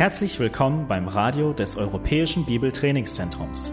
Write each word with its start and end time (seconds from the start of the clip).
Herzlich 0.00 0.38
willkommen 0.38 0.88
beim 0.88 1.08
Radio 1.08 1.52
des 1.52 1.76
Europäischen 1.76 2.46
Bibeltrainingszentrums. 2.46 3.70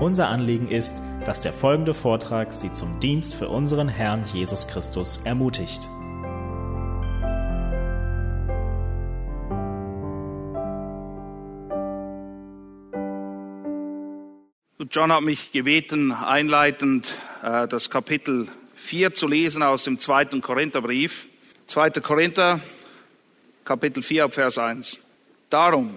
Unser 0.00 0.26
Anliegen 0.26 0.66
ist, 0.66 0.96
dass 1.24 1.42
der 1.42 1.52
folgende 1.52 1.94
Vortrag 1.94 2.52
Sie 2.52 2.72
zum 2.72 2.98
Dienst 2.98 3.36
für 3.36 3.48
unseren 3.48 3.88
Herrn 3.88 4.24
Jesus 4.34 4.66
Christus 4.66 5.18
ermutigt. 5.18 5.88
John 14.90 15.12
hat 15.12 15.22
mich 15.22 15.52
gebeten, 15.52 16.10
einleitend 16.10 17.14
äh, 17.44 17.68
das 17.68 17.90
Kapitel 17.90 18.48
4 18.74 19.14
zu 19.14 19.28
lesen 19.28 19.62
aus 19.62 19.84
dem 19.84 20.00
zweiten 20.00 20.40
Korintherbrief. 20.40 21.28
2. 21.68 21.90
Korinther, 21.90 22.58
Kapitel 23.64 24.02
4, 24.02 24.30
Vers 24.30 24.58
1. 24.58 25.00
Darum, 25.50 25.96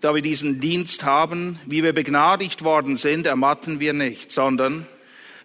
da 0.00 0.14
wir 0.14 0.22
diesen 0.22 0.60
Dienst 0.60 1.04
haben, 1.04 1.60
wie 1.66 1.82
wir 1.82 1.92
begnadigt 1.92 2.64
worden 2.64 2.96
sind, 2.96 3.26
ermatten 3.26 3.78
wir 3.78 3.92
nicht, 3.92 4.32
sondern 4.32 4.86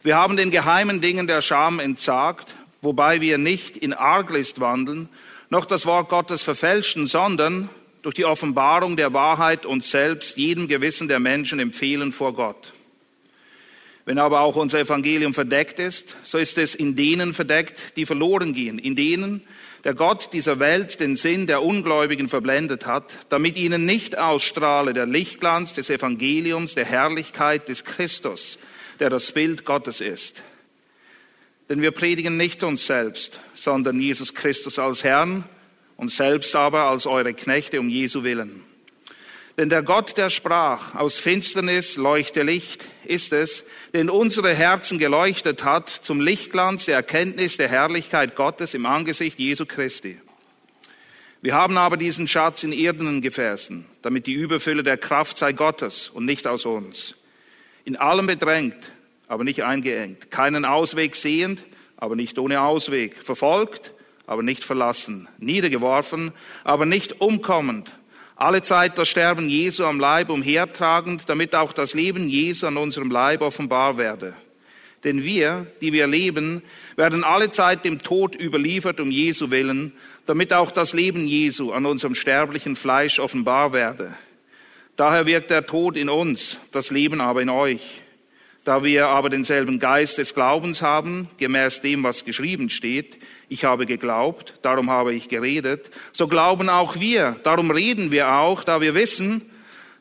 wir 0.01 0.15
haben 0.15 0.37
den 0.37 0.49
geheimen 0.49 1.01
Dingen 1.01 1.27
der 1.27 1.41
Scham 1.41 1.81
entsagt, 1.81 2.55
wobei 2.81 3.19
wir 3.19 3.37
nicht 3.37 3.75
in 3.75 3.91
Arglist 3.91 4.61
wandeln, 4.61 5.09
noch 5.49 5.65
das 5.65 5.85
Wort 5.85 6.07
Gottes 6.07 6.41
verfälschen, 6.41 7.05
sondern 7.05 7.67
durch 8.01 8.15
die 8.15 8.23
Offenbarung 8.23 8.95
der 8.95 9.11
Wahrheit 9.11 9.65
uns 9.65 9.91
selbst 9.91 10.37
jedem 10.37 10.69
Gewissen 10.69 11.09
der 11.09 11.19
Menschen 11.19 11.59
empfehlen 11.59 12.13
vor 12.13 12.33
Gott. 12.33 12.71
Wenn 14.05 14.19
aber 14.19 14.39
auch 14.39 14.55
unser 14.55 14.79
Evangelium 14.79 15.33
verdeckt 15.33 15.79
ist, 15.79 16.15
so 16.23 16.37
ist 16.37 16.57
es 16.57 16.75
in 16.75 16.95
denen 16.95 17.33
verdeckt, 17.33 17.97
die 17.97 18.05
verloren 18.05 18.53
gehen, 18.53 18.79
in 18.79 18.95
denen 18.95 19.41
der 19.83 19.93
Gott 19.93 20.29
dieser 20.33 20.59
Welt 20.59 20.99
den 20.99 21.15
Sinn 21.15 21.47
der 21.47 21.63
Ungläubigen 21.63 22.29
verblendet 22.29 22.85
hat, 22.85 23.11
damit 23.29 23.57
ihnen 23.57 23.85
nicht 23.85 24.17
ausstrahle 24.17 24.93
der 24.93 25.05
Lichtglanz 25.05 25.73
des 25.73 25.89
Evangeliums, 25.89 26.75
der 26.75 26.85
Herrlichkeit 26.85 27.67
des 27.69 27.83
Christus, 27.83 28.59
der 28.99 29.09
das 29.09 29.31
Bild 29.31 29.65
Gottes 29.65 30.01
ist. 30.01 30.41
Denn 31.69 31.81
wir 31.81 31.91
predigen 31.91 32.35
nicht 32.35 32.63
uns 32.63 32.85
selbst, 32.85 33.39
sondern 33.53 34.01
Jesus 34.01 34.33
Christus 34.33 34.79
als 34.79 35.03
Herrn, 35.03 35.43
uns 35.97 36.17
selbst 36.17 36.55
aber 36.55 36.83
als 36.83 37.05
eure 37.05 37.33
Knechte 37.33 37.79
um 37.79 37.89
Jesu 37.89 38.23
willen. 38.23 38.68
Denn 39.59 39.69
der 39.69 39.83
Gott, 39.83 40.15
der 40.15 40.29
sprach, 40.29 40.95
aus 40.95 41.19
Finsternis 41.19 41.97
leuchte 41.97 42.43
Licht, 42.43 42.85
ist 43.03 43.33
es, 43.33 43.65
den 43.93 44.09
unsere 44.09 44.53
Herzen 44.55 44.99
geleuchtet 44.99 45.65
hat 45.65 45.89
zum 45.89 46.21
Lichtglanz 46.21 46.85
der 46.85 46.95
Erkenntnis 46.95 47.57
der 47.57 47.67
Herrlichkeit 47.67 48.37
Gottes 48.37 48.73
im 48.73 48.85
Angesicht 48.85 49.37
Jesu 49.37 49.65
Christi. 49.65 50.17
Wir 51.41 51.55
haben 51.55 51.77
aber 51.77 51.97
diesen 51.97 52.25
Schatz 52.25 52.63
in 52.63 52.71
irdenen 52.71 53.19
Gefäßen, 53.19 53.83
damit 54.01 54.27
die 54.27 54.33
Überfülle 54.33 54.81
der 54.81 54.95
Kraft 54.95 55.37
sei 55.37 55.51
Gottes 55.51 56.07
und 56.07 56.23
nicht 56.23 56.47
aus 56.47 56.65
uns. 56.65 57.15
In 57.83 57.97
allem 57.97 58.27
bedrängt, 58.27 58.77
aber 59.27 59.43
nicht 59.43 59.61
eingeengt, 59.63 60.31
keinen 60.31 60.63
Ausweg 60.63 61.17
sehend, 61.17 61.61
aber 61.97 62.15
nicht 62.15 62.39
ohne 62.39 62.61
Ausweg, 62.61 63.17
verfolgt, 63.17 63.93
aber 64.25 64.41
nicht 64.41 64.63
verlassen, 64.63 65.27
niedergeworfen, 65.37 66.31
aber 66.63 66.85
nicht 66.85 67.19
umkommend, 67.19 67.91
alle 68.39 68.61
Zeit 68.61 68.97
das 68.97 69.09
Sterben 69.09 69.49
Jesu 69.49 69.83
am 69.83 69.99
Leib 69.99 70.29
umhertragend, 70.29 71.23
damit 71.27 71.53
auch 71.53 71.73
das 71.73 71.93
Leben 71.93 72.29
Jesu 72.29 72.67
an 72.67 72.77
unserem 72.77 73.11
Leib 73.11 73.41
offenbar 73.41 73.97
werde. 73.97 74.33
Denn 75.03 75.23
wir, 75.23 75.67
die 75.81 75.93
wir 75.93 76.07
leben, 76.07 76.61
werden 76.95 77.23
alle 77.23 77.51
Zeit 77.51 77.85
dem 77.85 78.01
Tod 78.01 78.39
überliefert 78.39 78.99
um 78.99 79.11
Jesu 79.11 79.51
willen, 79.51 79.93
damit 80.25 80.53
auch 80.53 80.71
das 80.71 80.93
Leben 80.93 81.27
Jesu 81.27 81.71
an 81.71 81.85
unserem 81.85 82.15
sterblichen 82.15 82.75
Fleisch 82.75 83.19
offenbar 83.19 83.73
werde. 83.73 84.13
Daher 84.95 85.25
wirkt 85.25 85.49
der 85.49 85.65
Tod 85.65 85.97
in 85.97 86.09
uns, 86.09 86.57
das 86.71 86.91
Leben 86.91 87.21
aber 87.21 87.41
in 87.41 87.49
euch. 87.49 88.03
Da 88.69 88.83
wir 88.83 89.07
aber 89.07 89.31
denselben 89.31 89.79
Geist 89.79 90.19
des 90.19 90.35
Glaubens 90.35 90.83
haben, 90.83 91.27
gemäß 91.37 91.81
dem, 91.81 92.03
was 92.03 92.23
geschrieben 92.23 92.69
steht, 92.69 93.17
ich 93.47 93.65
habe 93.65 93.87
geglaubt, 93.87 94.59
darum 94.61 94.91
habe 94.91 95.11
ich 95.15 95.27
geredet, 95.27 95.89
so 96.13 96.27
glauben 96.27 96.69
auch 96.69 96.99
wir, 96.99 97.37
darum 97.41 97.71
reden 97.71 98.11
wir 98.11 98.31
auch, 98.31 98.63
da 98.63 98.79
wir 98.79 98.93
wissen, 98.93 99.41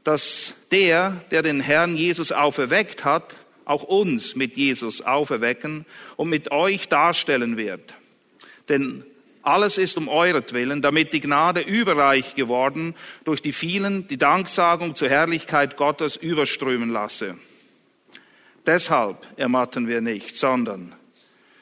dass 0.05 0.53
der, 0.71 1.17
der 1.31 1.41
den 1.41 1.61
Herrn 1.61 1.97
Jesus 1.97 2.31
auferweckt 2.31 3.07
hat, 3.07 3.37
auch 3.65 3.85
uns 3.85 4.37
mit 4.37 4.59
Jesus 4.59 5.01
auferwecken 5.01 5.87
und 6.17 6.29
mit 6.29 6.53
euch 6.53 6.91
darstellen 6.91 7.57
wird. 7.57 7.95
Denn 8.69 9.03
alles 9.41 9.79
ist 9.79 9.97
um 9.97 10.09
euretwillen, 10.09 10.83
damit 10.83 11.15
die 11.15 11.21
Gnade 11.21 11.63
überreich 11.63 12.35
geworden 12.35 12.95
durch 13.25 13.41
die 13.41 13.55
vielen 13.55 14.07
die 14.09 14.19
Danksagung 14.19 14.95
zur 14.95 15.09
Herrlichkeit 15.09 15.79
Gottes 15.79 16.17
überströmen 16.17 16.91
lasse. 16.91 17.39
Deshalb 18.69 19.27
ermatten 19.39 19.89
wir 19.89 20.03
nicht, 20.03 20.37
sondern 20.37 20.95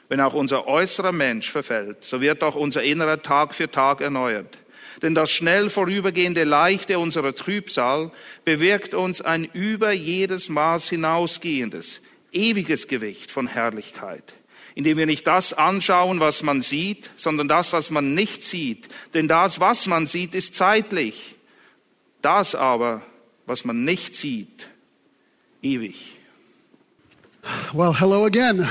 wenn 0.09 0.19
auch 0.19 0.33
unser 0.33 0.67
äußerer 0.67 1.13
Mensch 1.13 1.49
verfällt, 1.49 2.03
so 2.03 2.19
wird 2.19 2.43
auch 2.43 2.55
unser 2.55 2.83
innerer 2.83 3.21
Tag 3.23 3.55
für 3.55 3.71
Tag 3.71 4.01
erneuert. 4.01 4.57
Denn 5.01 5.15
das 5.15 5.31
schnell 5.31 5.69
vorübergehende 5.69 6.43
Leichte 6.43 6.99
unserer 6.99 7.33
Trübsal 7.33 8.11
bewirkt 8.43 8.93
uns 8.93 9.21
ein 9.21 9.45
über 9.53 9.93
jedes 9.93 10.49
Maß 10.49 10.89
hinausgehendes, 10.89 12.01
ewiges 12.33 12.89
Gewicht 12.89 13.31
von 13.31 13.47
Herrlichkeit, 13.47 14.33
indem 14.75 14.97
wir 14.97 15.05
nicht 15.05 15.25
das 15.27 15.53
anschauen, 15.53 16.19
was 16.19 16.43
man 16.43 16.61
sieht, 16.61 17.09
sondern 17.15 17.47
das, 17.47 17.71
was 17.71 17.89
man 17.89 18.15
nicht 18.15 18.43
sieht. 18.43 18.89
Denn 19.13 19.29
das, 19.29 19.61
was 19.61 19.87
man 19.87 20.07
sieht, 20.07 20.35
ist 20.35 20.55
zeitlich. 20.55 21.37
Das 22.21 22.53
aber, 22.53 23.01
was 23.45 23.63
man 23.63 23.85
nicht 23.85 24.17
sieht, 24.17 24.67
ewig. 25.61 26.16
Well, 27.73 27.93
hello 27.93 28.25
again. 28.25 28.67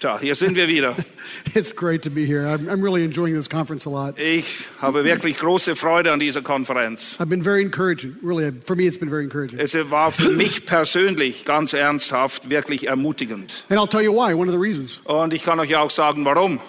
Tja, 0.00 0.18
hier 0.18 0.34
sind 0.34 0.56
wir 0.56 0.66
wieder. 0.66 0.96
It's 1.54 1.72
great 1.72 2.02
to 2.02 2.10
be 2.10 2.24
here. 2.24 2.46
I'm, 2.46 2.68
I'm 2.68 2.82
really 2.82 3.04
enjoying 3.04 3.34
this 3.34 3.48
conference 3.48 3.86
a 3.86 3.90
lot. 3.90 4.18
Ich 4.18 4.64
habe 4.80 5.04
wirklich 5.04 5.38
große 5.38 5.76
Freude 5.76 6.12
an 6.12 6.18
dieser 6.18 6.42
Konferenz. 6.42 7.16
I've 7.20 7.28
been 7.28 7.42
very 7.42 7.62
encouraging. 7.62 8.16
Really, 8.22 8.50
for 8.64 8.74
me, 8.74 8.86
it's 8.86 8.98
been 8.98 9.10
very 9.10 9.24
encouraging. 9.24 9.60
Es 9.60 9.74
war 9.90 10.10
für 10.10 10.32
mich 10.32 10.66
persönlich 10.66 11.44
ganz 11.44 11.72
ernsthaft 11.72 12.50
wirklich 12.50 12.88
ermutigend. 12.88 13.64
And 13.68 13.78
I'll 13.78 13.88
tell 13.88 14.02
you 14.02 14.12
why, 14.12 14.34
one 14.34 14.48
of 14.48 14.54
the 14.54 14.60
reasons. 14.60 15.00
Und 15.04 15.32
ich 15.32 15.44
kann 15.44 15.60
euch 15.60 15.74
auch 15.76 15.90
sagen, 15.90 16.24
warum. 16.24 16.60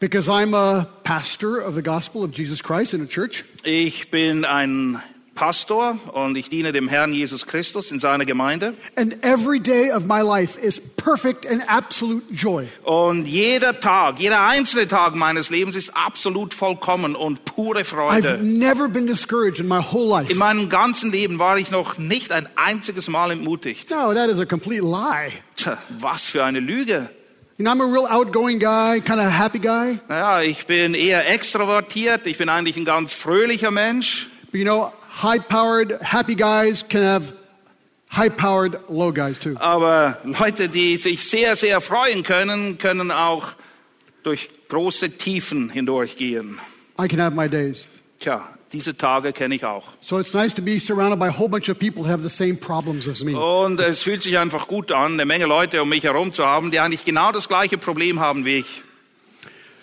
Because 0.00 0.28
I'm 0.28 0.54
a 0.54 0.86
pastor 1.02 1.60
of 1.60 1.74
the 1.74 1.82
gospel 1.82 2.24
of 2.24 2.32
Jesus 2.32 2.62
Christ 2.62 2.94
in 2.94 3.02
a 3.02 3.06
church. 3.06 3.44
Ich 3.62 4.10
bin 4.10 4.44
ein 4.44 5.00
Pastor 5.34 5.98
und 6.12 6.36
ich 6.36 6.48
diene 6.48 6.72
dem 6.72 6.88
Herrn 6.88 7.12
Jesus 7.12 7.46
Christus 7.46 7.90
in 7.90 7.98
seiner 7.98 8.24
Gemeinde. 8.24 8.74
And 8.96 9.22
every 9.24 9.60
day 9.60 9.90
of 9.90 10.04
my 10.06 10.20
life 10.20 10.58
is 10.60 10.80
perfect 10.80 11.46
and 11.46 11.62
absolute 11.68 12.22
joy. 12.32 12.66
Und 12.84 13.26
jeder 13.26 13.78
Tag, 13.80 14.18
jeder 14.20 14.46
einzelne 14.46 14.86
Tag 14.88 15.14
meines 15.14 15.50
Lebens 15.50 15.76
ist 15.76 15.96
absolut 15.96 16.54
vollkommen 16.54 17.16
und 17.16 17.44
pure 17.44 17.80
I've 17.80 17.84
Freude. 17.84 18.38
never 18.42 18.88
been 18.88 19.06
discouraged 19.06 19.60
in 19.60 19.68
my 19.68 19.80
whole 19.80 20.08
life. 20.08 20.30
In 20.30 20.38
meinem 20.38 20.68
ganzen 20.68 21.10
Leben 21.10 21.38
war 21.38 21.58
ich 21.58 21.70
noch 21.70 21.98
nicht 21.98 22.32
ein 22.32 22.48
einziges 22.56 23.08
Mal 23.08 23.30
entmutigt. 23.32 23.90
No, 23.90 24.14
that 24.14 24.30
is 24.30 24.38
a 24.38 24.44
complete 24.46 24.82
lie. 24.82 25.32
Tja, 25.56 25.78
was 26.00 26.26
für 26.26 26.44
eine 26.44 26.60
Lüge. 26.60 27.08
You 27.56 27.64
know, 27.64 27.70
I'm 27.70 27.80
a 27.80 27.84
real 27.84 28.06
outgoing 28.06 28.58
guy, 28.58 29.00
kind 29.00 29.20
of 29.20 29.30
happy 29.32 29.60
guy. 29.60 30.00
Naja, 30.08 30.42
ich 30.42 30.66
bin 30.66 30.94
eher 30.94 31.28
extrovertiert, 31.30 32.26
ich 32.26 32.36
bin 32.38 32.48
eigentlich 32.48 32.76
ein 32.76 32.84
ganz 32.84 33.12
fröhlicher 33.12 33.70
Mensch. 33.70 34.28
But 34.50 34.58
you 34.58 34.64
know, 34.64 34.92
high-powered, 35.14 36.02
happy 36.02 36.34
guys 36.34 36.82
can 36.82 37.02
have 37.02 37.32
high-powered 38.10 38.88
low 38.88 39.12
guys 39.12 39.38
too. 39.38 39.56
Aber 39.60 40.18
Leute, 40.24 40.68
die 40.68 40.96
sich 40.96 41.28
sehr, 41.28 41.56
sehr 41.56 41.80
freuen 41.80 42.22
können, 42.22 42.78
können 42.78 43.10
auch 43.10 43.48
durch 44.22 44.50
große 44.68 45.16
Tiefen 45.18 45.70
hindurchgehen. 45.70 46.58
I 46.98 47.08
can 47.08 47.20
have 47.20 47.34
my 47.34 47.48
days. 47.48 47.86
Tja, 48.20 48.48
diese 48.72 48.96
Tage 48.96 49.32
kenne 49.32 49.54
ich 49.54 49.64
auch. 49.64 49.84
So 50.00 50.18
it's 50.18 50.32
nice 50.34 50.54
to 50.54 50.62
be 50.62 50.78
surrounded 50.80 51.18
by 51.18 51.28
a 51.28 51.38
whole 51.38 51.48
bunch 51.48 51.68
of 51.68 51.78
people 51.78 52.02
who 52.02 52.08
have 52.08 52.22
the 52.22 52.30
same 52.30 52.56
problems 52.56 53.08
as 53.08 53.22
me. 53.22 53.38
Und 53.38 53.80
es 53.80 54.02
fühlt 54.02 54.22
sich 54.22 54.38
einfach 54.38 54.66
gut 54.66 54.90
an, 54.92 55.14
eine 55.14 55.24
Menge 55.24 55.46
Leute 55.46 55.82
um 55.82 55.88
mich 55.88 56.04
herum 56.04 56.32
zu 56.32 56.44
haben, 56.44 56.70
die 56.70 56.80
eigentlich 56.80 57.04
genau 57.04 57.32
das 57.32 57.48
gleiche 57.48 57.78
Problem 57.78 58.20
haben 58.20 58.44
wie 58.44 58.58
ich. 58.58 58.82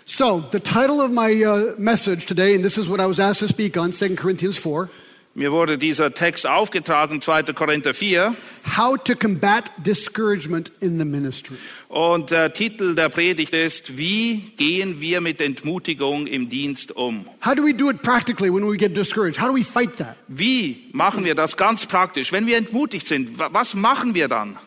So 0.06 0.44
the 0.52 0.60
title 0.60 1.02
of 1.02 1.12
my 1.12 1.46
uh, 1.46 1.74
message 1.78 2.26
today, 2.26 2.56
and 2.56 2.64
this 2.64 2.78
is 2.78 2.90
what 2.90 3.00
I 3.00 3.06
was 3.06 3.20
asked 3.20 3.40
to 3.40 3.48
speak 3.48 3.78
on, 3.78 3.94
2 3.94 4.16
Corinthians 4.16 4.58
4, 4.58 4.90
Mir 5.34 5.54
wurde 5.54 5.78
dieser 5.78 6.14
Text 6.14 6.46
aufgetragen, 6.46 7.22
2. 7.22 7.44
Korinther 7.54 7.94
4. 7.94 8.36
How 8.78 8.98
to 9.02 9.16
Combat 9.16 9.72
Discouragement 9.78 10.74
in 10.82 11.00
the 11.00 11.06
Ministry. 11.06 11.56
Und 11.88 12.32
der 12.32 12.52
Titel 12.52 12.96
der 12.96 13.08
Predigt 13.08 13.54
ist, 13.54 13.98
wie 13.98 14.42
gehen 14.58 15.00
wir 15.00 15.22
mit 15.22 15.40
Entmutigung 15.40 16.28
im 16.28 16.50
Dienst 16.50 16.92
um? 16.98 17.26
How 17.46 17.56
do 17.56 17.64
we 17.64 17.74
do 17.74 17.90
it 17.90 18.02
practically 18.02 18.54
when 18.54 18.70
we 18.70 18.76
get 18.76 18.96
discouraged? 18.98 19.40
How 19.42 19.48
do 19.48 19.56
we 19.56 19.64
fight 19.64 19.96
that? 20.00 20.18
Wie 20.28 20.90
machen 20.92 21.24
wir 21.24 21.34
das 21.34 21.56
ganz 21.56 21.86
praktisch? 21.86 22.34
Wenn 22.34 22.46
wir 22.46 22.58
entmutigt 22.58 23.08
sind, 23.08 23.40
wa- 23.40 23.50
was 23.54 23.74
machen 23.74 24.14
wir 24.14 24.28
dann? 24.28 24.58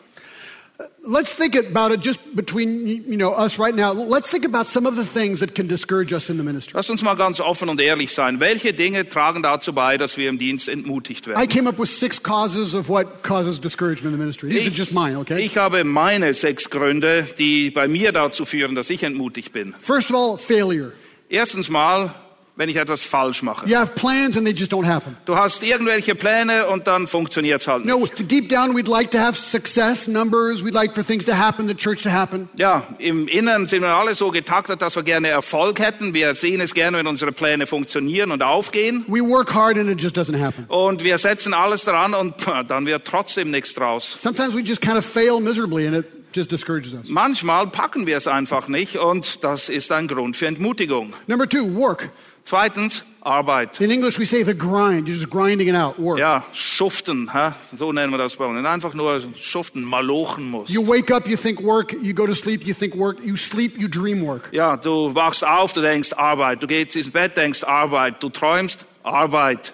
Let's 1.07 1.31
think 1.31 1.55
about 1.55 1.91
it 1.93 2.01
just 2.01 2.19
between 2.35 2.85
you 2.87 3.15
know 3.15 3.31
us 3.31 3.59
right 3.59 3.75
now. 3.75 3.93
Let's 3.93 4.29
think 4.29 4.43
about 4.43 4.65
some 4.67 4.87
of 4.87 4.95
the 4.95 5.05
things 5.05 5.39
that 5.39 5.53
can 5.55 5.67
discourage 5.67 6.11
us 6.11 6.29
in 6.29 6.37
the 6.37 6.43
ministry. 6.43 6.73
Lass 6.75 6.89
uns 6.89 7.01
mal 7.03 7.15
ganz 7.15 7.39
offen 7.39 7.69
und 7.69 7.79
ehrlich 7.79 8.11
sein. 8.11 8.39
Welche 8.39 8.73
Dinge 8.73 9.07
tragen 9.07 9.43
dazu 9.43 9.71
bei, 9.71 9.97
dass 9.97 10.17
wir 10.17 10.27
im 10.27 10.37
Dienst 10.37 10.67
entmutigt 10.67 11.27
I 11.27 11.29
werden? 11.29 11.47
came 11.47 11.69
up 11.69 11.79
with 11.79 11.89
six 11.89 12.21
causes 12.21 12.73
of 12.73 12.89
what 12.89 13.23
causes 13.23 13.59
discouragement 13.59 14.13
in 14.13 14.13
the 14.13 14.17
ministry. 14.17 14.49
These 14.49 14.67
are 14.67 14.75
just 14.75 14.91
mine, 14.91 15.17
okay? 15.19 15.39
ich 15.45 15.55
habe 15.57 15.83
meine 15.83 16.33
sechs 16.33 16.69
Gründe, 16.69 17.25
die 17.37 17.69
bei 17.69 17.87
mir 17.87 18.11
dazu 18.11 18.43
führen, 18.43 18.75
dass 18.75 18.89
ich 18.89 19.03
entmutigt 19.03 19.53
bin. 19.53 19.75
First 19.79 20.11
of 20.11 20.17
all, 20.17 20.37
failure. 20.37 20.91
Erstens 21.29 21.69
mal, 21.69 22.13
wenn 22.57 22.69
ich 22.69 22.77
etwas 22.77 23.03
falsch 23.03 23.41
mache. 23.43 23.67
You 23.67 23.75
have 23.75 23.93
plans 23.95 24.37
and 24.37 24.45
they 24.45 24.53
just 24.53 24.71
don't 24.71 24.87
happen. 24.87 25.17
Du 25.25 25.35
hast 25.35 25.61
irgendwelche 25.63 26.15
Pläne 26.15 26.67
und 26.67 26.87
dann 26.87 27.07
funktioniert's 27.07 27.67
halt 27.67 27.85
nicht. 27.85 27.93
No, 27.93 28.07
deep 28.25 28.49
down 28.49 28.75
we'd 28.75 28.87
like 28.89 29.11
to 29.11 29.19
have 29.19 29.37
success, 29.37 30.07
numbers, 30.07 30.63
we'd 30.63 30.73
like 30.73 30.95
for 30.95 31.05
things 31.05 31.25
to 31.25 31.33
happen, 31.37 31.67
the 31.67 31.75
church 31.75 32.03
to 32.03 32.11
happen. 32.11 32.49
Ja, 32.57 32.83
im 32.97 33.27
Inneren 33.27 33.67
sind 33.67 33.81
wir 33.81 33.89
alle 33.89 34.15
so 34.15 34.31
getaktet, 34.31 34.81
dass 34.81 34.95
wir 34.95 35.03
gerne 35.03 35.27
Erfolg 35.27 35.79
hätten. 35.79 36.13
Wir 36.13 36.33
sehen 36.35 36.61
es 36.61 36.73
gerne, 36.73 36.97
wenn 36.97 37.07
unsere 37.07 37.33
Pläne 37.33 37.67
funktionieren 37.67 38.31
und 38.31 38.41
aufgehen. 38.41 39.03
We 39.07 39.21
work 39.21 39.53
hard 39.53 39.77
and 39.77 39.89
it 39.89 40.01
just 40.01 40.17
doesn't 40.17 40.39
happen. 40.39 40.65
Und 40.67 41.03
wir 41.03 41.17
setzen 41.17 41.53
alles 41.53 41.83
daran 41.83 42.13
und 42.13 42.35
dann 42.67 42.85
wird 42.85 43.05
trotzdem 43.05 43.51
nichts 43.51 43.73
draus. 43.73 44.17
Sometimes 44.21 44.55
we 44.55 44.61
just 44.61 44.81
kind 44.81 44.97
of 44.97 45.05
fail 45.05 45.41
miserably 45.41 45.87
and 45.87 45.97
it 45.97 46.05
just 46.33 46.51
discourages 46.51 46.93
us. 46.93 47.09
Manchmal 47.09 47.67
packen 47.67 48.07
wir 48.07 48.15
es 48.15 48.27
einfach 48.27 48.69
nicht 48.69 48.97
und 48.97 49.43
das 49.43 49.67
ist 49.67 49.91
ein 49.91 50.07
Grund 50.07 50.37
für 50.37 50.47
Entmutigung. 50.47 51.13
Number 51.27 51.47
two, 51.49 51.75
work. 51.75 52.09
Zweitens, 52.45 53.03
Arbeit. 53.21 53.81
In 53.81 53.89
English 53.89 54.19
we 54.19 54.25
say 54.25 54.43
the 54.43 54.53
grind. 54.53 55.07
You're 55.07 55.17
just 55.17 55.31
grinding 55.31 55.67
it 55.67 55.75
out, 55.75 55.97
work. 55.97 56.19
Ja, 56.19 56.43
schuften, 56.53 57.33
hä? 57.33 57.53
so 57.75 57.91
nennen 57.91 58.11
wir 58.11 58.19
das 58.19 58.35
bei 58.35 58.45
uns. 58.45 58.63
Einfach 58.63 58.93
nur 58.93 59.19
schuften, 59.35 59.83
malochen 59.83 60.51
muss. 60.51 60.69
You 60.69 60.85
wake 60.85 61.11
up, 61.11 61.27
you 61.27 61.35
think 61.35 61.59
work. 61.63 61.93
You 62.03 62.13
go 62.13 62.27
to 62.27 62.35
sleep, 62.35 62.63
you 62.67 62.75
think 62.75 62.95
work. 62.95 63.17
You 63.23 63.35
sleep, 63.35 63.79
you 63.79 63.87
dream 63.87 64.21
work. 64.21 64.49
Ja, 64.51 64.77
du 64.77 65.15
wachst 65.15 65.43
auf, 65.43 65.73
du 65.73 65.81
denkst 65.81 66.13
Arbeit. 66.13 66.61
Du 66.61 66.67
gehst 66.67 66.95
ins 66.95 67.09
Bett, 67.09 67.35
denkst 67.35 67.63
Arbeit. 67.63 68.21
Du 68.21 68.29
träumst 68.29 68.85
Arbeit. 69.01 69.73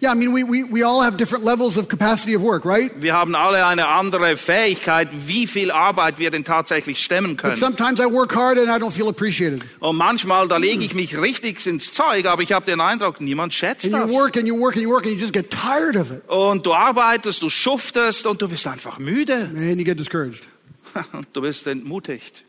Yeah, 0.00 0.12
I 0.12 0.14
mean, 0.14 0.32
we, 0.32 0.44
we, 0.44 0.62
we 0.62 0.84
all 0.84 1.02
have 1.02 1.16
different 1.16 1.44
levels 1.44 1.76
of 1.76 1.88
capacity 1.88 2.36
of 2.36 2.42
work, 2.42 2.64
right? 2.64 2.92
Wir 3.02 3.14
haben 3.14 3.34
alle 3.34 3.66
eine 3.66 3.88
andere 3.88 4.36
Fähigkeit, 4.36 5.08
wie 5.26 5.48
viel 5.48 5.72
Arbeit 5.72 6.20
wir 6.20 6.30
denn 6.30 6.44
tatsächlich 6.44 7.02
stemmen 7.02 7.30
But 7.36 7.38
können. 7.38 7.56
sometimes 7.56 7.98
I 7.98 8.04
work 8.04 8.32
hard 8.36 8.58
and 8.58 8.68
I 8.68 8.78
don't 8.78 8.92
feel 8.92 9.08
appreciated. 9.08 9.62
Und 9.80 9.96
manchmal, 9.96 10.46
da 10.46 10.56
lege 10.56 10.84
ich 10.84 10.94
mich 10.94 11.20
richtig 11.20 11.66
ins 11.66 11.92
Zeug, 11.92 12.26
aber 12.26 12.42
ich 12.42 12.52
habe 12.52 12.64
den 12.64 12.80
Eindruck, 12.80 13.20
niemand 13.20 13.54
schätzt 13.54 13.86
And 13.86 13.94
you 13.94 14.00
das. 14.02 14.10
work 14.12 14.36
and 14.36 14.46
you 14.46 14.56
work 14.56 14.76
and 14.76 14.84
you 14.84 14.90
work 14.90 15.04
and 15.04 15.14
you 15.14 15.20
just 15.20 15.32
get 15.32 15.50
tired 15.50 15.96
of 15.96 16.12
it. 16.12 16.22
Und 16.28 16.64
du 16.64 16.74
arbeitest, 16.74 17.42
du 17.42 17.48
schuftest 17.50 18.24
und 18.26 18.40
du 18.40 18.46
bist 18.48 18.68
einfach 18.68 19.00
müde. 19.00 19.34
And 19.52 19.78
you 19.78 19.84
get 19.84 19.98
discouraged. 19.98 20.46
Und 21.12 21.26
du 21.32 21.40
bist 21.40 21.66
entmutigt. 21.66 22.44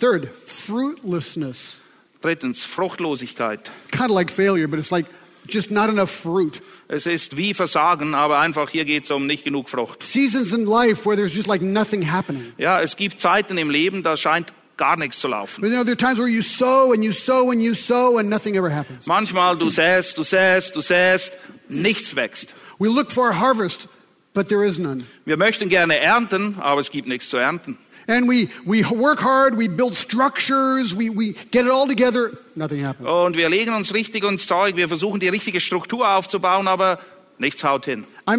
Third, 0.00 0.28
fruitlessness. 0.44 1.76
Drittens, 2.20 2.64
Fruchtlosigkeit. 2.64 3.70
Kind 3.92 4.10
of 4.10 4.16
like 4.16 4.30
failure, 4.30 4.66
but 4.66 4.78
it's 4.80 4.90
like 4.90 5.06
just 5.48 5.70
not 5.70 5.88
enough 5.88 6.10
fruit. 6.10 6.62
Es 6.88 7.06
ist 7.06 7.36
wie 7.36 7.54
Versagen, 7.54 8.14
aber 8.14 8.38
einfach 8.38 8.70
hier 8.70 8.84
geht 8.84 9.04
es 9.04 9.10
um 9.10 9.26
nicht 9.26 9.44
genug 9.44 9.68
Frucht. 9.68 10.02
Seasons 10.02 10.52
in 10.52 10.66
life 10.66 11.04
where 11.06 11.16
there's 11.16 11.34
just 11.34 11.48
like 11.48 11.62
nothing 11.62 12.10
happening. 12.10 12.52
Ja, 12.58 12.80
es 12.80 12.96
gibt 12.96 13.20
Zeiten 13.20 13.58
im 13.58 13.70
Leben, 13.70 14.02
da 14.02 14.16
scheint 14.16 14.52
gar 14.76 14.96
nichts 14.96 15.18
zu 15.18 15.28
laufen. 15.28 15.60
But 15.60 15.70
you 15.70 15.76
know, 15.76 15.84
there 15.84 15.92
are 15.92 15.96
times 15.96 16.18
where 16.18 16.28
you 16.28 16.42
sow 16.42 16.92
and 16.92 17.04
you 17.04 17.12
sow 17.12 17.50
and 17.50 17.60
you 17.60 17.74
sow 17.74 18.18
and 18.18 18.28
nothing 18.28 18.56
ever 18.56 18.74
happens. 18.74 19.06
Manchmal 19.06 19.56
du 19.56 19.70
säst, 19.70 20.18
du 20.18 20.24
säst, 20.24 20.74
du 20.76 20.80
säst, 20.80 21.32
nichts 21.68 22.16
wächst. 22.16 22.48
We 22.78 22.88
look 22.88 23.10
for 23.10 23.30
a 23.30 23.38
harvest, 23.38 23.88
but 24.32 24.48
there 24.48 24.64
is 24.64 24.78
none. 24.78 25.04
Wir 25.24 25.36
möchten 25.36 25.68
gerne 25.68 25.98
ernten, 25.98 26.56
aber 26.60 26.80
es 26.80 26.90
gibt 26.90 27.08
nichts 27.08 27.28
zu 27.28 27.36
ernten. 27.36 27.78
And 28.06 28.28
we, 28.28 28.50
we 28.66 28.82
work 28.84 29.20
hard, 29.20 29.56
we 29.56 29.68
build 29.68 29.96
structures, 29.96 30.94
we, 30.94 31.08
we 31.08 31.32
get 31.50 31.64
it 31.64 31.70
all 31.70 31.86
together, 31.86 32.32
nothing 32.54 32.84
happens. 32.84 33.08
Und 33.08 33.36
wir 33.36 33.48
legen 33.48 33.74
uns 33.74 33.94
richtig 33.94 34.24
ins 34.24 34.46
Zeug, 34.46 34.76
wir 34.76 34.88
versuchen 34.88 35.20
die 35.20 35.28
richtige 35.28 35.60
Struktur 35.60 36.08
aufzubauen, 36.08 36.68
aber 36.68 36.98
nichts 37.38 37.64
haut 37.64 37.86
hin. 37.86 38.04
Ich 38.26 38.32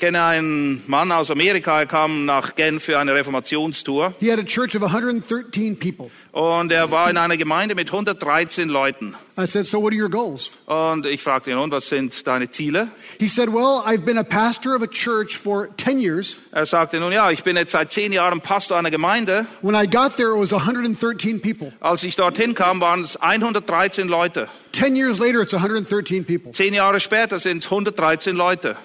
kenne 0.00 0.24
einen 0.24 0.82
Mann 0.88 1.12
aus 1.12 1.30
Amerika, 1.30 1.78
er 1.78 1.86
kam 1.86 2.24
nach 2.24 2.56
Genf 2.56 2.82
für 2.82 2.98
eine 2.98 3.14
Reformationstour 3.14 4.14
He 4.18 4.32
had 4.32 4.40
a 4.40 4.42
church 4.42 4.74
of 4.74 4.82
113 4.82 5.78
people. 5.78 6.10
und 6.32 6.72
er 6.72 6.90
war 6.90 7.08
in 7.08 7.18
einer 7.18 7.36
Gemeinde 7.36 7.76
mit 7.76 7.92
113 7.92 8.68
Leuten. 8.68 9.14
I 9.38 9.46
said, 9.46 9.68
So 9.68 9.80
what 9.80 9.92
are 9.92 10.02
your 10.02 10.10
goals? 10.10 10.50
Und 10.66 11.06
ich 11.06 11.22
fragte 11.22 11.52
ihn, 11.52 11.56
und 11.56 11.70
was 11.70 11.88
sind 11.88 12.26
deine 12.26 12.50
Ziele? 12.50 12.88
He 13.20 13.28
said, 13.28 13.48
Well, 13.52 13.84
I've 13.86 14.04
been 14.04 14.18
a 14.18 14.24
pastor 14.24 14.74
of 14.74 14.82
a 14.82 14.88
church 14.88 15.38
for 15.38 15.68
10 15.76 16.00
years. 16.00 16.34
Er 16.50 16.66
sagte, 16.66 16.98
nun 16.98 17.12
ja, 17.12 17.30
ich 17.30 17.44
bin 17.44 17.56
jetzt 17.56 17.70
seit 17.72 17.92
zehn 17.92 18.12
Jahren 18.12 18.40
Pastor 18.40 18.76
einer 18.76 18.90
Gemeinde. 18.90 19.46
When 19.62 19.76
I 19.76 19.86
got 19.86 20.16
there, 20.16 20.34
it 20.34 20.40
was 20.40 20.52
113 20.52 21.40
people. 21.40 21.72
Als 21.78 22.02
ich 22.02 22.16
dorthin 22.16 22.56
kam, 22.56 22.80
waren 22.80 23.02
es 23.02 23.16
113 23.16 24.08
Leute. 24.08 24.48
10 24.72 24.96
years 24.96 25.20
later, 25.20 25.42
it's 25.42 25.54
113 25.54 26.24
people. 26.24 26.39
Zehn 26.52 26.74
Jahre 26.74 27.00
später 27.00 27.38
sind 27.38 27.58
es 27.58 27.66
113 27.66 28.34
Leute. 28.34 28.76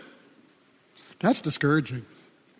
That's 1.19 1.41
discouraging. 1.41 2.05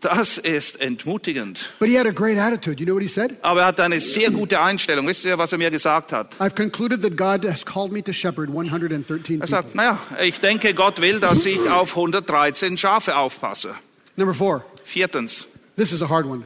Das 0.01 0.37
ist 0.37 0.79
entmutigend. 0.81 1.71
But 1.79 1.87
he 1.89 1.97
had 1.97 2.05
a 2.05 2.11
great 2.11 2.37
attitude. 2.37 2.79
You 2.79 2.85
know 2.85 2.93
what 2.93 3.01
he 3.01 3.07
said? 3.07 3.37
Aber 3.41 3.61
er 3.61 3.67
hat 3.67 3.79
eine 3.79 3.99
sehr 3.99 4.29
gute 4.29 4.59
Einstellung. 4.59 5.07
Wisst 5.07 5.25
ihr, 5.25 5.37
was 5.37 5.51
er 5.51 5.57
mir 5.57 5.71
gesagt 5.71 6.11
hat? 6.11 6.35
I've 6.39 6.53
concluded 6.55 7.01
that 7.01 7.15
God 7.17 7.49
has 7.49 7.65
called 7.65 7.91
me 7.91 8.03
to 8.03 8.11
shepherd 8.13 8.49
113 8.49 9.15
Er 9.15 9.39
people. 9.39 9.47
sagt, 9.47 9.73
naja, 9.73 9.97
ich 10.21 10.39
denke, 10.41 10.73
Gott 10.75 11.01
will, 11.01 11.19
dass 11.19 11.45
ich 11.45 11.59
auf 11.69 11.95
113 11.95 12.77
Schafe 12.77 13.15
aufpasse. 13.17 13.73
Number 14.15 14.33
four, 14.35 14.63
Viertens, 14.83 15.47
this 15.75 15.91
is 15.91 16.01
a 16.03 16.09
hard 16.09 16.25
one 16.25 16.43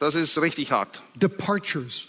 das 0.00 0.14
ist 0.14 0.40
richtig 0.40 0.70
hart. 0.72 1.00
departures. 1.16 2.08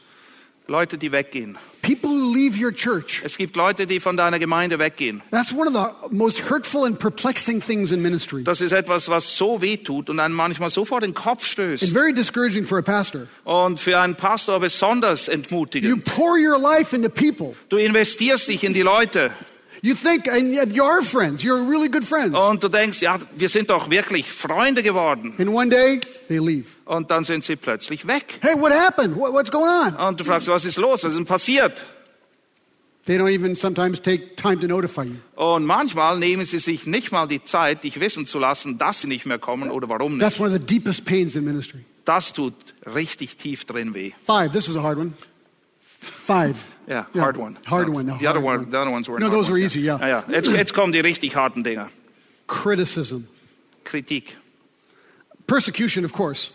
Leute, 0.69 0.97
die 0.97 1.11
weggehen. 1.11 1.57
People 1.81 2.09
who 2.11 2.33
leave 2.33 2.63
your 2.63 2.71
church. 2.73 3.21
Es 3.25 3.37
gibt 3.37 3.55
Leute, 3.55 3.87
die 3.87 3.99
von 3.99 4.15
deiner 4.15 4.37
Gemeinde 4.39 4.77
weggehen. 4.79 5.21
That's 5.31 5.51
one 5.53 5.67
of 5.67 5.73
the 5.73 6.15
most 6.15 6.49
hurtful 6.49 6.85
and 6.85 6.99
perplexing 6.99 7.61
things 7.61 7.91
in 7.91 8.01
ministry. 8.01 8.43
Das 8.43 8.61
ist 8.61 8.71
etwas, 8.71 9.09
was 9.09 9.35
so 9.37 9.61
weh 9.61 9.77
tut 9.77 10.09
und 10.09 10.19
einen 10.19 10.33
manchmal 10.35 10.69
so 10.69 10.85
vor 10.85 11.01
den 11.01 11.13
Kopf 11.13 11.43
It's 11.43 11.51
stößt. 11.51 11.91
very 11.93 12.13
discouraging 12.13 12.65
for 12.65 12.77
a 12.77 12.81
pastor. 12.81 13.27
Und 13.43 13.79
für 13.79 13.99
einen 13.99 14.15
Pastor 14.15 14.59
besonders 14.59 15.27
You 15.27 15.33
entmutigend. 15.33 16.05
pour 16.05 16.37
your 16.37 16.59
life 16.59 16.95
into 16.95 17.09
people. 17.09 17.55
Du 17.69 17.77
investierst 17.77 18.47
dich 18.47 18.63
in 18.63 18.73
die 18.73 18.81
Leute 18.83 19.31
You 19.81 19.95
think, 19.95 20.27
and 20.27 20.51
yet 20.53 20.73
you 20.73 20.83
are 20.83 21.01
friends. 21.01 21.43
You're 21.43 21.63
really 21.63 21.87
good 21.89 22.03
friends. 22.03 22.37
und 22.37 22.61
du 22.63 22.67
denkst, 22.67 23.01
ja, 23.01 23.17
wir 23.35 23.47
sind 23.49 23.69
doch 23.69 23.89
wirklich 23.89 24.31
Freunde 24.31 24.83
geworden. 24.83 25.33
And 25.37 25.49
one 25.49 25.69
day, 25.69 26.01
they 26.27 26.37
leave. 26.37 26.65
Und 26.85 27.09
dann 27.11 27.23
sind 27.23 27.45
sie 27.45 27.55
plötzlich 27.55 28.05
weg. 28.05 28.39
Hey, 28.41 28.59
what 28.59 28.71
happened? 28.73 29.15
What, 29.15 29.31
what's 29.33 29.51
going 29.51 29.69
on? 29.69 29.95
Und 29.95 30.19
du 30.19 30.23
fragst, 30.23 30.47
was 30.47 30.65
ist 30.65 30.77
los? 30.77 31.03
Was 31.03 31.11
ist 31.11 31.17
denn 31.17 31.25
passiert? 31.25 31.81
They 33.05 33.17
don't 33.17 33.31
even 33.31 33.55
sometimes 33.55 33.99
take 34.01 34.35
time 34.35 34.59
to 34.59 34.67
notify 34.67 35.03
you. 35.03 35.15
Und 35.35 35.65
manchmal 35.65 36.19
nehmen 36.19 36.45
sie 36.45 36.59
sich 36.59 36.85
nicht 36.85 37.11
mal 37.11 37.27
die 37.27 37.43
Zeit, 37.43 37.83
dich 37.83 37.99
wissen 37.99 38.27
zu 38.27 38.37
lassen, 38.37 38.77
dass 38.77 39.01
sie 39.01 39.07
nicht 39.07 39.25
mehr 39.25 39.39
kommen 39.39 39.71
oder 39.71 39.89
warum 39.89 40.17
nicht. 40.17 40.21
That's 40.21 40.39
one 40.39 40.53
of 40.53 40.59
the 40.59 40.65
deepest 40.65 41.05
pains 41.05 41.35
in 41.35 41.45
ministry. 41.45 41.79
Das 42.05 42.33
tut 42.33 42.53
richtig 42.93 43.37
tief 43.37 43.65
drin 43.65 43.93
weh. 43.93 44.11
Five, 44.27 44.51
this 44.51 44.67
is 44.67 44.75
a 44.75 44.83
hard 44.83 44.97
one. 44.97 45.13
Five. 45.99 46.55
Yeah, 46.87 47.05
hard 47.13 47.37
one. 47.37 47.57
Hard 47.65 47.89
one. 47.89 48.05
no, 48.07 48.17
The 48.17 48.27
other, 48.27 48.39
hard 48.39 48.43
one, 48.43 48.59
one. 48.61 48.69
the 48.71 48.79
other 48.79 48.91
ones 48.91 49.07
were 49.07 49.19
No, 49.19 49.29
those 49.29 49.49
were 49.49 49.57
easy, 49.59 49.81
yeah. 49.81 49.99
Yeah. 49.99 50.23
ja. 50.27 50.33
Jetzt, 50.33 50.49
jetzt 50.51 50.73
kommen 50.73 50.91
die 50.91 51.01
richtig 51.01 51.35
harten 51.35 51.63
Dinger. 51.63 51.89
Criticism. 52.47 53.27
Kritik. 53.83 54.37
Persecution, 55.45 56.05
of 56.05 56.13
course. 56.13 56.51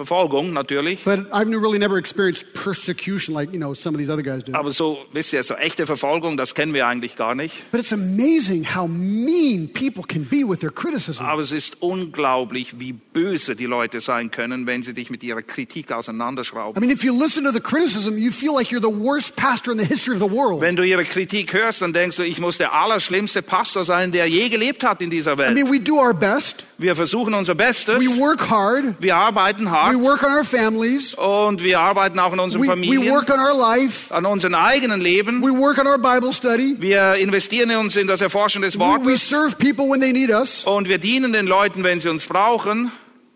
Verfolgung 0.00 0.54
natürlich. 0.54 1.04
But 1.04 1.26
I've 1.30 1.50
really 1.50 1.78
never 1.78 1.98
experienced 1.98 2.54
persecution 2.54 3.34
like, 3.34 3.52
you 3.52 3.58
know, 3.58 3.74
some 3.74 3.94
of 3.94 3.98
these 4.00 4.10
other 4.10 4.22
guys 4.22 4.42
do. 4.42 4.52
Aber 4.54 4.72
so, 4.72 4.98
wisst 5.12 5.34
ihr, 5.34 5.44
so 5.44 5.54
echte 5.54 5.84
Verfolgung, 5.86 6.38
das 6.38 6.54
kennen 6.54 6.72
wir 6.72 6.86
eigentlich 6.86 7.16
gar 7.16 7.34
nicht. 7.34 7.70
But 7.70 7.80
it's 7.80 7.92
amazing 7.92 8.64
how 8.74 8.88
mean 8.88 9.68
people 9.72 10.02
can 10.02 10.24
be 10.24 10.42
with 10.48 10.60
their 10.60 10.70
criticism. 10.70 11.22
Aber 11.24 11.42
es 11.42 11.52
ist 11.52 11.82
unglaublich, 11.82 12.80
wie 12.80 12.92
böse 12.94 13.56
die 13.56 13.66
Leute 13.66 14.00
sein 14.00 14.30
können, 14.30 14.66
wenn 14.66 14.82
sie 14.82 14.94
dich 14.94 15.10
mit 15.10 15.22
ihrer 15.22 15.42
Kritik 15.42 15.90
I 15.90 15.94
auseinanderschrauben. 15.94 16.80
mean, 16.80 16.90
if 16.90 17.04
you 17.04 17.12
listen 17.12 17.44
to 17.44 17.52
the 17.52 17.60
criticism, 17.60 18.16
you 18.16 18.30
feel 18.32 18.54
like 18.54 18.68
you're 18.70 18.80
the 18.80 18.88
worst 19.04 19.36
pastor 19.36 19.70
in 19.72 19.78
the 19.78 19.84
history 19.84 20.14
of 20.16 20.22
the 20.22 20.34
world. 20.34 20.62
Wenn 20.62 20.76
du 20.76 20.82
ihre 20.82 21.04
Kritik 21.04 21.52
hörst, 21.52 21.82
dann 21.82 21.92
denkst 21.92 22.16
du, 22.16 22.22
ich 22.22 22.40
muss 22.40 22.56
der 22.56 22.72
allerschlimmste 22.72 23.42
Pastor 23.42 23.84
sein, 23.84 24.12
der 24.12 24.26
je 24.26 24.48
gelebt 24.48 24.82
hat 24.82 25.02
in 25.02 25.10
dieser 25.10 25.34
I 25.34 25.38
Welt. 25.38 25.54
mean, 25.54 25.70
we 25.70 25.78
do 25.78 25.96
our 25.98 26.14
best. 26.14 26.64
Wir 26.78 26.96
versuchen 26.96 27.34
unser 27.34 27.54
Bestes. 27.54 28.00
We 28.00 28.18
work 28.18 28.48
hard. 28.48 28.94
Wir 29.00 29.16
arbeiten 29.16 29.70
We 29.90 29.96
hart 29.96 30.20
work 30.20 30.22
on 30.22 30.32
our 30.32 30.44
families. 30.44 31.14
und 31.14 31.62
wir 31.62 31.80
arbeiten 31.80 32.18
auch 32.18 32.32
in 32.32 32.38
unseren 32.38 32.62
We, 32.62 32.66
we 32.66 32.70
Familien, 32.70 33.12
work 33.12 33.28
on 33.30 33.38
our 33.40 33.54
life. 33.54 34.14
an 34.14 34.24
unserem 34.26 34.54
eigenen 34.54 35.00
Leben. 35.00 35.42
We 35.42 35.50
work 35.56 35.78
on 35.78 35.86
our 35.86 35.98
Bible 35.98 36.32
study. 36.32 36.76
Wir 36.80 37.14
investieren 37.16 37.70
uns 37.76 37.96
in 37.96 38.06
das 38.06 38.20
Erforschen 38.20 38.62
des 38.62 38.76
We, 38.78 38.80
we 38.80 39.04
Wortes 39.04 39.28
serve 39.28 39.56
people 39.56 39.88
when 39.90 40.00
they 40.00 40.12
need 40.12 40.30
us. 40.30 40.64
und 40.64 40.88
wir 40.88 40.98
dienen 40.98 41.32
den 41.32 41.46
Leuten, 41.46 41.82
wenn 41.84 42.00
sie 42.00 42.08
uns 42.08 42.26
brauchen. 42.26 42.90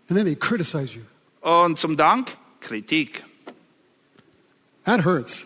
And 0.08 0.18
then 0.18 0.24
they 0.26 0.36
criticize 0.36 0.94
you. 0.94 1.02
Und 1.40 1.78
zum 1.78 1.96
Dank 1.96 2.36
Kritik. 2.60 3.24
That 4.84 5.04
hurts. 5.04 5.44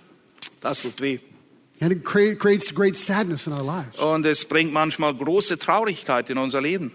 Das 0.61 0.83
tut 0.83 1.01
weh. 1.01 1.19
And 1.81 1.93
it 1.93 2.05
crea- 2.05 2.35
creates 2.35 2.75
great 2.75 2.97
sadness 2.97 3.47
in 3.47 3.53
our 3.53 3.63
lives. 3.63 3.99
Und 4.01 4.27
es 4.27 4.45
bringt 4.45 4.73
manchmal 4.73 5.15
große 5.15 5.59
Traurigkeit 5.59 6.29
in 6.31 6.39
unser 6.39 6.61
Leben. 6.61 6.91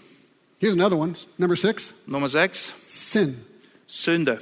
Here's 0.60 0.74
another 0.76 0.98
one. 0.98 1.16
Number 1.38 1.56
six 1.56 1.94
Nummer 2.06 2.28
sechs, 2.30 2.74
sin. 2.90 3.38
Sünde. 3.94 4.40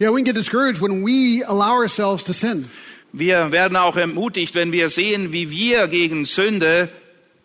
Yeah, 0.00 0.10
we 0.10 0.16
can 0.16 0.24
get 0.24 0.34
discouraged 0.34 0.82
when 0.82 1.04
we 1.04 1.44
allow 1.46 1.76
ourselves 1.76 2.24
to 2.24 2.32
sin. 2.32 2.68
Wir 3.12 3.52
werden 3.52 3.76
auch 3.76 3.96
ermutigt, 3.96 4.54
wenn 4.54 4.72
wir 4.72 4.90
sehen, 4.90 5.32
wie 5.32 5.50
wir 5.50 5.86
gegen 5.86 6.24
Sünde 6.24 6.90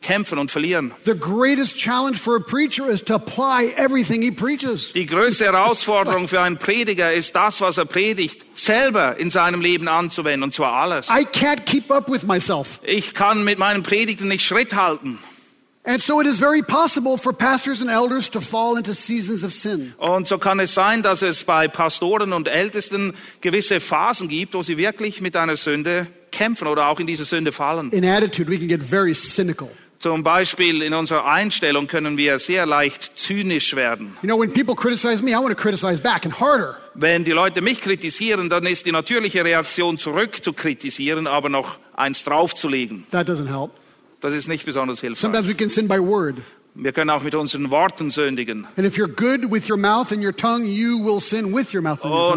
kämpfen 0.02 0.40
und 0.40 0.50
verlieren. 0.50 0.92
The 1.06 1.14
greatest 1.14 1.78
challenge 1.78 2.18
for 2.18 2.36
a 2.36 2.40
preacher 2.40 2.90
is 2.90 3.04
to 3.04 3.14
apply 3.14 3.72
everything 3.78 4.24
he 4.24 4.32
preaches. 4.32 4.94
Die 4.94 5.06
größte 5.06 5.46
Herausforderung 5.46 6.28
für 6.28 6.42
einen 6.42 6.58
Prediger 6.58 7.14
ist 7.14 7.36
das, 7.36 7.62
was 7.62 7.78
er 7.78 7.86
predigt, 7.86 8.44
selber 8.56 9.18
in 9.18 9.30
seinem 9.30 9.62
Leben 9.62 9.88
anzuwenden, 9.88 10.42
und 10.44 10.54
zwar 10.56 10.74
alles. 10.74 11.08
I 11.08 11.24
can't 11.24 11.66
keep 11.66 11.92
up 11.92 12.12
with 12.12 12.24
myself. 12.24 12.80
Ich 12.84 13.14
kann 13.14 13.44
mit 13.44 13.60
meinem 13.60 13.84
Predigten 13.84 14.28
nicht 14.28 14.44
Schritt 14.44 14.74
halten. 14.74 15.20
And 15.84 16.00
so 16.00 16.22
it 16.22 16.28
is 16.28 16.40
very 16.40 16.62
possible 16.62 17.18
for 17.18 17.34
pastors 17.34 17.82
and 17.82 17.90
elders 17.90 18.30
to 18.30 18.40
fall 18.40 18.78
into 18.78 18.94
seasons 18.94 19.44
of 19.44 19.52
sin. 19.52 19.94
Und 19.98 20.28
so 20.28 20.38
kann 20.38 20.60
es 20.60 20.76
sein, 20.76 21.02
dass 21.02 21.24
es 21.24 21.44
bei 21.44 21.68
Pastoren 21.68 22.34
und 22.34 22.48
Ältesten 22.48 23.14
gewisse 23.42 23.80
Phasen 23.80 24.28
gibt, 24.28 24.54
wo 24.54 24.62
sie 24.62 24.78
wirklich 24.78 25.22
mit 25.22 25.36
einer 25.36 25.56
Sünde 25.56 26.06
kämpfen 26.32 26.68
oder 26.68 26.88
auch 26.88 27.00
in 27.00 27.08
diese 27.08 27.26
Sünde 27.26 27.52
fallen. 27.52 27.92
In 27.92 28.06
attitude, 28.06 28.48
we 28.48 28.60
can 28.60 28.68
get 28.68 28.84
very 28.84 29.16
cynical. 29.16 29.70
Zum 29.98 30.24
Beispiel 30.24 30.82
in 30.84 30.94
unserer 30.94 31.26
Einstellung 31.26 31.88
können 31.88 32.18
wir 32.18 32.40
sehr 32.40 32.66
leicht 32.68 33.12
zynisch 33.16 33.76
werden. 33.76 34.16
You 34.22 34.28
know, 34.28 34.40
when 34.40 34.52
people 34.52 34.76
criticize 34.76 35.24
me, 35.24 35.32
I 35.32 35.36
want 35.36 35.50
to 35.50 35.56
criticize 35.56 36.02
back 36.02 36.26
and 36.26 36.40
harder. 36.40 36.78
Wenn 36.94 37.24
die 37.24 37.32
Leute 37.32 37.62
mich 37.62 37.82
kritisieren, 37.82 38.50
dann 38.50 38.66
ist 38.68 38.86
die 38.86 38.92
natürliche 38.92 39.44
Reaktion 39.44 39.98
zurück 39.98 40.44
zu 40.44 40.54
kritisieren, 40.54 41.26
aber 41.26 41.50
noch 41.50 41.78
eins 41.96 42.24
draufzulegen. 42.24 43.06
That 43.12 43.28
doesn't 43.28 43.48
help. 43.48 43.72
Das 44.22 44.34
ist 44.34 44.48
nicht 44.48 44.66
besonders 44.66 45.02
hilfreich. 45.02 45.20
Sometimes 45.20 45.48
we 45.48 45.56
can 45.56 45.70
sin 45.70 45.88
by 45.88 46.00
word. 46.00 46.36
Wir 46.74 46.94
können 46.94 47.10
auch 47.10 47.22
mit 47.22 47.36
unseren 47.36 47.70
Worten 47.70 48.12
sündigen. 48.12 48.66
Und 48.78 48.86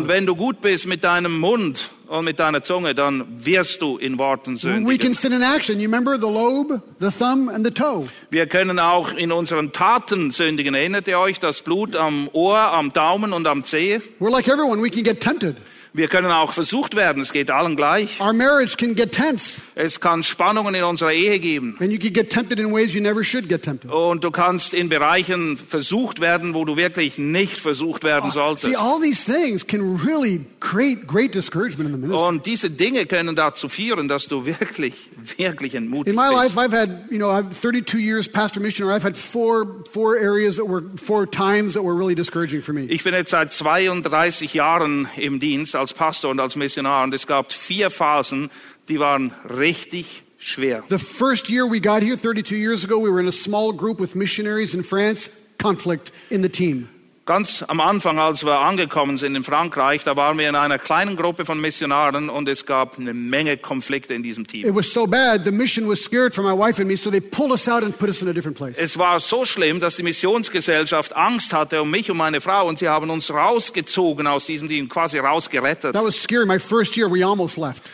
wenn 0.08 0.26
du 0.26 0.34
gut 0.34 0.60
bist 0.60 0.86
mit 0.86 1.04
deinem 1.04 1.38
Mund 1.38 1.90
und 2.08 2.24
mit 2.24 2.40
deiner 2.40 2.64
Zunge, 2.64 2.96
dann 2.96 3.24
wirst 3.44 3.80
du 3.80 3.96
in 3.96 4.18
Worten 4.18 4.56
We 4.56 4.98
can 4.98 5.14
sündigen. 5.14 5.14
sin 5.14 5.32
in 5.32 5.42
action. 5.42 5.78
You 5.78 5.84
remember 5.88 6.16
the 6.16 6.22
lobe, 6.26 6.82
the 6.98 7.10
thumb, 7.16 7.48
and 7.48 7.64
the 7.64 7.70
toe. 7.72 8.08
Wir 8.30 8.46
können 8.46 8.80
auch 8.80 9.12
in 9.12 9.30
unseren 9.30 9.70
Taten 9.70 10.32
sündigen. 10.32 10.74
Erinnert 10.74 11.06
ihr 11.06 11.20
euch 11.20 11.38
das 11.38 11.62
Blut 11.62 11.94
am 11.94 12.28
Ohr, 12.32 12.58
am 12.58 12.92
Daumen 12.92 13.32
und 13.32 13.46
am 13.46 13.62
Zeh? 13.64 14.00
We're 14.18 14.30
like 14.32 14.48
everyone. 14.48 14.82
We 14.82 14.90
can 14.90 15.04
get 15.04 15.20
tempted. 15.20 15.56
Wir 15.96 16.08
können 16.08 16.32
auch 16.32 16.52
versucht 16.52 16.96
werden. 16.96 17.22
Es 17.22 17.32
geht 17.32 17.52
allen 17.52 17.76
gleich. 17.76 18.20
Our 18.20 18.32
marriage 18.32 18.76
can 18.76 18.96
get 18.96 19.12
tense. 19.12 19.60
Es 19.76 19.98
kann 19.98 20.22
Spannungen 20.22 20.74
in 20.74 20.84
unserer 20.84 21.12
Ehe 21.12 21.40
geben. 21.40 21.76
And 21.80 21.90
you 21.90 21.98
can 21.98 22.12
get 22.12 22.30
tempted 22.30 22.60
in 22.60 22.72
ways 22.72 22.94
you 22.94 23.00
never 23.00 23.24
should 23.24 23.48
get 23.48 23.62
tempted. 23.62 23.90
Und 23.90 24.22
du 24.22 24.30
kannst 24.30 24.72
in 24.72 24.88
Bereichen 24.88 25.56
versucht 25.56 26.20
werden, 26.20 26.54
wo 26.54 26.64
du 26.64 26.76
wirklich 26.76 27.18
nicht 27.18 27.60
versucht 27.60 28.04
werden 28.04 28.30
See, 28.30 28.34
solltest. 28.34 28.76
all 28.78 29.00
these 29.00 29.24
things 29.24 29.66
can 29.66 29.96
really 29.96 30.44
create 30.60 31.06
great 31.08 31.34
discouragement 31.34 31.88
in 31.90 31.92
the 31.92 31.98
ministry. 32.06 32.28
Und 32.28 32.46
diese 32.46 32.70
Dinge 32.70 33.06
können 33.06 33.34
dazu 33.34 33.68
führen, 33.68 34.06
dass 34.06 34.28
du 34.28 34.46
wirklich, 34.46 34.94
wirklich 35.38 35.74
In 35.74 35.84
entmutigt 35.84 36.16
my 36.16 36.28
life, 36.32 36.54
bist. 36.54 36.58
I've 36.58 36.72
had, 36.72 37.10
you 37.10 37.18
know, 37.18 37.30
I've 37.30 37.50
32 37.60 37.98
years 37.98 38.28
pastor 38.28 38.60
missionary. 38.60 38.94
I've 38.96 39.04
had 39.04 39.16
four, 39.16 39.84
four 39.92 40.16
areas 40.16 40.56
that 40.56 40.68
were, 40.68 40.82
four 41.02 41.28
times 41.28 41.74
that 41.74 41.82
were 41.82 41.96
really 41.96 42.14
discouraging 42.14 42.62
for 42.62 42.72
me. 42.72 42.86
Ich 42.88 43.02
bin 43.02 43.12
jetzt 43.12 43.30
seit 43.32 43.52
32 43.52 44.54
Jahren 44.54 45.08
im 45.16 45.40
Dienst 45.40 45.74
als 45.74 45.92
Pastor 45.92 46.30
und 46.30 46.38
als 46.38 46.54
Missionar 46.54 47.02
und 47.02 47.12
es 47.12 47.26
gab 47.26 47.52
vier 47.52 47.90
Phasen, 47.90 48.50
die 48.88 48.98
waren 48.98 49.32
richtig 49.48 50.24
schwer. 50.38 50.82
The 50.88 50.98
first 50.98 51.48
year 51.48 51.66
we 51.66 51.80
got 51.80 52.02
here, 52.02 52.16
32 52.16 52.56
years 52.56 52.84
ago, 52.84 52.98
we 52.98 53.10
were 53.10 53.20
in 53.20 53.28
a 53.28 53.32
small 53.32 53.72
group 53.72 54.00
with 54.00 54.14
missionaries 54.14 54.74
in 54.74 54.82
France, 54.82 55.30
conflict 55.58 56.12
in 56.30 56.42
the 56.42 56.48
team. 56.48 56.88
Ganz 57.26 57.62
am 57.62 57.80
Anfang, 57.80 58.18
als 58.18 58.44
wir 58.44 58.60
angekommen 58.60 59.16
sind 59.16 59.34
in 59.34 59.44
Frankreich, 59.44 60.04
da 60.04 60.14
waren 60.14 60.36
wir 60.36 60.46
in 60.46 60.54
einer 60.54 60.78
kleinen 60.78 61.16
Gruppe 61.16 61.46
von 61.46 61.58
Missionaren 61.58 62.28
und 62.28 62.46
es 62.50 62.66
gab 62.66 62.98
eine 62.98 63.14
Menge 63.14 63.56
Konflikte 63.56 64.12
in 64.12 64.22
diesem 64.22 64.46
Team. 64.46 64.66
It 64.66 64.74
was 64.74 64.92
so 64.92 65.06
bad, 65.06 65.42
the 65.42 65.50
mission 65.50 65.88
was 65.88 66.04
scared 66.04 66.34
for 66.34 66.44
my 66.44 66.52
wife 66.52 66.78
and 66.78 66.86
me, 66.86 66.98
so 66.98 67.10
they 67.10 67.22
pulled 67.22 67.50
us 67.50 67.66
out 67.66 67.82
and 67.82 67.96
put 67.96 68.10
us 68.10 68.20
in 68.20 68.28
a 68.28 68.34
different 68.34 68.58
place. 68.58 68.76
Es 68.76 68.98
war 68.98 69.20
so 69.20 69.46
schlimm, 69.46 69.80
dass 69.80 69.96
die 69.96 70.02
Missionsgesellschaft 70.02 71.16
Angst 71.16 71.54
hatte 71.54 71.80
um 71.80 71.90
mich 71.90 72.10
und 72.10 72.18
meine 72.18 72.42
Frau 72.42 72.68
und 72.68 72.78
sie 72.78 72.90
haben 72.90 73.08
uns 73.08 73.30
rausgezogen 73.30 74.26
aus 74.26 74.44
diesem 74.44 74.68
Team, 74.68 74.90
quasi 74.90 75.16
rausgerettet. 75.16 75.94
That 75.94 76.04
was 76.04 76.22
scary. 76.22 76.44
My 76.44 76.58
first 76.58 76.94
year, 76.94 77.10
we 77.10 77.24
almost 77.24 77.56
left. 77.56 77.84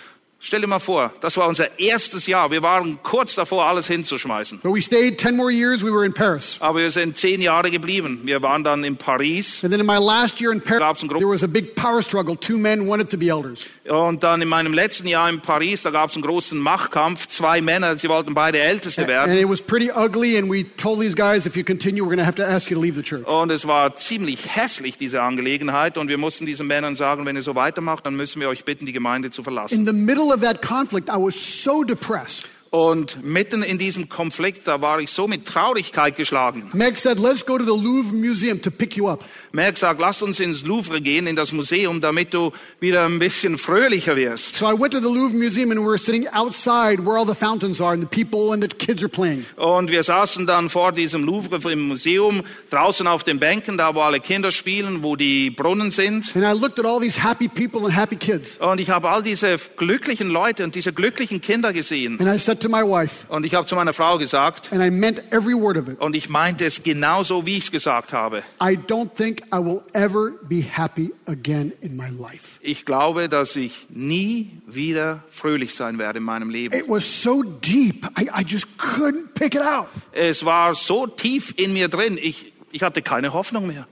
Stell 0.43 0.63
dir 0.63 0.67
mal 0.69 0.79
vor, 0.79 1.13
das 1.21 1.37
war 1.37 1.47
unser 1.49 1.79
erstes 1.79 2.27
Jahr. 2.27 2.51
Wir 2.51 2.63
waren 2.63 3.03
kurz 3.03 3.35
davor, 3.35 3.67
alles 3.67 3.87
hinzuschmeißen. 3.89 4.61
But 4.63 4.75
we 4.75 4.81
stayed 4.81 5.21
10 5.21 5.37
more 5.37 5.51
years, 5.53 5.83
we 5.85 5.93
were 5.93 6.07
in 6.07 6.15
Paris. 6.15 6.57
Aber 6.61 6.79
wir 6.79 6.91
sind 6.91 7.19
zehn 7.19 7.43
Jahre 7.43 7.71
geblieben. 7.71 8.21
Wir 8.25 8.43
waren 8.43 8.65
dann 8.65 8.83
in 8.83 8.97
Paris. 8.97 9.63
And 9.63 9.71
then 9.71 9.81
in 9.81 9.87
my 9.87 9.99
last 9.99 10.41
year 10.41 10.51
in 10.51 10.63
Paris, 10.63 11.01
there 11.07 11.29
was 11.29 11.43
a 11.45 11.47
big 11.47 11.75
power 11.75 12.01
struggle. 12.03 12.37
Two 12.39 12.57
men 12.57 12.89
wanted 12.89 13.11
to 13.11 13.19
be 13.19 13.29
elders. 13.29 13.67
Und 13.87 14.23
dann 14.23 14.41
in 14.41 14.49
meinem 14.49 14.73
letzten 14.73 15.07
Jahr 15.09 15.29
in 15.29 15.43
Paris, 15.43 15.83
da 15.83 15.91
gab 15.91 16.09
es 16.09 16.17
einen 16.17 16.23
großen 16.25 16.59
Machtkampf. 16.59 17.27
Zwei 17.29 17.61
Männer, 17.61 17.99
sie 17.99 18.09
wollten 18.09 18.33
beide 18.33 18.61
Älteste 18.61 19.03
And 19.03 19.09
werden. 19.09 19.37
it 19.37 19.47
was 19.47 19.61
pretty 19.61 19.91
ugly, 19.95 20.39
and 20.39 20.51
we 20.51 20.65
told 20.79 21.01
these 21.03 21.15
guys, 21.15 21.45
if 21.45 21.55
you 21.55 21.65
continue, 21.65 22.03
we're 22.03 22.17
going 22.17 22.19
to 22.19 22.25
have 22.25 22.37
to 22.37 22.47
ask 22.47 22.71
you 22.71 22.77
to 22.77 22.83
leave 22.83 22.97
the 22.97 23.03
church. 23.03 23.27
Und 23.27 23.51
es 23.53 23.67
war 23.67 23.95
ziemlich 23.97 24.57
hässlich, 24.57 24.97
diese 24.97 25.21
Angelegenheit. 25.21 25.99
Und 25.99 26.09
wir 26.09 26.17
mussten 26.17 26.47
diesen 26.47 26.67
Männern 26.67 26.97
sagen, 26.97 27.27
wenn 27.27 27.37
ihr 27.37 27.43
so 27.43 27.55
weitermacht, 27.55 28.07
dann 28.07 28.17
müssen 28.17 28.41
wir 28.41 28.49
euch 28.49 28.65
bitten, 28.65 28.87
die 28.87 28.95
Gemeinde 28.95 29.31
zu 29.31 29.43
verlassen. 29.43 29.75
In 29.75 29.85
the 29.85 29.93
middle 29.93 30.30
of 30.31 30.41
that 30.41 30.63
conflict, 30.63 31.09
I 31.11 31.17
was 31.17 31.39
so 31.39 31.85
depressed. 31.85 32.49
Und 32.73 33.25
mitten 33.25 33.65
in 33.65 33.79
diesem 33.79 34.09
Konflikt, 34.09 34.69
da 34.69 34.81
war 34.81 35.01
ich 35.01 35.11
so 35.11 35.27
mit 35.27 35.45
Traurigkeit 35.45 36.15
geschlagen. 36.15 36.71
Meg 36.73 36.99
said, 36.99 37.19
let's 37.19 37.45
go 37.45 37.59
to 37.59 37.65
the 37.65 37.71
Louvre 37.71 38.15
Museum 38.15 38.63
to 38.63 38.71
pick 38.71 38.97
you 38.97 39.09
up. 39.09 39.25
Merck 39.51 39.77
sagt, 39.77 40.01
lass 40.01 40.23
uns 40.23 40.39
ins 40.39 40.65
Louvre 40.65 41.01
gehen, 41.01 41.27
in 41.27 41.35
das 41.35 41.51
Museum, 41.51 42.01
damit 42.01 42.33
du 42.33 42.53
wieder 42.79 43.07
ein 43.07 43.19
bisschen 43.19 43.59
fröhlicher 43.59 44.15
wirst. 44.15 44.55
So 44.55 44.71
I 44.71 44.81
went 44.81 44.93
to 44.93 45.01
the 45.01 45.13
Louvre 45.13 45.37
Museum, 45.37 45.73
and 45.73 45.81
we 45.81 45.85
were 45.85 45.99
sitting 45.99 46.29
outside 46.29 47.05
where 47.05 47.19
all 47.19 47.27
the 47.27 47.35
fountains 47.35 47.81
are, 47.81 47.93
and 47.93 48.03
the 48.03 48.25
people 48.25 48.53
and 48.53 48.63
the 48.63 48.69
kids 48.69 49.03
are 49.03 49.09
playing. 49.09 49.45
Und 49.57 49.91
wir 49.91 50.05
saßen 50.05 50.47
dann 50.47 50.71
vor 50.71 50.93
diesem 50.93 51.25
Louvre 51.25 51.73
im 51.73 51.89
Museum, 51.89 52.43
draußen 52.71 53.09
auf 53.09 53.25
den 53.25 53.41
Bänken, 53.41 53.79
da 53.79 53.97
wo 53.97 54.03
alle 54.03 54.21
Kinder 54.21 54.53
spielen, 54.53 55.03
wo 55.03 55.17
die 55.17 55.51
Brunnen 55.51 55.91
sind. 55.91 56.37
And 56.37 56.45
I 56.45 56.57
looked 56.57 56.79
at 56.79 56.87
all 56.87 57.01
these 57.01 57.21
happy 57.21 57.49
people 57.49 57.81
and 57.85 57.97
happy 57.97 58.15
kids. 58.15 58.59
Und 58.59 58.79
ich 58.79 58.91
habe 58.91 59.09
all 59.09 59.25
diese 59.25 59.59
glücklichen 59.77 60.29
Leute 60.29 60.63
und 60.63 60.77
diese 60.77 60.93
glücklichen 60.93 61.41
Kinder 61.41 61.73
gesehen. 61.73 62.21
And 62.21 62.33
I 62.33 62.39
said 62.39 62.60
to 62.61 62.69
my 62.69 62.83
wife, 62.83 63.27
Und 63.29 63.45
ich 63.45 63.55
habe 63.55 63.67
zu 63.67 63.75
meiner 63.75 63.93
Frau 63.93 64.19
gesagt, 64.19 64.73
and 64.73 64.83
I 64.83 64.91
meant 64.91 65.23
every 65.33 65.55
word 65.55 65.77
of 65.77 65.89
it, 65.89 66.01
und 66.01 66.15
ich 66.15 66.29
meinte 66.29 66.65
es 66.65 66.83
genauso, 66.83 67.45
wie 67.47 67.59
ich 67.59 67.65
es 67.65 67.71
gesagt 67.71 68.13
habe. 68.13 68.43
I 68.63 68.77
don't 68.77 69.11
think 69.17 69.43
I 69.53 69.59
will 69.59 69.83
ever 69.93 70.33
be 70.43 70.63
happy 70.63 71.13
again 71.27 71.73
in 71.81 71.97
my 71.97 72.09
life. 72.09 72.59
Ich 72.61 72.85
glaube, 72.85 73.29
dass 73.29 73.57
ich 73.57 73.87
nie 73.91 74.51
wieder 74.67 75.25
fröhlich 75.31 75.75
sein 75.75 75.99
werde 75.99 76.19
in 76.19 76.25
meinem 76.25 76.51
Leben. 76.51 76.75
It 76.79 76.89
was 76.89 77.05
so 77.23 77.43
deep, 77.43 78.07
I, 78.19 78.29
I 78.29 78.45
just 78.47 78.67
couldn't 78.79 79.35
pick 79.35 79.55
it 79.55 79.63
out. 79.63 79.87
Es 80.13 80.45
war 80.45 80.75
so 80.75 81.07
tief 81.07 81.55
in 81.57 81.73
mir 81.73 81.89
drin, 81.89 82.19
ich, 82.21 82.53
ich 82.73 82.83
hatte 82.83 83.03
keine 83.03 83.33
Hoffnung 83.33 83.67
mehr. 83.67 83.87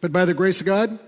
But 0.00 0.12
by 0.12 0.24
the 0.26 0.34
grace 0.34 0.60
of 0.60 0.66
God, 0.66 0.98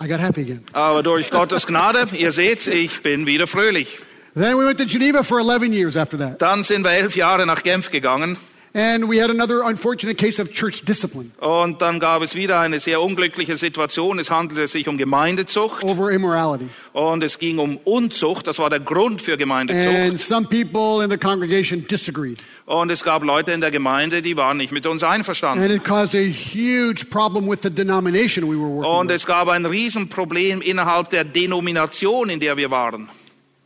I 0.00 0.06
got 0.06 0.20
happy 0.20 0.42
again. 0.42 0.64
Aber 0.72 1.02
durch 1.02 1.30
Gottes 1.30 1.66
Gnade, 1.66 2.06
ihr 2.12 2.30
seht, 2.30 2.66
ich 2.68 3.02
bin 3.02 3.26
wieder 3.26 3.46
fröhlich. 3.48 3.98
Then 4.38 4.56
we 4.56 4.64
went 4.64 4.78
to 4.78 4.84
Geneva 4.84 5.24
for 5.24 5.40
11 5.40 5.72
years 5.72 5.96
after 5.96 6.16
that. 6.18 6.40
Dann 6.40 6.62
sind 6.62 6.84
wir 6.84 6.92
elf 6.92 7.16
Jahre 7.16 7.44
nach 7.44 7.62
Genf 7.64 7.90
gegangen. 7.90 8.36
And 8.74 9.08
we 9.08 9.20
had 9.20 9.30
another 9.30 9.64
unfortunate 9.64 10.18
case 10.18 10.38
of 10.38 10.52
church 10.52 10.84
discipline 10.84 11.32
Und 11.40 11.80
dann 11.80 11.98
gab 11.98 12.22
es 12.22 12.34
wieder 12.34 12.60
eine 12.60 12.78
sehr 12.78 13.00
unglückliche 13.00 13.56
Situation. 13.56 14.18
Es 14.18 14.30
handelte 14.30 14.68
sich 14.68 14.86
um 14.86 14.98
Gemeindezucht 14.98 15.82
over 15.82 16.12
immorality. 16.12 16.68
und 16.92 17.24
es 17.24 17.38
ging 17.38 17.58
um 17.58 17.78
Unzucht. 17.78 18.46
Das 18.46 18.58
war 18.58 18.68
der 18.70 18.78
Grund 18.80 19.22
für 19.22 19.36
Gemeindezucht. 19.36 19.96
And 19.96 20.20
some 20.20 20.46
people 20.46 21.02
in 21.02 21.10
the 21.10 21.16
congregation 21.16 21.86
disagreed. 21.88 22.38
Und 22.66 22.90
es 22.90 23.02
gab 23.02 23.24
Leute 23.24 23.52
in 23.52 23.60
der 23.62 23.70
Gemeinde, 23.70 24.20
die 24.20 24.36
waren 24.36 24.58
nicht 24.58 24.70
mit 24.70 24.86
uns 24.86 25.02
einverstanden. 25.02 25.64
And 25.64 25.74
it 25.74 25.82
caused 25.82 26.14
a 26.14 26.18
huge 26.18 27.06
problem 27.10 27.50
with 27.50 27.60
the 27.62 27.70
denomination 27.70 28.44
we 28.44 28.56
were 28.56 28.68
working 28.68 28.92
Und 28.92 29.10
es 29.10 29.26
gab 29.26 29.48
ein 29.48 29.64
Riesenproblem 29.64 30.60
innerhalb 30.60 31.08
der 31.10 31.24
Denomination, 31.24 32.28
in 32.28 32.38
der 32.38 32.56
wir 32.58 32.70
waren. 32.70 33.08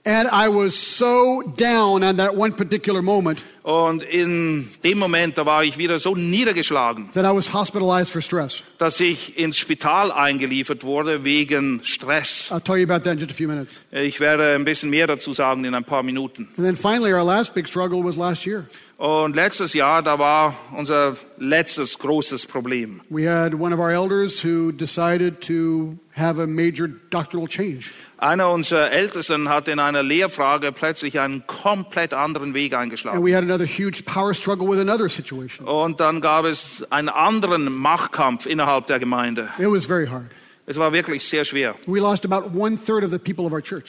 And 0.04 0.28
I 0.32 0.48
was 0.48 0.74
so 0.74 1.42
down 1.56 2.02
on 2.02 2.16
that 2.16 2.34
one 2.34 2.52
particular 2.56 3.02
moment 3.02 3.44
Und 3.62 4.02
in 4.02 4.68
dem 4.82 4.98
Moment, 4.98 5.38
da 5.38 5.46
war 5.46 5.62
ich 5.62 5.78
wieder 5.78 6.00
so 6.00 6.16
niedergeschlagen, 6.16 7.12
that 7.12 7.24
I 7.24 7.32
was 7.32 7.52
hospitalized 7.52 8.10
for 8.10 8.20
stress. 8.20 8.64
dass 8.78 8.98
ich 8.98 9.38
ins 9.38 9.56
Spital 9.56 10.10
eingeliefert 10.10 10.82
wurde 10.82 11.22
wegen 11.22 11.80
Stress. 11.84 12.48
I'll 12.50 12.60
tell 12.60 12.76
you 12.76 12.82
about 12.82 13.04
that 13.04 13.12
in 13.12 13.18
just 13.20 13.30
a 13.30 13.34
few 13.34 13.46
minutes. 13.46 13.78
Ich 13.92 14.18
werde 14.18 14.56
ein 14.56 14.64
bisschen 14.64 14.90
mehr 14.90 15.06
dazu 15.06 15.32
sagen 15.32 15.64
in 15.64 15.74
ein 15.74 15.84
paar 15.84 16.02
Minuten. 16.02 16.48
And 16.56 16.66
then 16.66 16.74
finally, 16.74 17.12
our 17.12 17.22
last 17.24 17.54
big 17.54 17.68
struggle 17.68 18.02
was 18.02 18.16
last 18.16 18.44
year. 18.44 18.66
Und 18.96 19.36
letztes 19.36 19.72
Jahr, 19.72 20.02
da 20.02 20.18
war 20.18 20.56
unser 20.76 21.16
letztes 21.38 21.98
großes 22.00 22.46
Problem. 22.46 23.00
We 23.08 23.28
had 23.28 23.54
one 23.54 23.72
of 23.72 23.78
our 23.78 23.90
elders 23.90 24.44
who 24.44 24.72
decided 24.72 25.40
to 25.42 25.96
have 26.16 26.40
a 26.42 26.46
major 26.48 26.88
doctrinal 26.88 27.46
change. 27.46 27.92
Einer 28.22 28.50
unserer 28.50 28.92
Ältesten 28.92 29.48
hat 29.48 29.66
in 29.66 29.80
einer 29.80 30.04
Lehrfrage 30.04 30.70
plötzlich 30.70 31.18
einen 31.18 31.44
komplett 31.48 32.14
anderen 32.14 32.54
Weg 32.54 32.72
And 32.72 32.82
eingeschlagen. 32.84 33.24
we 33.26 33.34
had 33.34 33.42
another 33.42 33.66
huge 33.66 34.04
power 34.04 34.32
struggle 34.32 34.68
with 34.68 34.78
another 34.78 35.08
situation. 35.08 35.66
Und 35.66 35.98
dann 35.98 36.20
gab 36.20 36.44
es 36.44 36.84
einen 36.90 37.08
anderen 37.08 37.64
Machtkampf 37.74 38.46
innerhalb 38.46 38.86
der 38.86 39.00
Gemeinde. 39.00 39.48
It 39.58 39.66
was 39.66 39.86
very 39.86 40.06
hard. 40.06 40.26
Es 40.66 40.76
war 40.78 40.92
wirklich 40.92 41.28
sehr 41.28 41.44
schwer. 41.44 41.74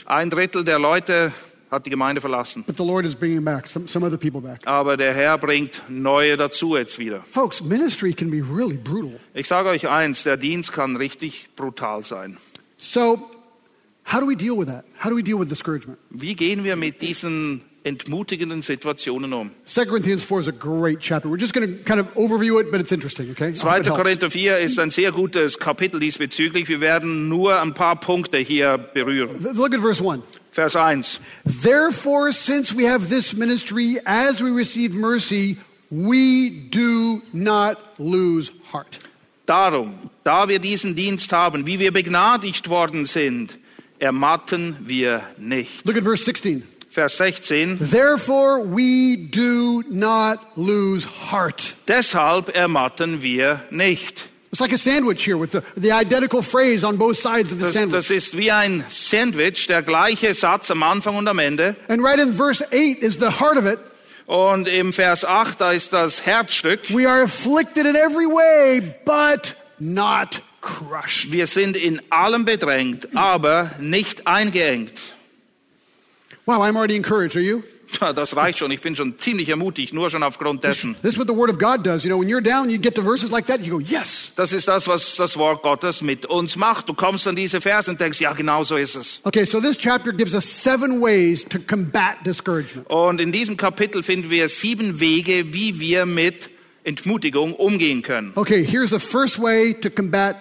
Ein 0.05 0.29
Drittel 0.31 0.63
der 0.63 0.79
Leute 0.79 1.31
hat 1.69 1.85
die 1.85 1.89
Gemeinde 1.91 2.19
verlassen. 2.19 2.63
but 2.65 2.75
the 2.75 2.83
Lord 2.83 3.05
is 3.05 3.15
bringing 3.15 3.43
back 3.43 3.67
some, 3.67 3.87
some 3.87 4.03
other 4.03 4.17
people 4.17 4.41
back. 4.41 4.61
Aber 4.65 4.97
der 4.97 5.13
Herr 5.13 5.37
bringt 5.37 5.83
neue 5.89 6.37
dazu 6.37 6.75
jetzt 6.75 6.97
wieder. 6.97 7.23
Folks, 7.29 7.61
ministry 7.61 8.13
can 8.13 8.31
be 8.31 8.37
really 8.37 8.77
brutal. 8.77 9.19
Ich 9.35 9.47
sage 9.47 9.69
euch 9.69 9.87
eins, 9.87 10.23
der 10.23 10.37
Dienst 10.37 10.71
kann 10.73 10.95
richtig 10.95 11.49
brutal 11.55 12.03
sein. 12.03 12.37
So, 12.79 13.29
how 14.03 14.19
do 14.19 14.25
we 14.25 14.35
deal 14.35 14.57
with 14.57 14.67
that? 14.67 14.85
How 14.97 15.09
do 15.09 15.15
we 15.15 15.23
deal 15.23 15.37
with 15.37 15.49
discouragement? 15.49 15.99
Wie 16.09 16.35
gehen 16.35 16.63
wir 16.63 16.75
mit 16.75 17.01
diesen 17.01 17.61
entmutigenden 17.83 18.61
Situationen 18.61 19.33
um? 19.33 19.51
2 19.65 19.85
Corinthians 19.85 20.23
4 20.23 20.39
is 20.39 20.47
a 20.47 20.51
great 20.51 20.99
chapter. 20.99 21.29
We're 21.29 21.39
just 21.39 21.53
going 21.53 21.67
to 21.67 21.83
kind 21.83 21.99
of 21.99 22.07
overview 22.15 22.59
it, 22.61 22.71
but 22.71 22.79
it's 22.79 22.91
interesting, 22.91 23.31
okay? 23.31 23.49
I 23.49 23.81
2. 23.81 23.89
Korinther 23.89 24.29
4 24.29 24.57
ist 24.59 24.79
ein 24.79 24.89
sehr 24.89 25.11
gutes 25.11 25.59
Kapitel 25.59 25.99
diesbezüglich. 25.99 26.67
Wir 26.69 26.81
werden 26.81 27.27
nur 27.29 27.61
ein 27.61 27.73
paar 27.73 27.99
Punkte 27.99 28.37
hier 28.37 28.77
berühren. 28.77 29.41
Look 29.41 29.73
at 29.73 29.81
verse 29.81 30.01
1. 30.01 30.23
Vers 30.51 30.75
1. 30.75 31.19
Therefore, 31.45 32.31
since 32.31 32.75
we 32.75 32.87
have 32.87 33.09
this 33.09 33.35
ministry, 33.35 33.99
as 34.05 34.41
we 34.41 34.51
receive 34.51 34.93
mercy, 34.93 35.57
we 35.89 36.69
do 36.69 37.21
not 37.33 37.77
lose 37.97 38.51
heart. 38.71 38.99
Darum, 39.45 39.95
da 40.23 40.47
wir 40.47 40.59
diesen 40.59 40.95
Dienst 40.95 41.33
haben, 41.33 41.65
wie 41.65 41.79
wir 41.79 41.91
begnadigt 41.91 42.69
worden 42.69 43.05
sind, 43.05 43.59
ermatten 44.03 44.75
wir 44.81 45.21
nicht. 45.37 45.85
Look 45.85 45.95
at 45.97 46.03
verse 46.03 46.23
16. 46.25 46.63
Vers 46.91 47.17
16. 47.17 47.79
Therefore, 47.79 48.59
we 48.63 49.15
do 49.31 49.81
not 49.89 50.39
lose 50.55 51.07
heart. 51.31 51.73
Deshalb 51.87 52.55
ermatten 52.55 53.23
wir 53.23 53.61
nicht. 53.71 54.29
It's 54.51 54.59
like 54.59 54.73
a 54.73 54.77
sandwich 54.77 55.23
here 55.25 55.37
with 55.39 55.51
the, 55.53 55.63
the 55.75 55.91
identical 55.91 56.43
phrase 56.43 56.83
on 56.83 56.97
both 56.97 57.17
sides 57.17 57.51
of 57.51 57.57
the 57.59 57.65
Das, 57.65 57.73
sandwich. 57.73 58.07
das 58.07 58.11
ist 58.11 58.37
wie 58.37 58.51
ein 58.51 58.83
Sandwich, 58.91 59.65
der 59.65 59.81
gleiche 59.81 60.35
Satz 60.35 60.69
am 60.69 60.83
Anfang 60.83 61.15
und 61.15 61.27
am 61.27 61.39
Ende. 61.39 61.75
And 61.87 62.03
right 62.03 62.19
in 62.19 62.33
verse 62.33 62.61
8 62.71 63.01
is 63.01 63.15
the 63.15 63.31
heart 63.39 63.57
of 63.57 63.65
it. 63.65 63.79
Und 64.27 64.67
im 64.67 64.93
Vers 64.93 65.25
8, 65.25 65.59
da 65.59 65.71
ist 65.71 65.91
das 65.93 66.25
Herzstück. 66.27 66.81
We 66.93 67.09
are 67.09 67.23
afflicted 67.23 67.87
in 67.87 67.95
every 67.95 68.27
way, 68.27 68.81
but 69.05 69.55
not 69.79 70.41
crushed. 70.63 71.31
Wir 71.31 71.45
sind 71.45 71.77
in 71.77 72.01
allem 72.09 72.45
bedrängt, 72.45 73.15
aber 73.15 73.71
nicht 73.79 74.25
eingeengt. 74.25 74.93
Wow, 76.45 76.61
I'm 76.61 76.75
already 76.75 76.95
encouraged. 76.95 77.35
Are 77.35 77.43
you? 77.43 77.61
Das 77.99 78.35
reicht 78.35 78.57
schon. 78.57 78.71
Ich 78.71 78.81
bin 78.81 78.95
schon 78.95 79.19
ziemlich 79.19 79.49
ermutigt, 79.49 79.93
nur 79.93 80.09
schon 80.09 80.23
aufgrund 80.23 80.63
dessen. 80.63 80.95
This 81.03 81.13
is 81.13 81.19
what 81.19 81.27
the 81.27 81.35
Word 81.35 81.51
of 81.51 81.59
God 81.59 81.85
does. 81.85 82.03
You 82.03 82.09
know, 82.09 82.19
when 82.19 82.27
you're 82.27 82.41
down, 82.41 82.69
you 82.69 82.79
get 82.79 82.95
to 82.95 83.03
verses 83.03 83.29
like 83.29 83.45
that, 83.45 83.61
you 83.61 83.77
go, 83.77 83.79
yes. 83.79 84.31
Das 84.35 84.51
ist 84.51 84.67
das, 84.67 84.87
was 84.87 85.15
das 85.15 85.37
Wort 85.37 85.61
Gottes 85.61 86.01
mit 86.01 86.25
uns 86.25 86.55
macht. 86.55 86.89
Du 86.89 86.95
kommst 86.95 87.27
an 87.27 87.35
diese 87.35 87.61
Verse 87.61 87.91
und 87.91 88.01
denkst, 88.01 88.19
ja, 88.19 88.33
genau 88.33 88.63
so 88.63 88.77
ist 88.77 88.95
es. 88.95 89.19
Okay, 89.23 89.45
so 89.45 89.61
this 89.61 89.77
chapter 89.77 90.11
gives 90.11 90.33
us 90.33 90.43
seven 90.45 91.01
ways 91.01 91.45
to 91.45 91.59
combat 91.59 92.15
discouragement. 92.25 92.89
Und 92.89 93.21
in 93.21 93.31
diesem 93.31 93.57
Kapitel 93.57 94.01
finden 94.01 94.29
wir 94.31 94.49
sieben 94.49 94.99
Wege, 94.99 95.53
wie 95.53 95.79
wir 95.79 96.05
mit 96.05 96.49
Entmutigung 96.83 97.53
umgehen 97.53 98.01
können. 98.01 98.31
Okay, 98.35 98.65
here's 98.65 98.89
the 98.89 98.99
first 98.99 99.39
way 99.39 99.73
to 99.73 99.89
combat 99.89 100.35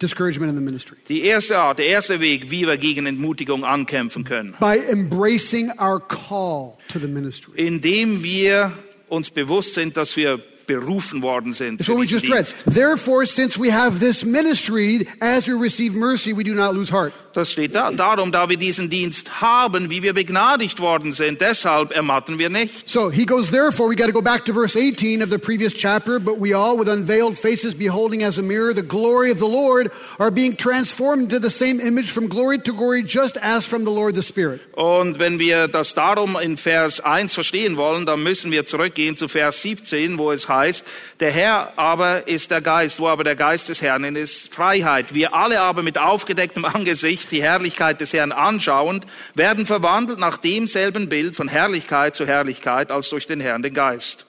discouragement 0.00 0.50
in 0.50 0.56
the 0.56 0.62
ministry 0.64 0.96
Die 1.08 1.22
erste 1.22 1.58
Art, 1.58 1.78
der 1.78 1.86
erste 1.86 2.20
Weg, 2.20 2.50
wie 2.50 2.66
wir 2.66 2.76
gegen 2.76 3.06
Entmutigung 3.06 3.64
ankämpfen 3.64 4.24
können. 4.24 4.54
by 4.60 4.78
embracing 4.90 5.70
our 5.80 6.00
call 6.00 6.74
to 6.88 6.98
the 6.98 7.06
ministry. 7.08 7.52
Indem 7.56 8.22
wir 8.22 8.72
uns 9.08 9.30
bewusst 9.30 9.74
sind, 9.74 9.96
dass 9.96 10.16
wir 10.16 10.38
berufen 10.66 11.22
worden 11.22 11.52
sind. 11.52 11.78
That's 11.78 11.88
what 11.88 11.98
we 11.98 12.04
just 12.04 12.28
read. 12.28 12.46
Therefore, 12.66 13.24
since 13.24 13.56
we 13.56 13.72
have 13.72 14.00
this 14.00 14.24
ministry, 14.24 15.06
as 15.20 15.46
we 15.46 15.54
receive 15.54 15.94
mercy, 15.94 16.32
we 16.36 16.42
do 16.42 16.54
not 16.54 16.74
lose 16.74 16.90
heart. 16.92 17.12
Das 17.36 17.52
steht 17.52 17.74
da. 17.74 17.90
Darum, 17.90 18.32
da 18.32 18.48
wir 18.48 18.56
diesen 18.56 18.88
Dienst 18.88 19.42
haben, 19.42 19.90
wie 19.90 20.02
wir 20.02 20.14
begnadigt 20.14 20.80
worden 20.80 21.12
sind, 21.12 21.42
deshalb 21.42 21.94
ermatten 21.94 22.38
wir 22.38 22.48
nicht. 22.48 22.88
So 22.88 23.10
he 23.10 23.26
goes, 23.26 23.50
therefore, 23.50 23.90
we 23.90 23.94
got 23.94 24.06
to 24.06 24.12
go 24.12 24.22
back 24.22 24.46
to 24.46 24.54
verse 24.54 24.74
18 24.74 25.22
of 25.22 25.28
the 25.28 25.36
previous 25.36 25.74
chapter. 25.74 26.18
But 26.18 26.40
we 26.40 26.54
all, 26.54 26.78
with 26.78 26.88
unveiled 26.88 27.36
faces, 27.36 27.74
beholding 27.74 28.24
as 28.24 28.38
a 28.38 28.42
mirror 28.42 28.72
the 28.72 28.80
glory 28.80 29.30
of 29.30 29.38
the 29.38 29.46
Lord, 29.46 29.92
are 30.18 30.30
being 30.30 30.56
transformed 30.56 31.24
into 31.24 31.38
the 31.38 31.50
same 31.50 31.78
image 31.78 32.10
from 32.10 32.28
glory 32.28 32.58
to 32.60 32.72
glory, 32.72 33.02
just 33.02 33.36
as 33.42 33.66
from 33.66 33.84
the 33.84 33.90
Lord 33.90 34.14
the 34.14 34.22
Spirit. 34.22 34.62
Und 34.74 35.18
wenn 35.18 35.38
wir 35.38 35.68
das 35.68 35.92
darum 35.92 36.38
in 36.42 36.56
Vers 36.56 37.00
1 37.00 37.34
verstehen 37.34 37.76
wollen, 37.76 38.06
dann 38.06 38.22
müssen 38.22 38.50
wir 38.50 38.64
zurückgehen 38.64 39.18
zu 39.18 39.28
Vers 39.28 39.60
17, 39.60 40.16
wo 40.16 40.32
es 40.32 40.48
heißt, 40.48 40.86
der 41.20 41.32
Herr 41.32 41.74
aber 41.76 42.28
ist 42.28 42.50
der 42.50 42.62
Geist, 42.62 42.98
wo 42.98 43.08
aber 43.08 43.24
der 43.24 43.36
Geist 43.36 43.68
des 43.68 43.82
Herrn 43.82 44.16
ist 44.16 44.54
Freiheit. 44.54 45.12
Wir 45.12 45.34
alle 45.34 45.60
aber 45.60 45.82
mit 45.82 45.98
aufgedecktem 45.98 46.64
Angesicht 46.76 47.25
die 47.30 47.42
Herrlichkeit 47.42 48.00
des 48.00 48.12
Herrn 48.12 48.32
anschauend, 48.32 49.04
werden 49.34 49.66
verwandelt 49.66 50.18
nach 50.18 50.38
demselben 50.38 51.08
Bild 51.08 51.36
von 51.36 51.48
Herrlichkeit 51.48 52.16
zu 52.16 52.26
Herrlichkeit 52.26 52.90
als 52.90 53.08
durch 53.10 53.26
den 53.26 53.40
Herrn 53.40 53.62
den 53.62 53.74
Geist. 53.74 54.26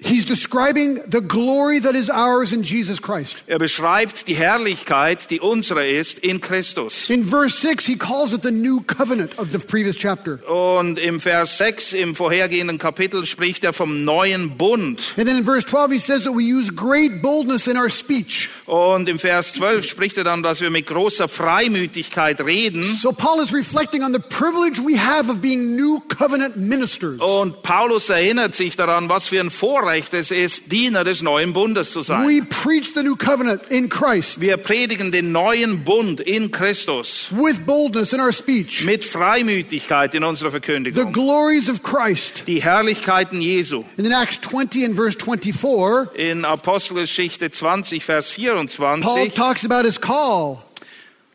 He's 0.00 0.24
describing 0.24 1.00
the 1.08 1.20
glory 1.20 1.80
that 1.80 1.96
is 1.96 2.08
ours 2.08 2.52
in 2.52 2.62
Jesus 2.62 3.02
Christ. 3.02 3.42
Er 3.48 3.58
beschreibt 3.58 4.28
die 4.28 4.36
Herrlichkeit, 4.36 5.28
die 5.28 5.40
unsere 5.40 5.88
ist 5.88 6.20
in 6.20 6.40
Christus. 6.40 7.10
In 7.10 7.24
verse 7.24 7.60
6, 7.60 7.84
he 7.84 7.96
calls 7.96 8.32
it 8.32 8.42
the 8.42 8.52
new 8.52 8.80
covenant 8.82 9.36
of 9.40 9.50
the 9.50 9.58
previous 9.58 9.96
chapter. 9.96 10.38
Und 10.48 11.00
im 11.00 11.18
Vers 11.18 11.58
6 11.58 11.94
im 11.94 12.14
vorhergehenden 12.14 12.78
Kapitel 12.78 13.26
spricht 13.26 13.64
er 13.64 13.72
vom 13.72 14.04
neuen 14.04 14.56
Bund. 14.56 15.02
And 15.16 15.26
then 15.26 15.36
in 15.36 15.44
verse 15.44 15.66
12, 15.66 15.90
he 15.90 15.98
says 15.98 16.22
that 16.22 16.32
we 16.32 16.44
use 16.44 16.70
great 16.70 17.20
boldness 17.20 17.66
in 17.66 17.76
our 17.76 17.90
speech. 17.90 18.50
Und 18.66 19.08
im 19.08 19.18
Vers 19.18 19.54
12 19.54 19.88
spricht 19.88 20.16
er 20.16 20.22
dann, 20.22 20.44
dass 20.44 20.60
wir 20.60 20.70
mit 20.70 20.86
großer 20.86 21.26
Freimütigkeit 21.26 22.40
reden. 22.42 22.84
So 22.84 23.10
Paul 23.10 23.42
is 23.42 23.52
reflecting 23.52 24.04
on 24.04 24.12
the 24.12 24.20
privilege 24.20 24.80
we 24.80 24.96
have 24.96 25.28
of 25.28 25.40
being 25.40 25.74
new 25.74 26.00
covenant 26.08 26.56
ministers. 26.56 27.20
Und 27.20 27.62
Paulus 27.62 28.08
erinnert 28.10 28.54
sich 28.54 28.76
daran, 28.76 29.08
was 29.08 29.26
für 29.26 29.40
ein 29.40 29.50
Vorrecht 29.50 29.87
es 29.88 30.30
ist, 30.30 30.70
Diener 30.72 31.04
des 31.04 31.22
neuen 31.22 31.52
Bundes 31.52 31.90
zu 31.92 32.00
sein. 32.02 32.26
We 32.28 32.42
preach 32.42 32.92
the 32.94 33.02
new 33.02 33.16
covenant 33.16 33.62
in 33.70 33.88
Christ 33.88 34.40
Wir 34.40 34.56
predigen 34.56 35.10
den 35.12 35.32
neuen 35.32 35.84
Bund 35.84 36.20
in 36.20 36.50
Christus 36.50 37.28
with 37.32 37.64
boldness 37.66 38.12
in 38.12 38.20
our 38.20 38.32
speech. 38.32 38.84
mit 38.84 39.04
Freimütigkeit 39.04 40.14
in 40.14 40.24
unserer 40.24 40.50
The 40.50 40.60
Verkündigung. 40.60 41.12
glories 41.12 41.68
of 41.68 41.82
Christ. 41.82 42.44
Die 42.46 42.62
Herrlichkeiten 42.62 43.40
Jesu. 43.40 43.84
And 43.96 44.06
in 44.06 44.12
Acts 44.12 44.40
20 44.40 44.84
and 44.84 44.96
verse 44.96 45.16
24, 45.18 46.14
In 46.14 46.44
Apostelgeschichte 46.44 47.50
20, 47.50 48.04
Vers 48.04 48.28
Paul 48.30 48.60
24 49.02 49.34
talks 49.34 49.64
about 49.64 49.84
his 49.84 50.00
call. 50.00 50.62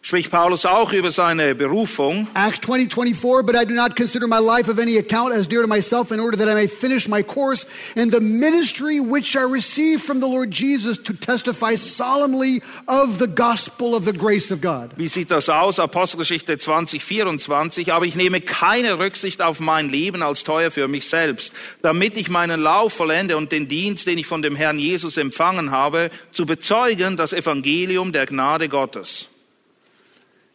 Spricht 0.03 0.31
Paulus 0.31 0.65
auch 0.65 0.91
über 0.91 1.13
seine 1.13 1.55
Berufung. 1.55 2.27
Acts 2.35 2.59
20, 2.59 2.93
24, 2.93 3.45
but 3.45 3.55
I 3.55 3.63
do 3.65 3.73
not 3.73 3.95
consider 3.95 4.27
my 4.27 4.37
life 4.37 4.69
of 4.69 4.77
any 4.77 4.97
account 4.97 5.33
as 5.33 5.47
dear 5.47 5.61
to 5.61 5.67
myself 5.67 6.11
in 6.11 6.19
order 6.19 6.37
that 6.37 6.49
I 6.49 6.55
may 6.55 6.67
finish 6.67 7.07
my 7.07 7.23
course 7.23 7.65
and 7.95 8.11
the 8.11 8.19
ministry 8.19 8.99
which 8.99 9.37
I 9.37 9.43
received 9.43 10.03
from 10.03 10.19
the 10.19 10.27
Lord 10.27 10.51
Jesus 10.51 10.97
to 11.03 11.13
testify 11.13 11.77
solemnly 11.77 12.61
of 12.85 13.17
the 13.17 13.27
gospel 13.27 13.95
of 13.95 14.03
the 14.03 14.11
grace 14.11 14.51
of 14.51 14.59
God. 14.59 14.91
Wie 14.97 15.07
sieht 15.07 15.31
das 15.31 15.47
aus? 15.47 15.79
Apostelgeschichte 15.79 16.57
20, 16.57 17.01
24. 17.01 17.93
Aber 17.93 18.05
ich 18.05 18.15
nehme 18.15 18.41
keine 18.41 18.99
Rücksicht 18.99 19.41
auf 19.41 19.61
mein 19.61 19.87
Leben 19.87 20.21
als 20.21 20.43
teuer 20.43 20.69
für 20.69 20.89
mich 20.89 21.07
selbst, 21.07 21.53
damit 21.81 22.17
ich 22.17 22.27
meinen 22.27 22.59
Lauf 22.59 22.91
vollende 22.91 23.37
und 23.37 23.53
den 23.53 23.69
Dienst, 23.69 24.05
den 24.05 24.17
ich 24.17 24.27
von 24.27 24.41
dem 24.41 24.57
Herrn 24.57 24.79
Jesus 24.79 25.15
empfangen 25.15 25.71
habe, 25.71 26.09
zu 26.33 26.45
bezeugen, 26.45 27.15
das 27.15 27.31
Evangelium 27.31 28.11
der 28.11 28.25
Gnade 28.25 28.67
Gottes. 28.67 29.29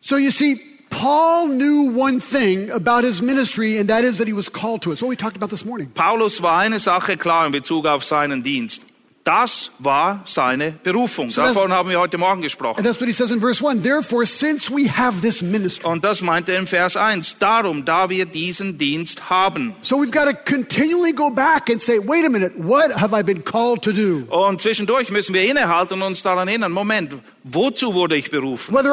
So 0.08 0.16
you 0.16 0.30
see, 0.30 0.54
Paul 0.88 1.48
knew 1.48 1.92
one 1.92 2.18
thing 2.18 2.70
about 2.70 3.04
his 3.04 3.20
ministry, 3.20 3.76
and 3.76 3.90
that 3.90 4.04
is 4.04 4.16
that 4.16 4.26
he 4.26 4.32
was 4.32 4.48
called 4.48 4.80
to 4.84 4.92
it. 4.92 5.02
What 5.02 5.08
we 5.08 5.16
talked 5.16 5.36
about 5.36 5.50
this 5.50 5.66
morning. 5.66 5.90
Paulus 5.90 6.40
war 6.40 6.52
eine 6.52 6.80
Sache 6.80 7.18
klar 7.18 7.44
in 7.44 7.52
Bezug 7.52 7.84
auf 7.84 8.04
seinen 8.04 8.42
Dienst. 8.42 8.87
Das 9.28 9.70
war 9.78 10.22
seine 10.24 10.72
Berufung. 10.82 11.28
So 11.28 11.42
Davon 11.42 11.70
haben 11.70 11.90
wir 11.90 12.00
heute 12.00 12.16
Morgen 12.16 12.40
gesprochen. 12.40 12.78
And 12.78 12.86
that's 12.86 12.98
what 12.98 13.08
he 13.08 13.12
says 13.12 13.30
in 13.30 13.40
verse 13.40 13.62
1. 13.62 13.82
Therefore, 13.82 14.24
since 14.24 14.70
we 14.74 14.88
have 14.88 15.20
this 15.20 15.42
ministry, 15.42 15.86
Und 15.86 16.02
das 16.02 16.22
meint 16.22 16.48
er 16.48 16.58
in 16.58 16.66
Vers 16.66 16.96
1. 16.96 17.36
Darum, 17.38 17.84
da 17.84 18.08
wir 18.08 18.24
diesen 18.24 18.78
Dienst 18.78 19.28
haben. 19.28 19.74
so 19.82 19.96
we've 19.96 20.10
got 20.10 20.30
to 20.30 20.50
continually 20.50 21.12
go 21.12 21.28
back 21.28 21.68
and 21.68 21.82
say, 21.82 21.98
wait 21.98 22.24
a 22.24 22.30
minute, 22.30 22.54
what 22.56 22.90
have 22.98 23.12
I 23.14 23.22
been 23.22 23.44
called 23.44 23.82
to 23.82 23.92
do? 23.92 24.24
Und 24.30 24.62
zwischendurch 24.62 25.10
müssen 25.10 25.34
wir 25.34 25.42
innehalten 25.44 26.00
und 26.00 26.02
uns 26.04 26.22
daran 26.22 26.48
erinnern, 26.48 26.72
Moment, 26.72 27.12
wozu 27.44 27.92
wurde 27.92 28.16
ich 28.16 28.30
berufen? 28.30 28.72
Not. 28.72 28.86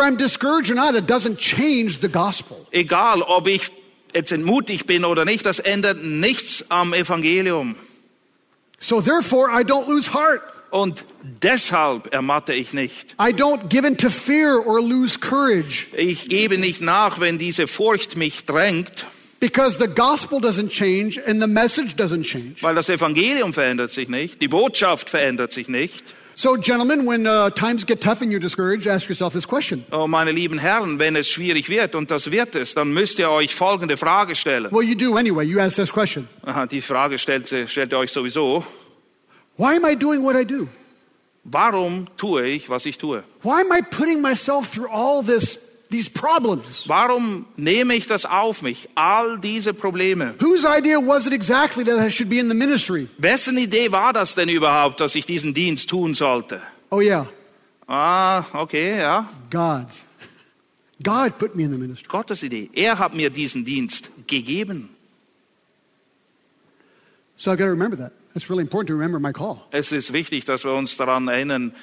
Egal, 2.71 3.21
ob 3.21 3.48
ich 3.48 3.71
jetzt 4.13 4.32
entmutigt 4.34 4.86
bin 4.86 5.06
oder 5.06 5.24
nicht, 5.24 5.45
das 5.45 5.60
ändert 5.60 6.04
nichts 6.04 6.65
am 6.67 6.93
Evangelium. 6.93 7.78
So 8.79 9.01
therefore, 9.01 9.49
I 9.49 9.63
don't 9.63 9.88
lose 9.88 10.13
heart. 10.13 10.41
Und 10.71 11.05
deshalb 11.41 12.13
ermatte 12.13 12.53
ich 12.53 12.73
nicht. 12.73 13.15
I 13.19 13.31
don't 13.31 13.69
give 13.69 13.88
in 13.88 13.97
to 13.97 14.09
fear 14.09 14.59
or 14.65 14.81
lose 14.81 15.17
courage. 15.17 15.88
Ich 15.93 16.27
gebe 16.27 16.57
nicht 16.57 16.81
nach, 16.81 17.19
wenn 17.19 17.38
diese 17.38 17.67
Furcht 17.67 18.17
mich 18.17 18.43
drängt. 18.43 19.05
Because 19.39 19.77
the 19.77 19.88
gospel 19.88 20.39
doesn't 20.39 20.69
change 20.69 21.21
and 21.25 21.41
the 21.41 21.47
message 21.47 21.95
doesn't 21.95 22.23
change. 22.23 22.55
Weil 22.61 22.75
das 22.75 22.89
Evangelium 22.89 23.53
verändert 23.53 23.91
sich 23.91 24.09
nicht, 24.09 24.41
die 24.41 24.47
Botschaft 24.47 25.09
verändert 25.09 25.53
sich 25.53 25.69
nicht. 25.69 26.03
So, 26.38 26.58
gentlemen, 26.58 27.06
when 27.06 27.26
uh, 27.28 27.50
times 27.52 27.86
get 27.86 28.02
tough 28.02 28.21
and 28.21 28.30
you're 28.30 28.41
discouraged, 28.41 28.88
ask 28.88 29.08
yourself 29.08 29.34
this 29.34 29.45
question 29.45 29.86
Oh, 29.91 30.06
meine 30.06 30.34
lieben 30.34 30.58
Herren, 30.58 31.00
wenn 31.00 31.15
es 31.15 31.30
schwierig 31.30 31.69
wird, 31.69 31.95
und 31.95 32.12
das 32.12 32.30
wird 32.30 32.56
es, 32.56 32.74
dann 32.74 32.93
müsst 32.93 33.19
ihr 33.19 33.30
euch 33.30 33.56
folgende 33.56 33.95
Frage 33.95 34.36
stellen. 34.36 34.69
Well, 34.69 34.84
you 34.84 34.95
do 34.95 35.15
anyway. 35.17 35.45
You 35.45 35.62
ask 35.62 35.78
this 35.78 35.91
question 35.91 36.28
Aha, 36.45 36.65
die 36.65 36.82
Frage 36.82 37.17
stellt, 37.19 37.48
stellt 37.48 37.93
ihr 37.93 37.98
euch 37.98 38.12
sowieso. 38.12 38.65
Why 39.56 39.78
am 39.78 39.86
I 39.86 39.95
doing 39.95 40.24
what 40.24 40.36
I 40.36 40.43
do? 40.43 40.67
Warum 41.45 42.08
tue 42.17 42.45
ich, 42.48 42.69
was 42.69 42.86
ich 42.86 42.98
tue? 42.98 43.24
Why 43.41 43.62
am 43.62 43.71
I 43.71 43.82
putting 43.82 44.21
myself 44.21 44.69
through 44.69 44.89
all 44.89 45.24
this, 45.24 45.60
these 45.95 46.10
problems? 46.10 46.88
Warum 46.88 47.45
nehme 47.58 47.95
ich 47.95 48.08
das 48.08 48.25
auf 48.25 48.62
mich? 48.62 48.89
All 48.95 49.39
diese 49.39 49.73
Probleme. 49.73 50.36
Whose 50.39 50.65
idea 50.67 50.99
was 50.99 51.25
it 51.27 51.34
exactly 51.34 51.84
that 51.86 51.97
I 51.97 52.10
should 52.10 52.29
be 52.29 52.39
in 52.39 52.49
the 52.49 52.55
ministry? 52.55 53.08
Wessen 53.17 53.58
Idee 53.58 53.91
war 53.91 54.12
das 54.13 54.36
denn 54.36 54.49
überhaupt, 54.49 54.99
dass 54.99 55.15
ich 55.15 55.25
diesen 55.25 55.53
Dienst 55.53 55.89
tun 55.89 56.13
sollte? 56.13 56.62
Oh, 56.89 57.01
yeah, 57.01 57.27
Ah, 57.88 58.43
okay, 58.53 58.99
ja. 58.99 59.29
God's. 59.49 60.03
God 61.03 61.38
put 61.38 61.55
me 61.55 61.63
in 61.63 61.71
the 61.71 61.77
ministry. 61.77 62.08
Gottes 62.08 62.41
Idee. 62.43 62.69
Er 62.73 62.97
hat 62.97 63.13
mir 63.13 63.29
diesen 63.29 63.63
Dienst 63.63 64.10
gegeben. 64.27 64.89
So 67.38 67.51
I've 67.51 67.58
got 67.58 67.65
to 67.65 67.71
remember 67.71 67.97
that. 67.97 68.13
It's 68.34 68.49
really 68.49 68.63
important 68.63 68.88
to 68.88 68.93
remember 68.93 69.19
my 69.19 69.31
call. 69.31 69.65
Es 69.71 69.91
ist 69.91 70.13
wichtig, 70.13 70.45
dass 70.45 70.63
wir 70.63 70.73
uns 70.73 70.97
daran 70.97 71.27
erinnern, 71.27 71.73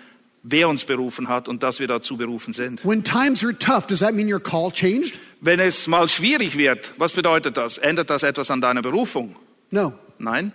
wer 0.42 0.68
uns 0.68 0.84
berufen 0.84 1.28
hat 1.28 1.48
und 1.48 1.62
dass 1.62 1.78
wir 1.80 1.86
dazu 1.86 2.16
berufen 2.16 2.52
sind. 2.52 2.84
When 2.84 3.04
times 3.04 3.44
are 3.44 3.56
tough, 3.56 3.86
does 3.86 4.00
that 4.00 4.14
mean 4.14 4.32
your 4.32 4.40
call 4.40 4.70
changed? 4.72 5.18
Wenn 5.40 5.60
es 5.60 5.86
mal 5.86 6.08
schwierig 6.08 6.56
wird, 6.56 6.92
was 6.98 7.12
bedeutet 7.12 7.56
das? 7.56 7.78
Ändert 7.78 8.10
das 8.10 8.22
etwas 8.22 8.50
an 8.50 8.60
deiner 8.60 8.82
Berufung? 8.82 9.36
No. 9.70 9.92
Nein. 10.18 10.52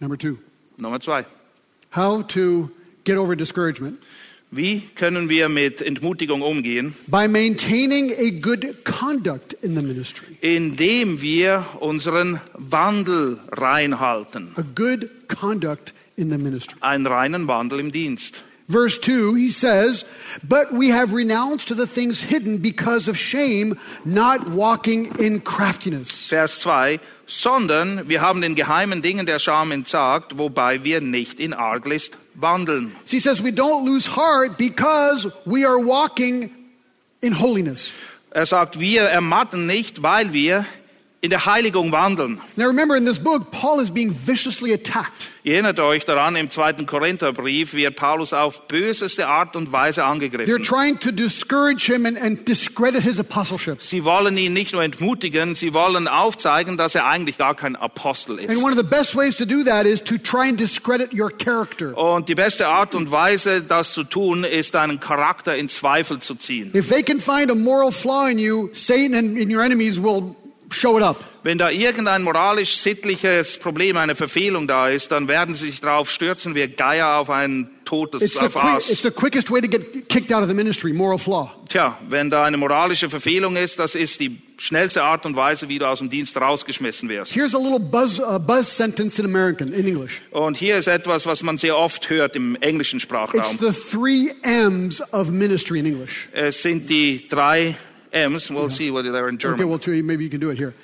Number 0.00 0.16
two, 0.18 0.38
Nummer 0.76 1.00
zwei. 1.00 1.24
how 1.90 2.22
to 2.26 2.68
get 3.04 3.16
over 3.16 3.34
discouragement 3.36 3.98
Wie 4.52 4.80
können 4.94 5.28
wir 5.28 5.48
mit 5.48 5.80
Entmutigung 5.82 6.40
umgehen? 6.42 6.94
by 7.08 7.26
maintaining 7.26 8.12
a 8.12 8.30
good 8.30 8.84
conduct 8.84 9.54
in 9.54 9.74
the 9.74 9.82
ministry. 9.82 10.36
Indem 10.40 11.20
wir 11.20 11.64
unseren 11.80 12.40
Wandel 12.54 13.38
reinhalten. 13.50 14.52
A 14.56 14.62
good 14.62 15.08
conduct 15.28 15.94
in 16.16 16.30
the 16.30 16.38
ministry. 16.38 16.76
Einen 16.80 17.06
reinen 17.06 17.48
Wandel 17.48 17.80
im 17.80 17.90
Dienst. 17.90 18.44
Verse 18.68 18.98
2, 18.98 19.34
he 19.34 19.50
says, 19.50 20.04
But 20.42 20.72
we 20.72 20.88
have 20.88 21.12
renounced 21.12 21.68
the 21.76 21.86
things 21.86 22.22
hidden 22.22 22.58
because 22.58 23.06
of 23.06 23.16
shame, 23.16 23.78
not 24.04 24.48
walking 24.50 25.14
in 25.20 25.40
craftiness. 25.40 26.26
Vers 26.26 26.58
2. 26.60 26.98
Sondern 27.28 28.08
wir 28.08 28.20
haben 28.20 28.40
den 28.40 28.54
geheimen 28.54 29.02
Dingen 29.02 29.26
der 29.26 29.38
Scham 29.38 29.72
entsagt, 29.72 30.38
wobei 30.38 30.84
wir 30.84 31.00
nicht 31.00 31.40
in 31.40 31.52
Arglist 31.52 32.16
wandeln. 32.34 32.92
So 33.04 33.16
he 33.16 33.20
says, 33.20 33.42
We 33.42 33.50
don't 33.50 33.84
lose 33.84 34.06
heart 34.06 34.56
because 34.56 35.30
we 35.44 35.64
are 35.64 35.78
walking 35.78 36.50
in 37.20 37.40
holiness. 37.40 37.92
Er 38.30 38.46
sagt, 38.46 38.78
wir 38.80 39.02
ermatten 39.02 39.66
nicht, 39.66 40.02
weil 40.02 40.32
wir 40.32 40.66
in 41.22 41.30
der 41.30 41.46
Heiligung 41.46 41.92
wandeln. 41.92 42.40
Now 42.56 42.66
remember, 42.66 42.94
in 42.96 43.06
this 43.06 43.18
book, 43.18 43.50
Paul 43.50 43.80
is 43.80 43.90
being 43.90 44.12
viciously 44.14 44.72
attacked. 44.72 45.30
Ihr 45.42 45.54
erinnert 45.54 45.80
euch 45.80 46.04
daran, 46.04 46.36
im 46.36 46.50
zweiten 46.50 46.86
Korintherbrief 46.86 47.72
wird 47.72 47.96
Paulus 47.96 48.32
auf 48.32 48.68
böseste 48.68 49.26
Art 49.28 49.56
und 49.56 49.72
Weise 49.72 50.02
They're 50.02 50.04
angegriffen. 50.10 50.62
trying 50.62 50.98
to 51.00 51.10
discourage 51.10 51.86
him 51.86 52.04
and, 52.04 52.18
and 52.20 52.46
discredit 52.46 53.02
his 53.02 53.18
apostleship. 53.18 53.80
Sie 53.80 54.04
wollen 54.04 54.36
ihn 54.36 54.52
nicht 54.52 54.72
nur 54.72 54.82
entmutigen, 54.82 55.54
sie 55.54 55.72
wollen 55.72 56.06
aufzeigen, 56.08 56.76
dass 56.76 56.94
er 56.94 57.06
eigentlich 57.06 57.38
gar 57.38 57.54
kein 57.54 57.76
Apostel 57.76 58.38
And 58.38 58.50
ist. 58.50 58.62
one 58.62 58.72
of 58.72 58.76
the 58.78 58.84
best 58.84 59.16
ways 59.16 59.36
to 59.36 59.44
do 59.46 59.64
that 59.64 59.86
is 59.86 60.02
to 60.04 60.18
try 60.18 60.48
and 60.48 60.60
discredit 60.60 61.14
your 61.14 61.30
character. 61.30 61.96
Und 61.96 62.28
die 62.28 62.34
beste 62.34 62.66
Art 62.68 62.94
und 62.94 63.10
Weise, 63.10 63.62
das 63.62 63.92
zu 63.94 64.04
tun, 64.04 64.44
ist, 64.44 64.74
deinen 64.74 65.00
Charakter 65.00 65.56
in 65.56 65.68
Zweifel 65.68 66.18
zu 66.18 66.34
ziehen. 66.34 66.72
If 66.74 66.88
they 66.88 67.02
can 67.02 67.20
find 67.20 67.50
a 67.50 67.54
moral 67.54 67.90
flaw 67.90 68.26
in 68.28 68.38
you, 68.38 68.68
Satan 68.74 69.14
and, 69.14 69.38
and 69.40 69.50
your 69.52 69.62
enemies 69.62 70.02
will 70.02 70.34
show 70.70 70.96
it 70.98 71.02
up. 71.02 71.16
Wenn 71.42 71.58
da 71.58 71.70
irgendein 71.70 72.22
moralisch-sittliches 72.22 73.58
Problem, 73.58 73.96
eine 73.96 74.16
Verfehlung 74.16 74.66
da 74.66 74.88
ist, 74.88 75.12
dann 75.12 75.28
werden 75.28 75.54
sie 75.54 75.66
sich 75.70 75.80
darauf 75.80 76.10
stürzen 76.10 76.54
wie 76.54 76.66
Geier 76.66 77.18
auf 77.18 77.30
ein 77.30 77.70
totes 77.84 78.20
It's 78.20 78.32
the, 78.32 78.40
auf 78.40 78.56
it's 78.56 78.90
Aas. 78.90 79.02
the 79.02 79.10
quickest 79.12 79.50
way 79.50 79.60
to 79.60 79.68
get 79.68 80.08
kicked 80.08 80.32
out 80.32 80.42
of 80.42 80.48
the 80.48 80.54
ministry, 80.54 80.92
moral 80.92 81.18
flaw. 81.18 81.50
Tja, 81.68 81.96
wenn 82.08 82.30
da 82.30 82.44
eine 82.44 82.56
moralische 82.56 83.08
Verfehlung 83.08 83.54
ist, 83.56 83.78
das 83.78 83.94
ist 83.94 84.18
die 84.18 84.38
schnellste 84.58 85.04
Art 85.04 85.24
und 85.24 85.36
Weise, 85.36 85.68
wie 85.68 85.78
du 85.78 85.86
aus 85.86 86.00
dem 86.00 86.10
Dienst 86.10 86.36
rausgeschmissen 86.36 87.08
wirst. 87.08 87.32
Here's 87.34 87.54
a 87.54 87.58
little 87.58 87.78
buzz, 87.78 88.18
uh, 88.18 88.38
buzz 88.40 88.76
sentence 88.76 89.20
in 89.20 89.24
American, 89.24 89.72
in 89.72 89.86
English. 89.86 90.22
Und 90.32 90.56
hier 90.56 90.78
ist 90.78 90.88
etwas, 90.88 91.26
was 91.26 91.44
man 91.44 91.58
sehr 91.58 91.78
oft 91.78 92.10
hört 92.10 92.34
im 92.34 92.56
englischen 92.56 92.96
It's 92.96 93.04
Sprachraum. 93.04 93.58
the 93.60 93.70
three 93.72 94.32
M's 94.42 95.00
of 95.12 95.30
ministry 95.30 95.78
in 95.78 95.86
English. 95.86 96.28
Es 96.32 96.62
sind 96.62 96.90
die 96.90 97.28
drei 97.28 97.76
M's. 98.12 98.50
We'll 98.50 98.70
see 98.70 98.90
whether 98.90 99.12
they're 99.12 99.28
in 99.28 99.34
Okay, 99.36 99.42
German. 99.48 99.68
well, 99.68 99.78
two, 99.78 100.02
maybe 100.02 100.24
you 100.24 100.30
can 100.30 100.40
do 100.40 100.50
it 100.50 100.58
here. 100.58 100.74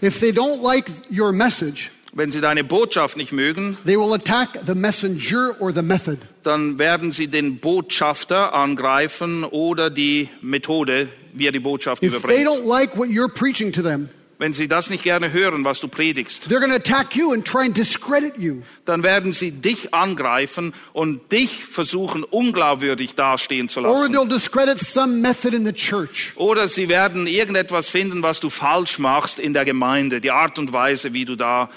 If 0.00 0.20
they 0.20 0.32
don't 0.32 0.62
like 0.62 0.90
your 1.10 1.32
message, 1.32 1.90
Wenn 2.12 2.32
sie 2.32 2.40
deine 2.40 2.64
Botschaft 2.64 3.16
nicht 3.16 3.30
mögen, 3.32 3.76
they 3.84 3.96
will 3.96 4.12
attack 4.14 4.64
the 4.66 4.74
messenger 4.74 5.54
or 5.60 5.72
the 5.72 5.82
method. 5.82 6.18
dann 6.42 6.78
werden 6.78 7.12
sie 7.12 7.28
den 7.28 7.58
Botschafter 7.60 8.52
angreifen 8.54 9.44
oder 9.44 9.90
die 9.90 10.28
Methode, 10.42 11.08
wie 11.34 11.46
er 11.46 11.52
die 11.52 11.60
Botschaft 11.60 12.02
If 12.02 12.22
they 12.22 12.42
don't 12.44 12.64
like 12.66 12.96
what 12.96 13.08
you're 13.08 13.28
preaching 13.32 13.70
to 13.72 13.82
them, 13.82 14.08
Wenn 14.40 14.54
sie 14.54 14.68
das 14.68 14.88
nicht 14.88 15.02
gerne 15.02 15.32
hören, 15.34 15.66
was 15.66 15.80
du 15.80 15.88
predigst, 15.88 16.46
they're 16.48 16.60
going 16.60 16.70
to 16.70 16.76
attack 16.76 17.14
you 17.14 17.34
and 17.34 17.46
try 17.46 17.66
and 17.66 17.76
discredit 17.76 18.38
you. 18.38 18.62
dann 18.86 19.02
werden 19.02 19.32
sie 19.32 19.50
dich 19.50 19.92
angreifen 19.92 20.72
und 20.94 21.30
dich 21.30 21.66
versuchen, 21.66 22.24
unglaubwürdig 22.24 23.14
dastehen 23.14 23.68
zu 23.68 23.80
Or 23.80 23.98
lassen. 24.00 24.14
they'll 24.14 24.26
discredit 24.26 24.78
some 24.78 25.18
method 25.20 25.54
in 25.54 25.66
the 25.66 25.74
church. 25.74 26.32
Oder 26.36 26.68
sie 26.70 26.88
werden 26.88 27.26
irgendetwas 27.26 27.90
finden, 27.90 28.22
was 28.22 28.40
du 28.40 28.48
falsch 28.48 28.98
machst 28.98 29.38
in 29.38 29.52
der 29.52 29.66
Gemeinde, 29.66 30.22
die 30.22 30.30
Art 30.30 30.58
und 30.58 30.72
Weise, 30.72 31.12
wie 31.12 31.26
du 31.26 31.36
da 31.36 31.68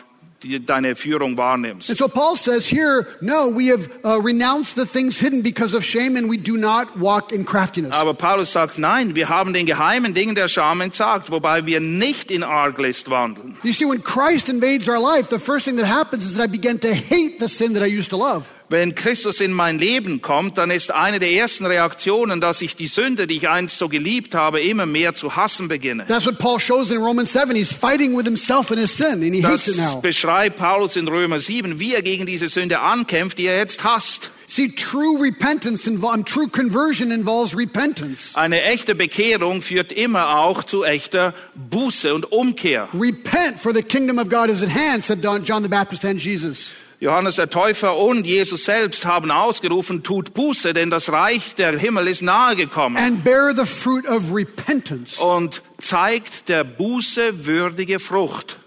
die, 0.43 0.59
deine 0.59 0.95
Führung 0.95 1.37
wahrnimmst. 1.37 1.89
And 1.89 1.97
so 1.97 2.07
Paul 2.07 2.35
says 2.35 2.65
here, 2.65 3.07
no, 3.21 3.47
we 3.47 3.67
have 3.71 3.89
uh, 4.03 4.19
renounced 4.21 4.75
the 4.75 4.85
things 4.85 5.19
hidden 5.19 5.41
because 5.41 5.73
of 5.73 5.83
shame 5.83 6.17
and 6.17 6.29
we 6.29 6.37
do 6.37 6.57
not 6.57 6.97
walk 6.97 7.31
in 7.31 7.45
craftiness. 7.45 7.93
Aber 7.93 8.13
Paulus 8.13 8.51
sagt, 8.51 8.77
nein, 8.77 9.15
wir 9.15 9.29
haben 9.29 9.53
den 9.53 9.65
geheimen 9.65 10.13
Dingen 10.13 10.35
der 10.35 10.47
Scham 10.47 10.81
entsagt, 10.81 11.31
wobei 11.31 11.65
wir 11.65 11.79
nicht 11.79 12.31
in 12.31 12.43
Arglist 12.43 13.09
wandeln. 13.09 13.57
You 13.63 13.73
see, 13.73 13.85
when 13.85 14.03
Christ 14.03 14.49
invades 14.49 14.87
our 14.87 14.99
life, 14.99 15.29
the 15.29 15.39
first 15.39 15.65
thing 15.65 15.77
that 15.77 15.87
happens 15.87 16.25
is 16.25 16.35
that 16.35 16.43
I 16.43 16.47
begin 16.47 16.79
to 16.79 16.93
hate 16.93 17.39
the 17.39 17.47
sin 17.47 17.73
that 17.73 17.83
I 17.83 17.87
used 17.87 18.09
to 18.11 18.17
love. 18.17 18.53
Wenn 18.69 18.95
Christus 18.95 19.39
in 19.41 19.51
mein 19.53 19.77
Leben 19.77 20.21
kommt, 20.21 20.57
dann 20.57 20.71
ist 20.71 20.91
eine 20.91 21.19
der 21.19 21.31
ersten 21.31 21.65
Reaktionen, 21.65 22.41
dass 22.41 22.61
ich 22.61 22.75
die 22.75 22.87
Sünde, 22.87 23.27
die 23.27 23.37
ich 23.37 23.49
einst 23.49 23.77
so 23.77 23.89
geliebt 23.89 24.33
habe, 24.35 24.61
immer 24.61 24.85
mehr 24.85 25.13
zu 25.13 25.35
hassen 25.35 25.67
beginne. 25.67 26.05
That's 26.07 26.25
what 26.25 26.39
Paul 26.39 26.59
shows 26.59 26.89
in 26.89 26.97
Romans 26.97 27.33
7. 27.33 27.55
He's 27.55 27.71
fighting 27.73 28.17
with 28.17 28.25
himself 28.25 28.71
and 28.71 28.79
his 28.79 28.95
sin, 28.95 29.21
and 29.23 29.33
he 29.35 29.45
hates 29.45 29.65
Das 29.65 29.75
it 29.75 29.77
now. 29.77 30.01
beschreibt 30.01 30.57
Paulus 30.57 30.95
in 30.95 31.07
Römer 31.07 31.39
7, 31.39 31.79
wie 31.79 31.93
er 31.93 32.01
gegen 32.01 32.25
diese 32.25 32.49
Sünde 32.49 32.79
ankämpft, 32.79 33.37
die 33.37 33.45
er 33.45 33.57
jetzt 33.57 33.83
hasst. 33.83 34.31
See, 34.47 34.69
true 34.69 35.19
repentance 35.19 35.89
involves, 35.89 36.25
true 36.31 36.47
conversion 36.47 37.11
involves 37.11 37.55
repentance. 37.57 38.35
Eine 38.37 38.61
echte 38.63 38.93
Bekehrung 38.93 39.61
führt 39.61 39.91
immer 39.91 40.37
auch 40.39 40.63
zu 40.63 40.83
echter 40.83 41.33
Buße 41.55 42.13
und 42.13 42.31
Umkehr. 42.31 42.87
Repent, 42.93 43.59
for 43.59 43.73
the 43.73 43.81
kingdom 43.81 44.19
of 44.19 44.29
God 44.29 44.49
is 44.49 44.61
at 44.61 44.69
hand, 44.69 45.03
said 45.03 45.23
John 45.23 45.63
the 45.63 45.69
Baptist 45.69 46.05
and 46.05 46.19
Jesus. 46.21 46.71
Johannes 47.03 47.35
der 47.35 47.49
Täufer 47.49 47.97
und 47.97 48.25
Jesus 48.25 48.63
selbst 48.63 49.05
haben 49.05 49.29
ausgerufen, 49.29 50.03
tut 50.03 50.33
Buße, 50.33 50.73
denn 50.73 50.89
das 50.89 51.11
Reich 51.11 51.53
der 51.55 51.77
Himmel 51.77 52.07
ist 52.07 52.21
nahe 52.21 52.55
gekommen. 52.55 52.95
And 52.97 53.23
bear 53.23 53.53
the 53.55 53.65
fruit 53.65 54.07
of 54.07 54.33
repentance. 54.33 55.21
Und 55.21 55.61
zeigt 55.79 56.47
der 56.47 56.63
Buße 56.63 57.45
würdige 57.45 57.99
Frucht. 57.99 58.57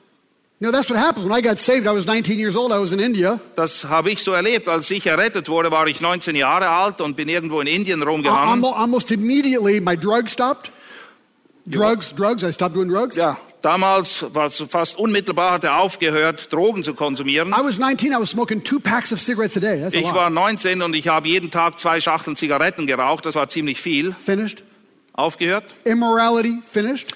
You 0.59 0.69
know, 0.69 0.73
that's 0.73 0.89
what 0.89 0.99
happens. 0.99 1.25
When 1.29 1.33
I 1.37 1.43
got 1.43 1.59
saved, 1.59 1.87
I 1.87 1.95
was 1.95 2.07
19 2.07 2.39
years 2.39 2.57
old. 2.57 2.73
I 2.73 2.79
was 2.79 2.93
in 2.93 2.99
India. 2.99 3.41
Das 3.57 3.85
habe 3.85 4.11
ich 4.11 4.23
so 4.23 4.33
erlebt. 4.33 4.69
Als 4.69 4.91
ich 4.91 5.07
errettet 5.07 5.49
wurde, 5.51 5.71
war 5.71 5.87
ich 5.87 6.01
19 6.01 6.35
Jahre 6.37 6.69
alt 6.69 7.01
und 7.03 7.15
bin 7.17 7.29
irgendwo 7.29 7.61
in 7.61 7.67
Indien 7.67 8.03
rumgehangen. 8.03 8.63
Almo- 8.65 8.73
Almost 8.75 9.11
immediately, 9.13 9.81
my 9.81 9.97
drugs 9.97 10.33
stopped. 10.33 10.73
Drugs, 11.67 12.15
drugs. 12.15 12.43
I 12.43 12.53
stopped 12.53 12.77
doing 12.77 12.89
drugs. 12.89 13.17
Ja, 13.17 13.37
damals, 13.63 14.25
war 14.35 14.47
es 14.47 14.63
fast 14.69 14.99
unmittelbar, 14.99 15.53
hat 15.53 15.65
er 15.65 15.79
aufgehört, 15.79 16.53
Drogen 16.53 16.85
zu 16.85 16.95
konsumieren. 16.95 17.49
I 17.49 17.65
was 17.65 17.79
19. 17.79 18.13
I 18.13 18.17
was 18.19 18.31
smoking 18.31 18.63
two 18.63 18.81
packs 18.81 19.13
of 19.13 19.21
cigarettes 19.21 19.57
a 19.57 19.61
day. 19.61 19.81
That's 19.81 19.95
a 19.95 19.99
Ich 19.99 20.13
war 20.13 20.31
19 20.31 20.83
und 20.83 20.95
ich 20.95 21.09
habe 21.09 21.29
jeden 21.29 21.51
Tag 21.51 21.79
zwei 21.79 22.01
Schachteln 22.01 22.37
Zigaretten 22.37 22.87
geraucht. 22.87 23.27
Das 23.27 23.35
war 23.35 23.49
ziemlich 23.49 23.81
viel. 23.81 24.13
Finished. 24.13 24.63
Aufgehört. 25.13 25.65
Immorality, 25.85 26.61
finished. 26.71 27.15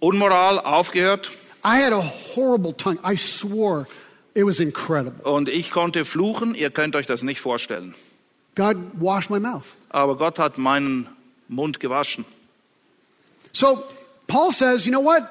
Unmoral, 0.00 0.58
aufgehört. 0.58 1.30
I 1.64 1.82
had 1.82 1.92
a 1.92 2.02
horrible 2.34 2.76
tongue. 2.76 2.98
I 3.04 3.16
swore. 3.16 3.86
It 4.34 4.44
was 4.44 4.60
incredible. 4.60 5.22
Und 5.24 5.48
ich 5.48 5.70
konnte 5.70 6.04
fluchen. 6.04 6.54
Ihr 6.54 6.70
könnt 6.70 6.96
euch 6.96 7.06
das 7.06 7.22
nicht 7.22 7.40
vorstellen. 7.40 7.94
God 8.54 8.76
washed 8.94 9.30
my 9.30 9.38
mouth. 9.38 9.66
Aber 9.90 10.16
Gott 10.16 10.38
hat 10.38 10.58
meinen 10.58 11.06
Mund 11.48 11.80
gewaschen. 11.80 12.24
So 13.52 13.82
Paul 14.26 14.50
says, 14.50 14.86
you 14.86 14.92
know 14.92 15.04
what? 15.04 15.24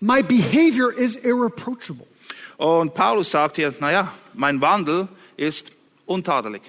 My 0.00 0.22
behavior 0.22 0.90
is 0.90 1.16
irreproachable. 1.16 2.06
Und 2.56 2.94
Paulus 2.94 3.30
sagt 3.30 3.56
hier, 3.56 3.74
naja, 3.80 4.12
mein 4.34 4.60
Wandel 4.60 5.08
ist 5.36 5.70
untadelig. 6.06 6.62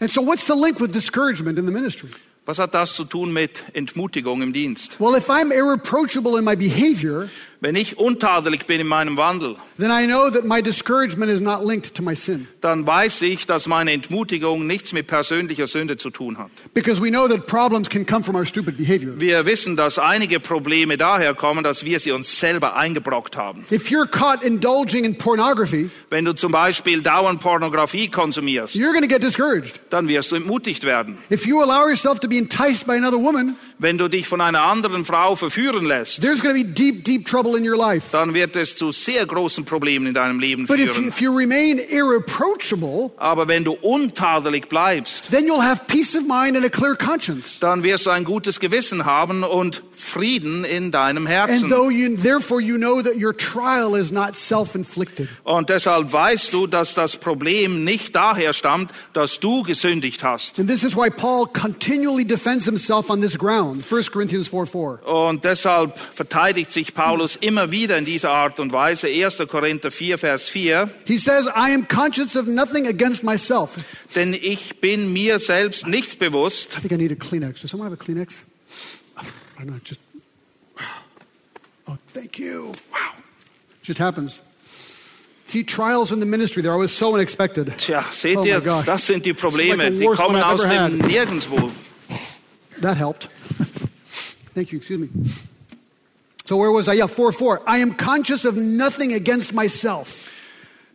And 0.00 0.10
so, 0.10 0.22
what's 0.22 0.46
the 0.46 0.54
link 0.54 0.80
with 0.80 0.92
discouragement 0.92 1.58
in 1.58 1.66
the 1.66 1.72
ministry? 1.72 2.10
Was 2.44 2.58
hat 2.58 2.74
das 2.74 2.94
zu 2.94 3.04
tun 3.04 3.32
mit 3.32 3.62
Entmutigung 3.72 4.42
im 4.42 4.52
Dienst? 4.52 4.98
Well, 4.98 5.14
if 5.14 5.28
I'm 5.28 5.52
irreproachable 5.52 6.36
in 6.36 6.44
my 6.44 6.56
behavior, 6.56 7.28
Wenn 7.64 7.76
ich 7.76 7.96
untadelig 7.96 8.66
bin 8.66 8.80
in 8.80 8.88
meinem 8.88 9.16
Wandel, 9.16 9.54
then 9.78 9.92
I 9.92 10.04
know 10.04 10.28
that 10.30 10.44
my 10.44 10.60
discouragement 10.60 11.30
is 11.30 11.40
not 11.40 11.64
linked 11.64 11.94
to 11.94 12.02
my 12.02 12.16
sin. 12.16 12.48
dann 12.60 12.84
weiß 12.84 13.22
ich, 13.22 13.46
dass 13.46 13.68
meine 13.68 13.92
Entmutigung 13.92 14.66
nichts 14.66 14.92
mit 14.92 15.06
persönlicher 15.06 15.68
Sünde 15.68 15.96
zu 15.96 16.10
tun 16.10 16.38
hat. 16.38 16.50
Because 16.74 17.00
we 17.00 17.08
know 17.08 17.28
that 17.28 17.46
problems 17.46 17.88
can 17.88 18.04
come 18.04 18.24
from 18.24 18.34
our 18.34 18.44
stupid 18.44 18.76
behavior. 18.76 19.12
Wir 19.20 19.46
wissen, 19.46 19.76
dass 19.76 20.00
einige 20.00 20.40
Probleme 20.40 20.98
daher 20.98 21.34
kommen, 21.34 21.62
dass 21.62 21.84
wir 21.84 22.00
sie 22.00 22.10
uns 22.10 22.40
selber 22.40 22.74
eingebrockt 22.74 23.36
haben. 23.36 23.64
If 23.70 23.90
you're 23.92 24.08
caught 24.10 24.42
indulging 24.42 25.04
in 25.04 25.16
pornography, 25.16 25.88
Wenn 26.10 26.24
du 26.24 26.32
zum 26.34 26.50
Beispiel 26.50 27.00
dauernd 27.00 27.38
Pornografie 27.38 28.08
konsumierst, 28.08 28.74
you're 28.74 28.90
going 28.92 29.02
to 29.02 29.08
get 29.08 29.22
discouraged. 29.22 29.78
dann 29.90 30.08
wirst 30.08 30.32
du 30.32 30.34
entmutigt 30.34 30.82
werden. 30.82 31.16
If 31.30 31.46
you 31.46 31.62
allow 31.62 31.86
yourself 31.88 32.18
to 32.18 32.28
be 32.28 32.38
enticed 32.38 32.88
by 32.88 32.94
another 32.96 33.18
woman, 33.20 33.54
Wenn 33.82 33.98
du 33.98 34.06
dich 34.08 34.28
von 34.28 34.40
einer 34.40 34.62
anderen 34.62 35.04
Frau 35.04 35.34
verführen 35.34 35.84
lässt, 35.84 36.22
there's 36.22 36.40
going 36.40 36.54
to 36.56 36.62
be 36.62 36.72
deep, 36.72 37.04
deep 37.04 37.26
trouble 37.26 37.56
in 37.58 37.68
your 37.68 37.76
life. 37.76 38.06
dann 38.12 38.32
wird 38.32 38.54
es 38.54 38.76
zu 38.76 38.92
sehr 38.92 39.26
großen 39.26 39.64
Problemen 39.64 40.06
in 40.06 40.14
deinem 40.14 40.38
Leben 40.38 40.66
But 40.66 40.78
if 40.78 40.86
you, 40.88 40.92
führen. 40.94 41.08
if 41.08 41.20
you 41.20 41.36
remain 41.36 41.78
irreproachable, 41.78 43.10
Aber 43.16 43.48
wenn 43.48 43.64
du 43.64 43.72
untadelig 43.72 44.68
bleibst, 44.68 45.30
then 45.30 45.46
you'll 45.46 45.62
have 45.62 45.82
peace 45.88 46.14
of 46.14 46.22
mind 46.26 46.56
and 46.56 46.64
a 46.64 46.68
clear 46.68 46.94
conscience. 46.94 47.58
dann 47.60 47.82
wirst 47.82 48.06
du 48.06 48.10
ein 48.10 48.24
gutes 48.24 48.60
Gewissen 48.60 49.04
haben 49.04 49.42
und 49.44 49.82
Frieden 49.96 50.64
in 50.64 50.90
deinem 50.90 51.26
And 51.26 51.34
Herzen. 51.34 51.68
though 51.70 51.90
you, 51.90 52.16
therefore 52.16 52.60
you 52.60 52.76
know 52.76 53.02
that 53.02 53.14
your 53.16 53.36
trial 53.36 53.94
is 53.98 54.10
not 54.10 54.36
self-inflicted. 54.36 55.28
Und 55.44 55.68
deshalb 55.70 56.12
weißt 56.12 56.52
du, 56.52 56.66
dass 56.66 56.94
das 56.94 57.16
Problem 57.16 57.84
nicht 57.84 58.14
daher 58.14 58.52
stammt, 58.52 58.90
dass 59.12 59.40
du 59.40 59.62
gesündigt 59.62 60.22
hast. 60.24 60.58
And 60.58 60.68
this 60.68 60.82
is 60.84 60.96
why 60.96 61.08
Paul 61.10 61.46
continually 61.46 62.24
defends 62.24 62.64
himself 62.64 63.10
on 63.10 63.20
this 63.20 63.36
ground. 63.38 63.71
1 63.80 64.10
Corinthians 64.10 64.48
4 64.48 64.66
4. 64.66 65.06
Und 65.06 65.44
deshalb 65.44 65.98
verteidigt 65.98 66.72
sich 66.72 66.92
Paulus 66.94 67.36
immer 67.36 67.70
wieder 67.70 67.96
in 67.98 68.04
dieser 68.04 68.30
Art 68.30 68.60
und 68.60 68.72
Weise. 68.72 69.06
1. 69.08 69.38
Korinther 69.48 69.90
4, 69.90 70.18
Vers 70.18 70.48
4. 70.48 70.90
He 71.04 71.18
says, 71.18 71.46
I 71.46 71.72
am 71.72 71.86
conscious 71.88 72.36
of 72.36 72.46
nothing 72.46 72.86
against 72.86 73.22
myself. 73.22 73.70
Denn 74.14 74.34
ich 74.34 74.80
bin 74.80 75.12
mir 75.12 75.38
selbst 75.38 75.86
nichts 75.86 76.16
bewusst. 76.16 76.76
I 76.76 76.80
think 76.80 76.92
I 76.92 76.96
need 76.96 77.12
a 77.12 77.14
Kleenex. 77.14 77.60
Does 77.60 77.70
someone 77.70 77.88
have 77.90 77.98
a 77.98 78.02
Kleenex? 78.02 78.42
I 79.60 79.64
know, 79.64 79.78
just. 79.84 80.00
Oh, 81.88 81.96
thank 82.12 82.38
you. 82.38 82.72
Wow. 82.92 82.98
Just 83.82 83.98
happens. 83.98 84.40
See, 85.46 85.64
trials 85.64 86.12
in 86.12 86.20
the 86.20 86.26
ministry, 86.26 86.62
they're 86.62 86.72
always 86.72 86.92
so 86.92 87.14
unexpected. 87.14 87.76
Tja, 87.76 88.02
seht 88.02 88.38
Oh 88.38 88.44
ihr, 88.44 88.60
das 88.60 89.06
sind 89.06 89.26
die 89.26 89.30
like 89.32 89.40
Probleme. 89.40 89.90
the 89.90 89.98
Die 89.98 90.06
kommen 90.06 90.42
aus 90.42 90.62
dem. 90.62 90.96
Nirgendwo. 90.98 91.70
That 92.82 92.96
helped. 92.96 93.26
Thank 94.54 94.72
you, 94.72 94.78
excuse 94.78 94.98
me. 94.98 95.08
So, 96.44 96.56
where 96.56 96.72
was 96.72 96.88
I? 96.88 96.94
Yeah, 96.94 97.06
4 97.06 97.32
4. 97.32 97.62
I 97.66 97.78
am 97.78 97.94
conscious 97.94 98.44
of 98.44 98.56
nothing 98.56 99.12
against 99.12 99.54
myself. 99.54 100.28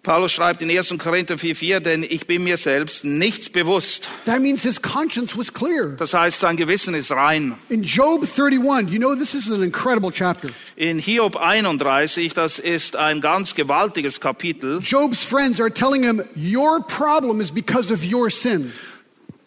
Paulus 0.03 0.31
schreibt 0.31 0.61
in 0.61 0.69
1. 0.69 0.97
Korinther 0.99 1.37
4, 1.37 1.55
4, 1.55 1.79
denn 1.81 2.03
ich 2.03 2.27
bin 2.27 2.43
mir 2.43 2.57
selbst 2.57 3.03
nichts 3.03 3.49
bewusst. 3.49 4.07
That 4.25 4.39
means 4.41 4.63
his 4.63 4.81
conscience 4.81 5.37
was 5.37 5.53
clear. 5.53 5.95
Das 5.97 6.13
heißt, 6.13 6.39
sein 6.39 6.55
Gewissen 6.57 6.93
ist 6.93 7.11
rein. 7.11 7.55
In 7.69 7.83
Job 7.83 8.25
31, 8.25 8.89
you 8.89 8.99
know 8.99 9.15
this 9.15 9.33
is 9.33 9.49
an 9.49 9.63
incredible 9.63 10.11
chapter. 10.11 10.49
In 10.75 10.99
Hiob 10.99 11.37
31, 11.37 12.33
das 12.33 12.59
ist 12.59 12.95
ein 12.97 13.21
ganz 13.21 13.55
gewaltiges 13.55 14.19
Kapitel. 14.19 14.79
Job's 14.79 15.23
friends 15.23 15.59
are 15.59 15.73
telling 15.73 16.03
him, 16.03 16.23
Your 16.35 16.81
problem 16.81 17.41
is 17.41 17.51
because 17.51 17.93
of 17.93 18.03
your 18.03 18.29
sin. 18.29 18.73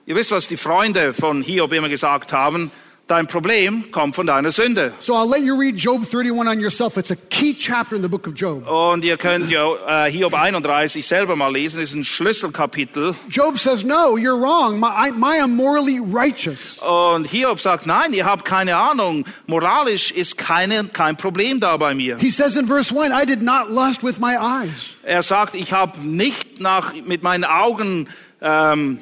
Ihr 0.07 0.17
wisst, 0.17 0.31
was 0.31 0.49
die 0.49 0.57
Freunde 0.57 1.13
von 1.13 1.43
Hiob 1.43 1.73
immer 1.73 1.89
gesagt 1.89 2.33
haben. 2.33 2.71
Dein 3.07 3.27
Problem 3.27 3.91
kommt 3.91 4.15
von 4.15 4.25
deiner 4.25 4.53
Sünde. 4.53 4.93
So 5.01 5.15
I'll 5.15 5.29
let 5.29 5.43
you 5.45 5.59
read 5.59 5.77
Job 5.77 6.03
31 6.03 6.47
on 6.49 6.61
yourself. 6.61 6.97
It's 6.97 7.11
a 7.11 7.17
key 7.17 7.55
chapter 7.55 7.97
in 7.97 8.03
the 8.03 8.09
book 8.09 8.29
of 8.29 8.35
Job. 8.35 8.67
Und 8.69 9.05
ihr 9.05 9.17
könnt 9.17 9.51
ja 9.51 10.07
äh, 10.07 10.11
Hiob 10.13 10.33
31 10.33 11.05
selber 11.05 11.35
mal 11.35 11.53
lesen. 11.53 11.81
Das 11.81 11.91
ist 11.91 11.97
ein 11.97 12.05
Schlüsselkapitel. 12.05 13.17
Job 13.29 13.59
says, 13.59 13.83
No, 13.83 14.17
you're 14.17 14.41
wrong. 14.41 14.79
My, 14.79 15.09
I, 15.09 15.11
my 15.11 15.41
am 15.43 15.57
morally 15.57 15.99
righteous. 15.99 16.79
Und 16.79 17.27
Hiob 17.27 17.61
sagt, 17.61 17.85
nein, 17.85 18.13
ihr 18.13 18.27
habt 18.27 18.45
keine 18.45 18.77
Ahnung. 18.77 19.27
Moralisch 19.49 20.13
ist 20.13 20.39
keine, 20.39 20.85
kein 20.85 21.17
Problem 21.17 21.59
da 21.59 21.77
bei 21.77 21.95
mir. 21.95 22.17
He 22.19 22.31
says 22.31 22.55
in 22.55 22.69
verse 22.69 22.95
1, 22.97 23.13
I 23.13 23.27
did 23.27 23.43
not 23.43 23.69
lust 23.69 24.05
with 24.05 24.21
my 24.21 24.37
eyes. 24.37 24.95
Er 25.03 25.25
sagt, 25.25 25.57
ich 25.57 25.73
habe 25.73 25.99
nicht 25.99 26.61
nach, 26.61 26.95
mit 26.95 27.25
meinen 27.25 27.45
Augen 27.45 28.09
ähm, 28.41 29.01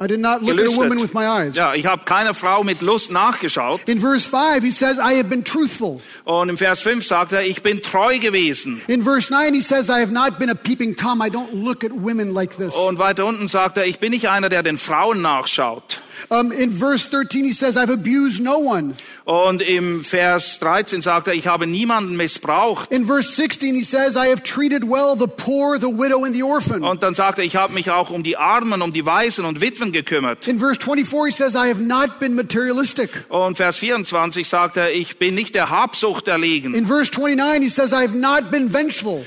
I 0.00 0.06
did 0.06 0.20
not 0.20 0.42
look 0.42 0.60
at 0.60 0.66
a 0.66 0.76
woman 0.76 1.00
with 1.00 1.12
my 1.12 1.26
eyes. 1.26 1.56
Ja, 1.56 1.74
ich 1.74 1.84
habe 1.84 2.04
keiner 2.04 2.32
Frau 2.32 2.62
mit 2.62 2.82
Lust 2.82 3.10
nachgeschaut. 3.10 3.80
In 3.88 3.98
verse 3.98 4.28
5, 4.28 4.62
he 4.62 4.70
says, 4.70 4.96
I 4.98 5.16
have 5.16 5.24
been 5.28 5.42
truthful. 5.42 6.00
Und 6.24 6.50
im 6.50 6.56
Vers 6.56 6.80
5 6.82 7.04
sagt 7.04 7.32
er, 7.32 7.42
ich 7.42 7.64
bin 7.64 7.82
treu 7.82 8.20
gewesen. 8.20 8.80
In 8.86 9.02
verse 9.02 9.32
9, 9.32 9.54
he 9.54 9.60
says, 9.60 9.88
I 9.88 10.00
have 10.00 10.12
not 10.12 10.38
been 10.38 10.50
a 10.50 10.54
peeping 10.54 10.94
Tom. 10.94 11.20
I 11.20 11.28
don't 11.28 11.52
look 11.52 11.82
at 11.82 11.90
women 11.90 12.32
like 12.32 12.56
this. 12.56 12.76
Und 12.76 13.00
weiter 13.00 13.26
unten 13.26 13.48
sagt 13.48 13.76
er, 13.76 13.86
ich 13.86 13.98
bin 13.98 14.12
nicht 14.12 14.28
einer, 14.28 14.48
der 14.48 14.62
den 14.62 14.78
Frauen 14.78 15.20
nachschaut. 15.20 16.00
Um, 16.30 16.52
in 16.52 16.72
verse 16.72 17.08
13, 17.08 17.44
he 17.44 17.52
says, 17.52 17.76
I've 17.76 17.92
abused 17.92 18.42
no 18.42 18.58
one. 18.58 18.94
Und 19.24 19.60
im 19.62 20.04
Vers 20.04 20.58
13 20.60 21.02
sagt 21.02 21.26
er, 21.26 21.34
ich 21.34 21.46
habe 21.46 21.66
niemanden 21.66 22.16
missbraucht. 22.16 22.90
In 22.90 23.06
verse 23.06 23.32
16, 23.34 23.74
he 23.74 23.84
says, 23.84 24.16
I 24.16 24.30
have 24.30 24.42
treated 24.42 24.84
well 24.84 25.16
the 25.18 25.26
poor, 25.26 25.78
the 25.78 25.88
widow, 25.88 26.24
and 26.24 26.34
the 26.34 26.42
orphan. 26.42 26.82
Und 26.82 27.02
dann 27.02 27.14
sagt 27.14 27.38
er, 27.38 27.44
ich 27.44 27.56
habe 27.56 27.74
mich 27.74 27.90
auch 27.90 28.10
um 28.10 28.22
die 28.22 28.36
Armen, 28.36 28.80
um 28.80 28.92
die 28.92 29.04
Waisen 29.04 29.44
und 29.44 29.60
Witwen 29.60 29.92
gekümmert. 29.92 30.48
In 30.48 30.58
verse 30.58 30.80
24, 30.80 31.26
he 31.26 31.32
says, 31.32 31.54
I 31.54 31.68
have 31.68 31.82
not 31.82 32.18
been 32.18 32.34
materialistic. 32.34 33.10
Und 33.28 33.56
Vers 33.56 33.76
24 33.76 34.48
sagt 34.48 34.76
er, 34.76 34.92
ich 34.92 35.18
bin 35.18 35.34
nicht 35.34 35.54
der 35.54 35.70
Habsucht 35.70 36.28
erlegen. 36.28 36.74
In 36.74 36.86
verse 36.86 37.10
29, 37.12 37.62
he 37.62 37.68
says, 37.68 37.92
I 37.92 38.02
have 38.02 38.16
not 38.16 38.50
been 38.50 38.72
vengeful. 38.72 39.26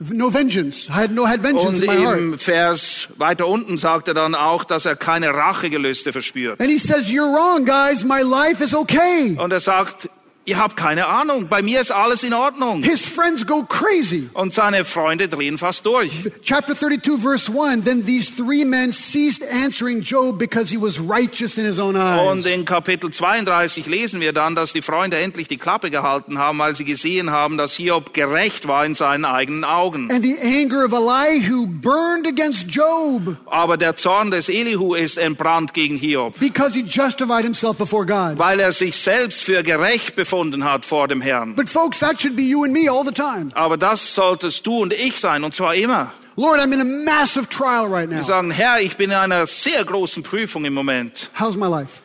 No 0.00 0.32
vengeance. 0.32 0.88
I 0.88 0.92
had 0.92 1.10
no 1.10 1.26
had 1.26 1.42
vengeance 1.42 1.78
Und 1.78 1.82
in 1.82 1.86
my 1.86 1.96
heart. 2.04 2.18
im 2.18 2.38
Vers 2.38 3.08
weiter 3.16 3.48
unten 3.48 3.78
sagt 3.78 4.06
er 4.06 4.14
dann 4.14 4.36
auch, 4.36 4.62
dass 4.62 4.86
er 4.86 4.94
keine 4.94 5.34
Rachegelüste 5.34 6.12
verspürt. 6.12 6.60
And 6.60 6.70
he 6.70 6.78
says, 6.78 7.08
You're 7.08 7.32
wrong, 7.32 7.64
guys. 7.64 8.04
My 8.04 8.22
life 8.22 8.62
is 8.62 8.74
okay. 8.74 9.36
Und 9.36 9.52
er 9.52 9.58
sagt, 9.60 10.08
ihr 10.48 10.58
habt 10.58 10.76
keine 10.76 11.06
Ahnung, 11.06 11.46
bei 11.48 11.62
mir 11.62 11.80
ist 11.80 11.90
alles 11.92 12.22
in 12.22 12.32
Ordnung. 12.34 12.82
His 12.82 13.06
friends 13.06 13.46
go 13.46 13.62
crazy. 13.64 14.28
Und 14.32 14.54
seine 14.54 14.84
Freunde 14.84 15.28
drehen 15.28 15.58
fast 15.58 15.84
durch. 15.86 16.10
Chapter 16.42 16.74
32, 16.74 17.20
verse 17.22 17.50
1 17.52 17.84
Then 17.84 18.04
these 18.06 18.34
three 18.34 18.64
men 18.64 18.92
ceased 18.92 19.42
answering 19.44 20.00
Job 20.00 20.38
because 20.38 20.70
he 20.74 20.80
was 20.80 20.98
righteous 20.98 21.58
in 21.58 21.64
his 21.66 21.78
own 21.78 21.96
Und 21.96 22.38
eyes. 22.38 22.46
in 22.46 22.64
Kapitel 22.64 23.10
32 23.10 23.86
lesen 23.86 24.20
wir 24.20 24.32
dann, 24.32 24.54
dass 24.54 24.72
die 24.72 24.82
Freunde 24.82 25.18
endlich 25.18 25.48
die 25.48 25.56
Klappe 25.58 25.90
gehalten 25.90 26.38
haben, 26.38 26.58
weil 26.58 26.74
sie 26.76 26.84
gesehen 26.84 27.30
haben, 27.30 27.58
dass 27.58 27.74
Hiob 27.74 28.14
gerecht 28.14 28.66
war 28.68 28.84
in 28.86 28.94
seinen 28.94 29.24
eigenen 29.24 29.64
Augen. 29.64 30.10
And 30.10 30.22
the 30.24 30.36
anger 30.42 30.84
of 30.84 30.92
Elihu 30.92 31.66
burned 31.66 32.26
against 32.26 32.68
Job 32.70 33.36
Aber 33.46 33.76
der 33.76 33.96
Zorn 33.96 34.30
des 34.30 34.48
Elihu 34.48 34.94
ist 34.94 35.18
entbrannt 35.18 35.74
gegen 35.74 35.96
Hiob, 35.96 36.38
because 36.40 36.74
he 36.74 36.82
justified 36.82 37.42
himself 37.44 37.76
before 37.76 38.06
God. 38.06 38.38
weil 38.38 38.60
er 38.60 38.72
sich 38.72 38.96
selbst 38.96 39.44
für 39.44 39.62
gerecht 39.62 40.16
befunden 40.38 40.64
hat 40.64 40.84
vor 40.84 41.08
dem 41.08 41.20
Herrn. 41.20 41.54
But 41.54 41.68
folks, 41.68 41.98
that 42.00 42.20
should 42.20 42.36
be 42.36 42.42
you 42.42 42.64
and 42.64 42.72
me 42.72 42.88
all 42.88 43.04
the 43.04 43.12
time. 43.12 43.50
Aber 43.54 43.76
das 43.76 44.14
solltest 44.14 44.66
du 44.66 44.82
und 44.82 44.92
ich 44.92 45.18
sein, 45.18 45.44
und 45.44 45.54
zwar 45.54 45.74
immer. 45.74 46.12
Lord, 46.36 46.60
I'm 46.60 46.72
in 46.72 46.80
a 46.80 46.84
massive 46.84 47.48
trial 47.48 47.86
right 47.86 48.08
Wir 48.08 48.18
now. 48.18 48.22
sagen, 48.22 48.50
Herr, 48.52 48.80
ich 48.80 48.96
bin 48.96 49.10
in 49.10 49.16
einer 49.16 49.46
sehr 49.46 49.84
großen 49.84 50.22
Prüfung 50.22 50.64
im 50.64 50.74
Moment. 50.74 51.30
How's 51.38 51.56
my 51.56 51.66
life? 51.66 52.00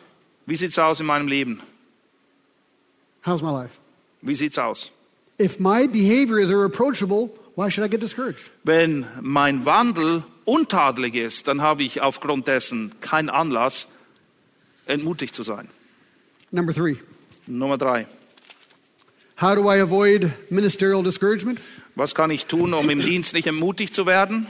Wie 0.46 0.56
sieht's 0.56 0.78
aus 0.78 0.98
in 1.00 1.06
meinem 1.06 1.28
Leben? 1.28 1.60
How's 3.24 3.42
my 3.42 3.50
life? 3.52 3.78
Wie 4.22 4.34
sieht's 4.34 4.58
aus? 4.58 4.90
If 5.40 5.60
my 5.60 5.86
behavior 5.86 6.38
is 6.40 6.50
irreproachable, 6.50 7.30
why 7.54 7.70
should 7.70 7.84
I 7.84 7.88
get 7.88 8.00
discouraged? 8.00 8.50
Wenn 8.64 9.06
mein 9.20 9.64
Wandel 9.64 10.24
untadelig 10.44 11.14
ist, 11.14 11.46
dann 11.46 11.62
habe 11.62 11.84
ich 11.84 12.00
aufgrund 12.00 12.48
dessen 12.48 12.92
keinen 13.00 13.30
Anlass, 13.30 13.86
entmutigt 14.86 15.34
zu 15.34 15.42
sein. 15.44 15.68
Number 16.50 16.74
three, 16.74 16.96
Nummer 17.46 17.78
drei. 17.78 18.06
How 19.36 19.54
do 19.54 19.68
I 19.68 19.76
avoid 19.80 20.32
ministerial 20.50 21.02
discouragement? 21.02 21.60
Was 21.96 22.14
kann 22.14 22.30
ich 22.30 22.46
tun, 22.46 22.74
um 22.74 22.88
im 22.90 23.00
Dienst 23.00 23.34
nicht 23.34 23.46
entmutigt 23.46 23.94
zu 23.94 24.06
werden? 24.06 24.46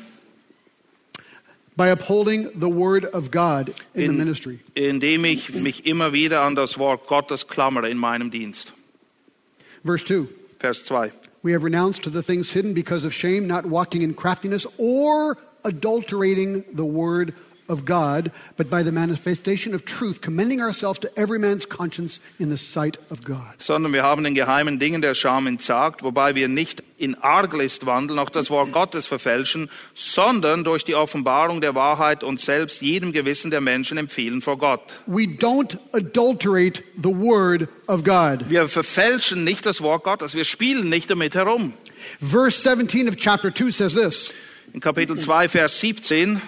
By 1.76 1.90
upholding 1.90 2.50
the 2.54 2.68
word 2.68 3.04
of 3.12 3.30
God 3.30 3.68
in 3.68 3.74
the 3.94 4.04
In- 4.04 4.16
ministry. 4.18 4.60
Indem 4.74 5.24
ich 5.24 5.52
mich 5.54 5.86
immer 5.86 6.12
wieder 6.12 6.42
an 6.42 6.54
das 6.54 6.78
Wort 6.78 7.06
Gottes 7.08 7.48
klammere 7.48 7.90
in 7.90 7.98
meinem 7.98 8.30
Dienst. 8.30 8.74
Verse 9.84 10.04
2 10.04 10.28
Vers 10.60 10.84
2. 10.84 11.10
We 11.42 11.52
have 11.52 11.64
renounced 11.64 12.10
the 12.10 12.22
things 12.22 12.52
hidden 12.52 12.72
because 12.74 13.04
of 13.04 13.12
shame, 13.12 13.46
not 13.46 13.66
walking 13.66 14.02
in 14.02 14.14
craftiness 14.14 14.66
or 14.78 15.36
adulterating 15.64 16.64
the 16.72 16.84
word 16.84 17.34
of 17.68 17.84
God, 17.84 18.30
but 18.56 18.68
by 18.70 18.82
the 18.82 18.92
manifestation 18.92 19.74
of 19.74 19.84
truth, 19.84 20.20
commending 20.20 20.60
ourselves 20.60 20.98
to 21.00 21.08
every 21.16 21.38
man's 21.38 21.66
conscience 21.68 22.20
in 22.38 22.50
the 22.50 22.56
sight 22.56 22.98
of 23.10 23.24
God. 23.24 23.54
sondern 23.58 23.92
wir 23.92 24.02
haben 24.02 24.24
den 24.24 24.34
geheimen 24.34 24.78
Dingen 24.78 25.02
der 25.02 25.14
Scham 25.14 25.46
entsagt, 25.46 26.02
wobei 26.02 26.34
wir 26.34 26.48
nicht 26.48 26.82
in 26.96 27.16
Arglist 27.16 27.86
wandeln, 27.86 28.16
noch 28.16 28.30
das 28.30 28.50
Wort 28.50 28.72
Gottes 28.72 29.06
verfälschen, 29.06 29.68
sondern 29.94 30.62
durch 30.64 30.84
die 30.84 30.94
Offenbarung 30.94 31.60
der 31.60 31.74
Wahrheit 31.74 32.22
uns 32.22 32.44
selbst 32.44 32.82
jedem 32.82 33.12
Gewissen 33.12 33.50
der 33.50 33.60
Menschen 33.60 33.98
empfehlen 33.98 34.42
vor 34.42 34.58
Gott. 34.58 34.80
We 35.06 35.22
don't 35.22 35.76
adulterate 35.92 36.82
the 36.96 37.08
word 37.08 37.68
of 37.88 38.04
God. 38.04 38.48
Wir 38.48 38.68
verfälschen 38.68 39.44
nicht 39.44 39.66
das 39.66 39.80
Wort 39.80 40.04
Gottes, 40.04 40.34
wir 40.34 40.44
spielen 40.44 40.88
nicht 40.88 41.10
damit 41.10 41.34
herum. 41.34 41.72
Verse 42.20 42.60
17 42.60 43.08
of 43.08 43.16
chapter 43.16 43.52
2 43.52 43.70
says 43.70 43.94
this 43.94 44.32
In 44.72 44.80
Kapitel 44.80 45.18
2, 45.18 45.48
Vers 45.48 45.80
17, 45.80 46.40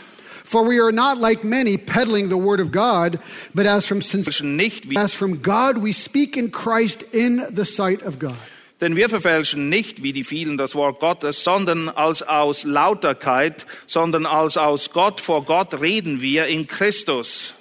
For 0.46 0.62
we 0.64 0.78
are 0.80 0.92
not 0.92 1.18
like 1.18 1.42
many 1.44 1.76
peddling 1.76 2.28
the 2.28 2.36
word 2.36 2.60
of 2.60 2.70
God, 2.70 3.18
but 3.52 3.66
as 3.66 3.84
from 3.86 4.00
sincerity. 4.00 4.30
verfälschen 4.30 4.56
nicht, 4.56 4.88
wie, 4.88 4.96
As 4.96 5.12
from 5.12 5.42
God, 5.42 5.78
we 5.82 5.92
speak 5.92 6.36
in 6.36 6.50
Christ 6.52 7.02
in 7.12 7.42
the 7.50 7.64
sight 7.64 8.02
of 8.02 8.18
God. 8.20 8.36
denn 8.80 8.94
wir 8.94 9.08
verfälschen 9.08 9.68
nicht 9.70 10.02
wie 10.02 10.12
die 10.12 10.22
vielen 10.22 10.56
das 10.58 10.74
Wort 10.74 11.00
Gottes, 11.00 11.42
sondern 11.42 11.88
als 11.88 12.22
aus 12.22 12.64
Lauterkeit, 12.64 13.66
sondern 13.86 14.26
als 14.26 14.56
aus 14.56 14.90
Gott 14.92 15.20
vor 15.20 15.44
Gott 15.44 15.80
reden 15.80 16.20
wir 16.20 16.46
in 16.46 16.66
Christus. 16.66 17.54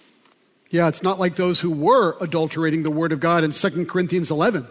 Yeah, 0.74 0.88
it's 0.90 1.04
not 1.04 1.18
like 1.20 1.36
those 1.36 1.62
who 1.64 1.72
were 1.72 2.18
adulterating 2.20 2.84
the 2.84 2.92
word 2.92 3.14
of 3.14 3.20
God 3.20 3.44
in 3.44 3.52
2 3.54 3.86
Corinthians 3.86 4.30
11. 4.30 4.66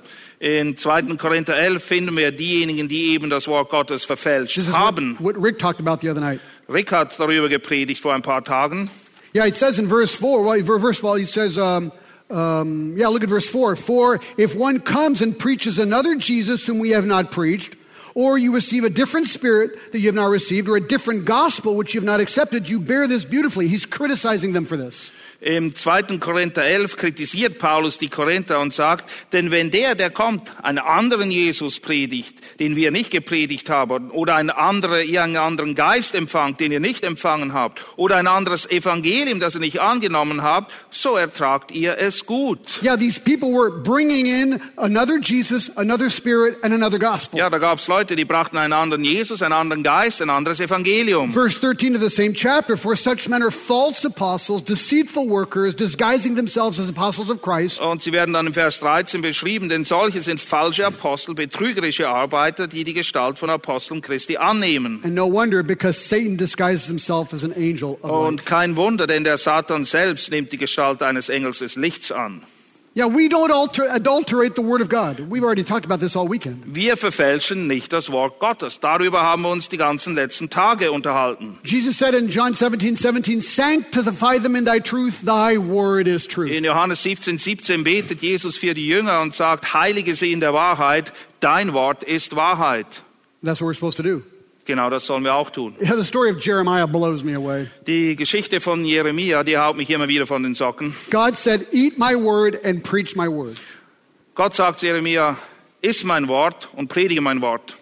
In 0.45 0.77
2. 0.77 1.17
Korinther 1.17 1.57
11 1.57 1.83
finden 1.83 2.17
wir 2.19 2.31
diejenigen, 2.31 2.87
die 2.87 3.15
eben 3.15 3.31
das 3.31 3.49
Wort 3.49 3.71
Gottes 3.71 4.05
verfälscht 4.05 4.57
This 4.57 4.69
is 4.69 4.75
what, 4.75 4.79
haben. 4.79 5.17
what 5.19 5.43
Rick 5.43 5.59
talked 5.59 5.81
about 5.81 6.03
the 6.03 6.11
other 6.11 6.21
night. 6.21 6.39
Rick 6.69 6.93
hat 6.93 7.19
darüber 7.19 7.49
gepredigt 7.49 8.03
vor 8.03 8.13
ein 8.13 8.21
paar 8.21 8.45
Tagen. 8.45 8.91
Yeah, 9.35 9.47
it 9.47 9.57
says 9.57 9.79
in 9.79 9.89
verse 9.89 10.15
4, 10.15 10.43
well, 10.45 10.63
first 10.79 10.99
of 10.99 11.07
all, 11.07 11.15
he 11.15 11.25
says, 11.25 11.57
um, 11.57 11.93
um, 12.29 12.95
yeah, 12.95 13.09
look 13.09 13.23
at 13.23 13.31
verse 13.31 13.49
4. 13.49 13.75
For 13.75 14.21
if 14.37 14.55
one 14.55 14.81
comes 14.81 15.23
and 15.23 15.39
preaches 15.39 15.79
another 15.79 16.15
Jesus 16.17 16.67
whom 16.67 16.79
we 16.79 16.91
have 16.91 17.07
not 17.07 17.31
preached, 17.31 17.75
or 18.15 18.37
you 18.37 18.55
receive 18.55 18.85
a 18.85 18.91
different 18.91 19.29
spirit 19.29 19.71
that 19.93 20.01
you 20.01 20.09
have 20.09 20.15
not 20.15 20.29
received, 20.29 20.69
or 20.69 20.77
a 20.77 20.87
different 20.87 21.25
gospel 21.25 21.75
which 21.75 21.95
you 21.95 22.01
have 22.01 22.07
not 22.07 22.21
accepted, 22.21 22.69
you 22.69 22.81
bear 22.81 23.09
this 23.09 23.25
beautifully. 23.25 23.67
He's 23.67 23.87
criticizing 23.87 24.53
them 24.53 24.67
for 24.67 24.77
this. 24.77 25.11
Im 25.41 25.75
2. 25.75 26.19
Korinther 26.19 26.65
11 26.65 26.97
kritisiert 26.97 27.59
Paulus 27.59 27.99
die 27.99 28.09
Korinther 28.09 28.61
und 28.61 28.73
sagt, 28.73 29.11
denn 29.33 29.51
wenn 29.51 29.71
der, 29.71 29.95
der 29.95 30.11
kommt, 30.11 30.53
einen 30.63 30.79
anderen 30.79 31.31
Jesus 31.31 31.81
predigt, 31.81 32.39
den 32.61 32.77
wir 32.77 32.91
nicht 32.91 33.11
gepredigt 33.11 33.69
haben, 33.69 34.11
oder 34.11 34.37
einen 34.37 34.51
anderen, 34.51 35.01
irgendeinen 35.01 35.37
anderen 35.37 35.75
Geist 35.75 36.15
empfangt, 36.15 36.61
den 36.61 36.73
ihr 36.73 36.81
nicht 36.81 37.05
empfangen 37.05 37.53
habt, 37.53 37.85
oder 37.97 38.17
ein 38.17 38.27
anderes 38.27 38.71
Evangelium, 38.71 39.41
das 39.41 39.55
ihr 39.55 39.61
nicht 39.61 39.81
angenommen 39.81 40.43
habt, 40.43 40.73
so 40.91 41.17
ertragt 41.17 41.73
ihr 41.73 41.99
es 41.99 42.27
gut. 42.27 42.83
Yeah, 42.83 42.97
these 42.97 43.21
people 43.21 43.53
were 43.53 43.71
bringing 43.71 44.27
in 44.27 44.61
another 44.77 45.19
Jesus, 45.19 45.71
another 45.77 46.11
spirit, 46.11 46.57
and 46.63 46.73
another 46.73 46.99
gospel. 46.99 47.39
Ja, 47.39 47.51
da 47.51 47.59
gab 47.59 47.79
es 47.79 47.89
Leute, 47.89 48.17
die 48.17 48.25
brachten 48.25 48.57
einen 48.57 48.73
anderen 48.73 49.05
Jesus, 49.05 49.43
einen 49.43 49.53
anderen 49.53 49.83
Geist, 49.83 50.23
ein 50.23 50.31
anderes 50.31 50.61
Evangelium. 50.61 51.33
Verse 51.33 51.59
13 51.61 51.97
of 51.97 52.03
the 52.03 52.11
same 52.11 52.33
chapter 52.33 52.77
For 52.77 52.97
such 52.97 53.29
men 53.29 53.43
are 53.43 53.51
false 53.51 54.07
apostles, 54.07 54.65
deceitful 54.65 55.24
workers, 55.29 55.75
disguising 55.75 56.37
themselves 56.37 56.79
as 56.79 56.89
apostles 56.89 57.31
of 57.31 57.41
Christ. 57.43 57.81
Und 57.81 58.03
sie 58.03 58.13
werden 58.13 58.33
dann 58.33 58.47
im 58.47 58.55
Vers 58.55 58.81
13 58.81 59.23
beschrieben, 59.23 59.69
denn 59.69 59.85
solche 59.85 60.23
sind 60.23 60.41
falsche 60.41 60.87
Apostel, 60.87 61.35
betrügerische 61.35 62.09
Arbeiter, 62.09 62.67
die 62.67 62.85
die 62.85 62.95
Gestalt 62.95 63.39
von 63.39 63.51
Aposteln 63.51 64.01
Christi 64.01 64.37
annehmen. 64.37 65.01
And 65.05 65.15
no 65.15 65.31
wonder, 65.31 65.63
because 65.63 65.99
Satan 65.99 66.37
disguises 66.37 66.87
himself 66.87 67.33
as 67.33 67.45
an 67.45 67.53
angel 67.53 67.99
of 68.03 68.11
light. 68.11 68.29
Und 68.29 68.47
kein 68.47 68.77
Wunder, 68.77 69.07
denn 69.07 69.25
der 69.25 69.39
Satan 69.39 69.85
selbst 69.85 70.31
nimmt 70.31 70.53
die 70.53 70.59
Gestalt 70.59 71.03
eines 71.03 71.29
Engels 71.29 71.59
des 71.59 71.77
Lichts 71.77 72.13
an. 72.13 72.43
Yeah, 72.97 73.07
we 73.07 73.29
don't 73.29 73.51
alter, 73.51 73.89
adulterate 73.91 74.55
the 74.55 74.63
Word 74.63 74.81
of 74.81 74.89
God. 74.89 75.19
We've 75.19 75.43
already 75.43 75.65
talked 75.65 75.85
about 75.85 75.99
this 75.99 76.15
all 76.15 76.29
weekend. 76.29 76.63
Wir 76.65 76.97
verfälschen 76.97 77.67
nicht 77.67 77.93
das 77.93 78.13
Wort 78.13 78.39
Gottes. 78.39 78.79
Darüber 78.79 79.21
haben 79.23 79.43
wir 79.43 79.51
uns 79.51 79.69
die 79.69 79.79
ganzen 79.79 80.15
letzten 80.15 80.49
Tage 80.49 80.93
unterhalten. 80.93 81.59
Jesus 81.65 81.99
said 81.99 82.15
in 82.15 82.29
John 82.29 82.55
17, 82.55 82.95
17, 82.95 83.41
Sanctify 83.41 84.39
them 84.39 84.55
in 84.55 84.65
thy 84.65 84.79
truth, 84.79 85.25
thy 85.25 85.59
word 85.59 86.07
is 86.07 86.29
truth. 86.29 86.53
In 86.53 86.63
Johannes 86.63 87.03
17, 87.03 87.39
17 87.39 87.83
betet 87.83 88.23
Jesus 88.23 88.57
für 88.57 88.75
die 88.75 88.87
Jünger 88.87 89.23
und 89.23 89.35
sagt, 89.35 89.75
heilige 89.75 90.15
sie 90.15 90.31
in 90.31 90.39
der 90.39 90.55
Wahrheit, 90.55 91.13
dein 91.41 91.73
Wort 91.73 92.05
ist 92.05 92.37
Wahrheit. 92.37 92.87
That's 93.43 93.61
what 93.61 93.71
we're 93.71 93.75
supposed 93.75 93.97
to 93.97 94.05
do. 94.05 94.23
Genau 94.65 94.89
das 94.89 95.05
sollen 95.07 95.25
wir 95.25 95.35
auch 95.35 95.51
tun. 95.51 95.75
Yeah, 95.81 95.95
the 95.95 96.05
story 96.05 96.31
of 96.31 96.39
Jeremiah 96.39 96.87
blows 96.87 97.23
me 97.23 97.35
away. 97.35 97.69
Die 97.87 98.17
Geschichte 98.17 98.61
von 98.61 98.85
Jeremia, 98.85 99.45
die 99.45 99.59
haut 99.59 99.77
mich 99.77 99.91
immer 99.91 100.09
wieder 100.09 100.27
von 100.27 100.43
den 100.43 100.55
Socken. 100.55 100.95
God 101.11 101.37
said, 101.37 101.67
Eat 101.73 101.99
my 101.99 102.15
word 102.15 102.65
and 102.65 102.83
preach 102.83 103.15
my 103.15 103.29
word. 103.29 103.59
Gott 104.35 104.55
sagt 104.55 104.81
Jeremia, 104.83 105.37
iss 105.83 106.03
mein 106.03 106.29
Wort 106.29 106.69
und 106.75 106.89
predige 106.89 107.21
mein 107.21 107.41
Wort. 107.43 107.77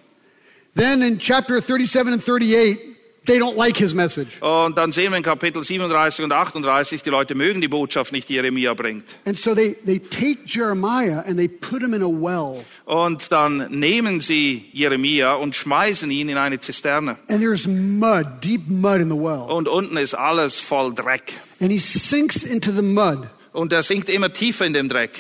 Then 0.75 1.03
in 1.03 1.19
chapter 1.19 1.61
37 1.61 2.15
and 2.15 2.23
38, 2.23 2.92
they 3.27 3.39
don't 3.39 3.57
like 3.57 3.77
his 3.77 3.95
message. 3.95 4.41
Und 4.41 4.77
dann 4.79 4.93
sehen 4.93 5.11
wir 5.11 5.17
in 5.17 5.23
Kapitel 5.23 5.63
37 5.63 6.25
und 6.25 6.33
38, 6.33 7.03
die 7.03 7.11
Leute 7.11 7.35
mögen 7.35 7.61
die 7.61 7.69
Botschaft 7.69 8.13
nicht, 8.13 8.29
die 8.29 8.35
Jeremia 8.35 8.75
bringt. 8.75 9.05
And 9.25 9.39
so 9.39 9.55
they, 9.55 9.77
they 9.87 9.99
take 9.99 10.41
Jeremiah 10.47 11.23
and 11.27 11.37
they 11.37 11.49
put 11.49 11.83
him 11.83 11.95
in 11.95 12.03
a 12.03 12.09
well. 12.09 12.65
Und 12.85 13.31
dann 13.33 13.71
nehmen 13.71 14.21
sie 14.21 14.69
Jeremia 14.73 15.35
und 15.35 15.55
schmeißen 15.55 16.11
ihn 16.11 16.29
in 16.29 16.37
eine 16.37 16.61
Zisterne. 16.61 17.17
And 17.29 17.41
there's 17.41 17.67
mud, 17.67 18.27
deep 18.43 18.69
mud 18.69 19.01
in 19.01 19.09
the 19.09 19.17
well. 19.17 19.51
Und 19.51 19.69
unten 19.69 19.97
ist 19.97 20.15
alles 20.15 20.61
voll 20.61 20.95
Dreck. 20.95 21.33
And 21.61 21.71
he 21.71 21.79
sinks 21.79 22.43
into 22.43 22.73
the 22.73 22.83
mud. 22.83 23.29
Und 23.53 23.73
er 23.73 23.83
sinkt 23.83 24.09
immer 24.09 24.33
tiefer 24.33 24.67
in 24.67 24.73
dem 24.73 24.89
Dreck. 24.89 25.11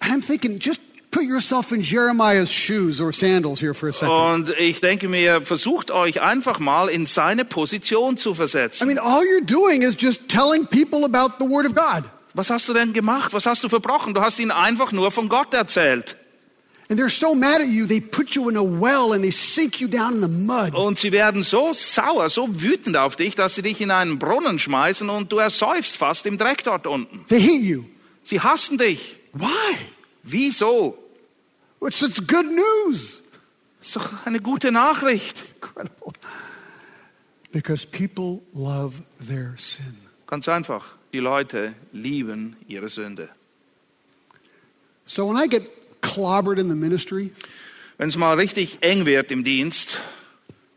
And 0.00 0.12
I'm 0.12 0.26
thinking, 0.26 0.58
just 0.58 0.80
put 1.14 1.24
yourself 1.24 1.70
in 1.72 1.80
Jeremiah's 1.82 2.50
shoes 2.50 3.00
or 3.00 3.12
sandals 3.12 3.60
here 3.60 3.72
for 3.74 3.88
a 3.88 3.92
second. 3.92 4.10
Und 4.10 4.50
ich 4.58 4.80
denke 4.80 5.08
mir, 5.08 5.42
versucht 5.42 5.90
euch 5.90 6.20
einfach 6.20 6.58
mal 6.58 6.88
in 6.88 7.06
seine 7.06 7.44
Position 7.44 8.16
zu 8.16 8.32
I 8.32 8.34
versetzen. 8.34 8.86
mean, 8.88 8.98
all 8.98 9.22
you're 9.22 9.44
doing 9.44 9.82
is 9.82 9.94
just 9.96 10.28
telling 10.28 10.66
people 10.66 11.04
about 11.04 11.34
the 11.38 11.48
Word 11.48 11.66
of 11.66 11.74
God. 11.74 12.04
Was 12.34 12.50
hast 12.50 12.68
du 12.68 12.72
denn 12.72 12.92
gemacht? 12.92 13.32
Was 13.32 13.46
hast 13.46 13.62
du 13.62 13.68
verbrochen? 13.68 14.12
Du 14.12 14.20
hast 14.20 14.40
ihnen 14.40 14.50
einfach 14.50 14.90
nur 14.90 15.12
von 15.12 15.28
Gott 15.28 15.54
erzählt. 15.54 16.16
And 16.90 17.00
they're 17.00 17.08
so 17.08 17.34
mad 17.34 17.62
at 17.62 17.68
you, 17.68 17.86
they 17.86 18.00
put 18.00 18.34
you 18.34 18.50
in 18.50 18.56
a 18.58 18.62
well 18.62 19.14
and 19.14 19.22
they 19.22 19.30
sink 19.30 19.80
you 19.80 19.88
down 19.88 20.16
in 20.16 20.20
the 20.20 20.28
mud. 20.28 20.74
Und 20.74 20.98
sie 20.98 21.12
werden 21.12 21.42
so 21.42 21.72
sauer, 21.72 22.28
so 22.28 22.46
wütend 22.60 22.96
auf 22.96 23.16
dich, 23.16 23.34
dass 23.36 23.54
sie 23.54 23.62
dich 23.62 23.80
in 23.80 23.90
einen 23.90 24.18
Brunnen 24.18 24.58
schmeißen 24.58 25.08
und 25.08 25.32
du 25.32 25.38
ersäufst 25.38 25.96
fast 25.96 26.26
im 26.26 26.36
Dreck 26.36 26.64
dort 26.64 26.86
unten. 26.86 27.24
They 27.28 27.40
hate 27.40 27.64
you. 27.64 27.84
Sie 28.22 28.40
hassen 28.40 28.76
dich. 28.76 29.18
Why? 29.32 29.46
Wieso? 30.24 30.98
It's, 31.86 32.02
it's 32.02 32.20
good 32.26 32.46
news. 32.46 33.20
Das 33.78 33.88
ist 33.88 33.96
doch 33.96 34.26
eine 34.26 34.40
gute 34.40 34.72
Nachricht. 34.72 35.54
Incredible. 35.56 36.12
Because 37.52 37.86
people 37.86 38.40
love 38.54 39.02
their 39.20 39.54
sin. 39.56 39.96
Ganz 40.26 40.48
einfach. 40.48 40.84
Die 41.12 41.20
Leute 41.20 41.74
lieben 41.92 42.56
ihre 42.66 42.88
Sünde. 42.88 43.28
So 45.04 45.28
when 45.28 45.36
I 45.36 45.46
get 45.46 45.70
clobbered 46.00 46.58
in 46.58 46.68
the 46.68 46.74
ministry, 46.74 47.30
Wenn 47.98 48.08
es 48.08 48.16
mal 48.16 48.34
richtig 48.34 48.78
eng 48.80 49.06
wird 49.06 49.30
im 49.30 49.44
Dienst, 49.44 50.00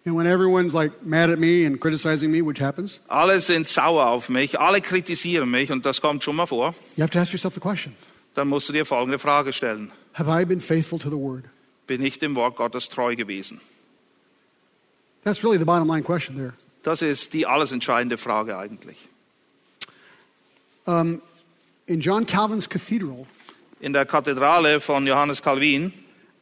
and 0.05 0.15
when 0.15 0.27
everyone's 0.27 0.73
like 0.73 0.91
mad 1.03 1.31
at 1.31 1.39
me 1.39 1.65
and 1.65 1.79
criticizing 1.79 2.29
me, 2.29 2.45
which 2.45 2.61
happens, 2.61 2.99
alle 3.07 3.41
sind 3.41 3.67
sauer 3.67 4.07
auf 4.07 4.29
mich, 4.29 4.59
alle 4.59 4.81
kritisieren 4.81 5.49
mich 5.49 5.71
und 5.71 5.85
das 5.85 5.99
kommt 5.99 6.23
schon 6.23 6.35
mal 6.35 6.45
vor, 6.45 6.75
you 6.95 7.01
have 7.01 7.11
to 7.11 7.17
ask 7.17 7.31
yourself 7.31 7.55
the 7.55 7.59
question 7.59 7.95
dann 8.37 8.49
musst 8.49 8.69
du 8.69 8.73
dir 8.73 8.85
folgende 8.85 9.17
Frage 9.17 9.51
stellen. 9.51 9.91
Have 10.17 10.29
I 10.29 10.45
been 10.45 10.59
faithful 10.59 10.97
to 10.99 11.09
the 11.09 11.17
Word? 11.17 11.43
Bin 11.85 12.01
ich 12.01 12.17
dem 12.17 12.35
Wort 12.35 12.55
Gottes 12.55 12.89
treu 12.89 13.15
gewesen? 13.15 13.61
That's 15.23 15.43
really 15.43 15.59
the 15.59 15.65
bottom 15.65 15.87
line 15.87 16.03
question 16.03 16.35
there. 16.35 16.53
Das 16.83 17.01
ist 17.01 17.33
die 17.33 17.45
alles 17.45 17.71
entscheidende 17.71 18.17
Frage 18.17 18.57
eigentlich. 18.57 18.97
Um, 20.85 21.21
in 21.85 22.01
John 22.01 22.25
Calvin's 22.25 22.67
cathedral, 22.67 23.27
In 23.79 23.93
der 23.93 24.05
Kathedrale 24.05 24.79
von 24.79 25.05
Johannes 25.05 25.41
Calvin, 25.41 25.93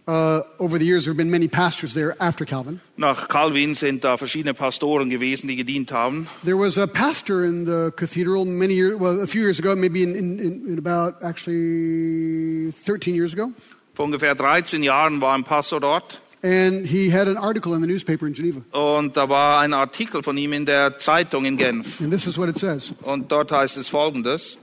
uh, 0.07 0.41
over 0.59 0.77
the 0.77 0.85
years, 0.85 1.05
there 1.05 1.11
have 1.11 1.17
been 1.17 1.31
many 1.31 1.47
pastors 1.47 1.93
there 1.93 2.15
after 2.19 2.45
Calvin. 2.45 2.79
nach 2.97 3.27
Calvin 3.27 3.73
sind 3.75 4.03
da 4.03 4.17
verschiedene 4.17 4.53
Pastoren 4.53 5.09
gewesen, 5.09 5.47
die 5.47 5.55
gedient 5.55 5.91
haben. 5.91 6.27
There 6.43 6.57
was 6.57 6.77
a 6.77 6.85
pastor 6.87 7.43
in 7.43 7.65
the 7.65 7.91
cathedral 7.95 8.45
many 8.45 8.73
years, 8.75 8.99
well, 8.99 9.19
a 9.21 9.27
few 9.27 9.41
years 9.41 9.59
ago, 9.59 9.75
maybe 9.75 10.03
in, 10.03 10.15
in, 10.15 10.39
in, 10.39 10.67
in 10.67 10.77
about 10.77 11.15
actually 11.23 12.71
13 12.83 13.15
years 13.15 13.33
ago. 13.33 13.51
Vor 13.95 14.05
ungefähr 14.05 14.35
13 14.35 14.83
Jahren 14.83 15.21
war 15.21 15.33
ein 15.35 15.43
Pastor 15.43 15.79
dort 15.79 16.19
And 16.43 16.85
he 16.85 17.09
had 17.09 17.27
an 17.27 17.37
article 17.37 17.73
in 17.73 17.81
the 17.81 17.87
newspaper 17.87 18.27
in 18.27 18.33
Geneva. 18.33 18.61
und 18.71 19.17
da 19.17 19.27
war 19.29 19.61
ein 19.61 19.73
Artikel 19.73 20.21
von 20.21 20.37
ihm 20.37 20.53
in 20.53 20.65
der 20.67 20.99
Zeitung 20.99 21.45
in 21.45 21.57
Genf. 21.57 21.99
And 21.99 22.11
this 22.11 22.27
is 22.27 22.37
what 22.37 22.49
it 22.49 22.59
says 22.59 22.93
Und 23.01 23.31
dort 23.31 23.51
heißt 23.51 23.77
es 23.77 23.87
folgendes. 23.87 24.59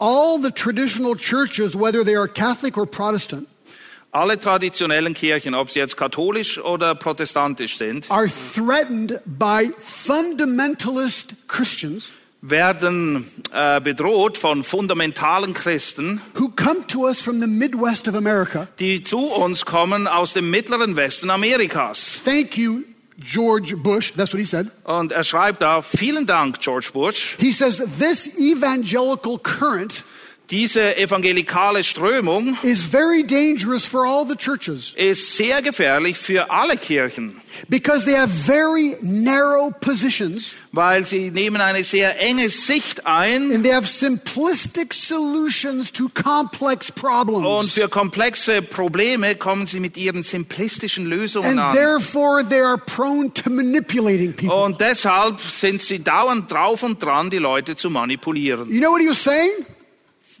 All 0.00 0.38
the 0.42 0.50
traditional 0.50 1.14
churches, 1.16 1.74
whether 1.76 2.04
they 2.04 2.16
are 2.16 2.26
Catholic 2.26 2.76
or 2.76 2.86
Protestant, 2.86 3.46
Alle 4.10 4.38
traditionellen 4.40 5.12
Kirchen, 5.12 5.54
ob 5.54 5.70
sie 5.70 5.80
jetzt 5.80 5.96
katholisch 5.96 6.58
oder 6.58 6.94
protestantisch 6.94 7.76
sind, 7.76 8.10
are 8.10 8.28
threatened 8.54 9.20
by 9.26 9.70
fundamentalist 9.78 11.34
Christians 11.46 12.10
werden 12.40 13.26
äh, 13.52 13.80
bedroht 13.80 14.38
von 14.38 14.62
fundamentalen 14.62 15.54
Christen, 15.54 16.20
who 16.38 16.48
come 16.48 16.86
to 16.86 17.06
us 17.06 17.20
from 17.20 17.40
the 17.40 17.46
Midwest 17.46 18.08
of 18.08 18.14
America. 18.14 18.68
die 18.78 19.02
zu 19.02 19.18
uns 19.18 19.64
kommen 19.64 20.06
aus 20.06 20.34
dem 20.34 20.50
mittleren 20.50 20.96
Westen 20.96 21.30
Amerikas. 21.30 22.20
Thank 22.24 22.56
you, 22.56 22.84
George 23.18 23.76
Bush. 23.76 24.12
That's 24.16 24.32
what 24.32 24.38
he 24.40 24.46
said. 24.46 24.68
Und 24.84 25.12
er 25.12 25.24
schreibt 25.24 25.60
da, 25.62 25.82
vielen 25.82 26.26
Dank, 26.26 26.60
George 26.60 26.90
Bush. 26.92 27.36
He 27.38 27.52
says 27.52 27.82
this 27.98 28.38
evangelical 28.38 29.38
current 29.38 30.04
Diese 30.50 30.96
evangelikale 30.96 31.84
Strömung 31.84 32.56
is 32.62 32.86
very 32.86 33.22
dangerous 33.22 33.84
for 33.84 34.06
all 34.06 34.24
the 34.26 34.34
churches 34.34 34.94
ist 34.96 35.36
sehr 35.36 35.60
gefährlich 35.60 36.16
für 36.16 36.50
alle 36.50 36.78
Kirchen, 36.78 37.38
because 37.68 38.06
they 38.06 38.16
have 38.16 38.30
very 38.30 38.96
narrow 39.02 39.70
positions 39.80 40.54
weil 40.72 41.04
sie 41.04 41.30
nehmen 41.30 41.60
eine 41.60 41.84
sehr 41.84 42.18
enge 42.20 42.48
Sicht 42.48 43.04
ein 43.06 43.52
and 43.52 43.62
they 43.62 43.74
have 43.74 43.86
simplistic 43.86 44.94
solutions 44.94 45.92
to 45.92 46.08
complex 46.14 46.88
und 46.88 46.94
problems. 46.96 47.72
für 47.74 47.88
komplexe 47.90 48.62
Probleme 48.62 49.34
kommen 49.34 49.66
sie 49.66 49.80
mit 49.80 49.98
ihren 49.98 50.24
simplistischen 50.24 51.04
Lösungen 51.04 51.58
And 51.58 51.60
an. 51.60 51.74
therefore, 51.74 52.42
they 52.42 52.60
are 52.60 52.78
prone 52.78 53.30
to 53.34 53.50
manipulating 53.50 54.32
people. 54.32 54.56
Und 54.56 54.80
deshalb 54.80 55.40
sind 55.40 55.82
sie 55.82 56.02
dauernd 56.02 56.50
drauf 56.50 56.82
und 56.82 57.02
dran, 57.02 57.28
die 57.28 57.36
Leute 57.36 57.76
zu 57.76 57.90
manipulieren. 57.90 58.70
You 58.72 58.80
know 58.80 58.92
what 58.92 59.02
he 59.02 59.08
was 59.10 59.22
saying? 59.22 59.50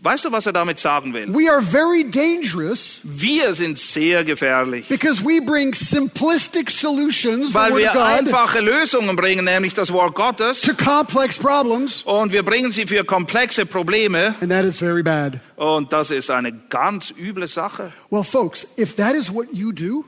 Weißt 0.00 0.24
du, 0.24 0.30
was 0.30 0.46
er 0.46 0.52
damit 0.52 0.78
sagen 0.78 1.12
will? 1.12 1.26
We 1.34 1.50
are 1.50 1.60
very 1.60 2.04
dangerous 2.04 3.00
Wir 3.02 3.54
sind 3.54 3.78
sehr 3.78 4.22
gefährlich, 4.24 4.86
because 4.88 5.24
we 5.24 5.40
bring 5.44 5.74
simplistic 5.74 6.70
solutions, 6.70 7.52
weil 7.52 7.76
wir 7.76 7.90
God, 7.92 8.02
einfache 8.02 8.60
Lösungen 8.60 9.16
bringen, 9.16 9.44
nämlich 9.44 9.74
das 9.74 9.92
Wort 9.92 10.14
Gottes, 10.14 10.60
to 10.60 10.72
complex 10.74 11.36
problems, 11.36 12.02
und 12.02 12.32
wir 12.32 12.44
bringen 12.44 12.70
sie 12.70 12.86
für 12.86 13.02
komplexe 13.04 13.66
Probleme. 13.66 14.34
and 14.40 14.50
that 14.50 14.64
is 14.64 14.78
very 14.78 15.02
bad. 15.02 15.40
Und 15.56 15.92
das 15.92 16.12
ist 16.12 16.30
eine 16.30 16.52
ganz 16.52 17.12
üble 17.18 17.48
Sache. 17.48 17.92
Well, 18.10 18.22
folks, 18.22 18.66
if 18.78 18.94
that 18.96 19.14
is 19.14 19.32
what 19.32 19.48
you 19.52 19.72
do, 19.72 20.04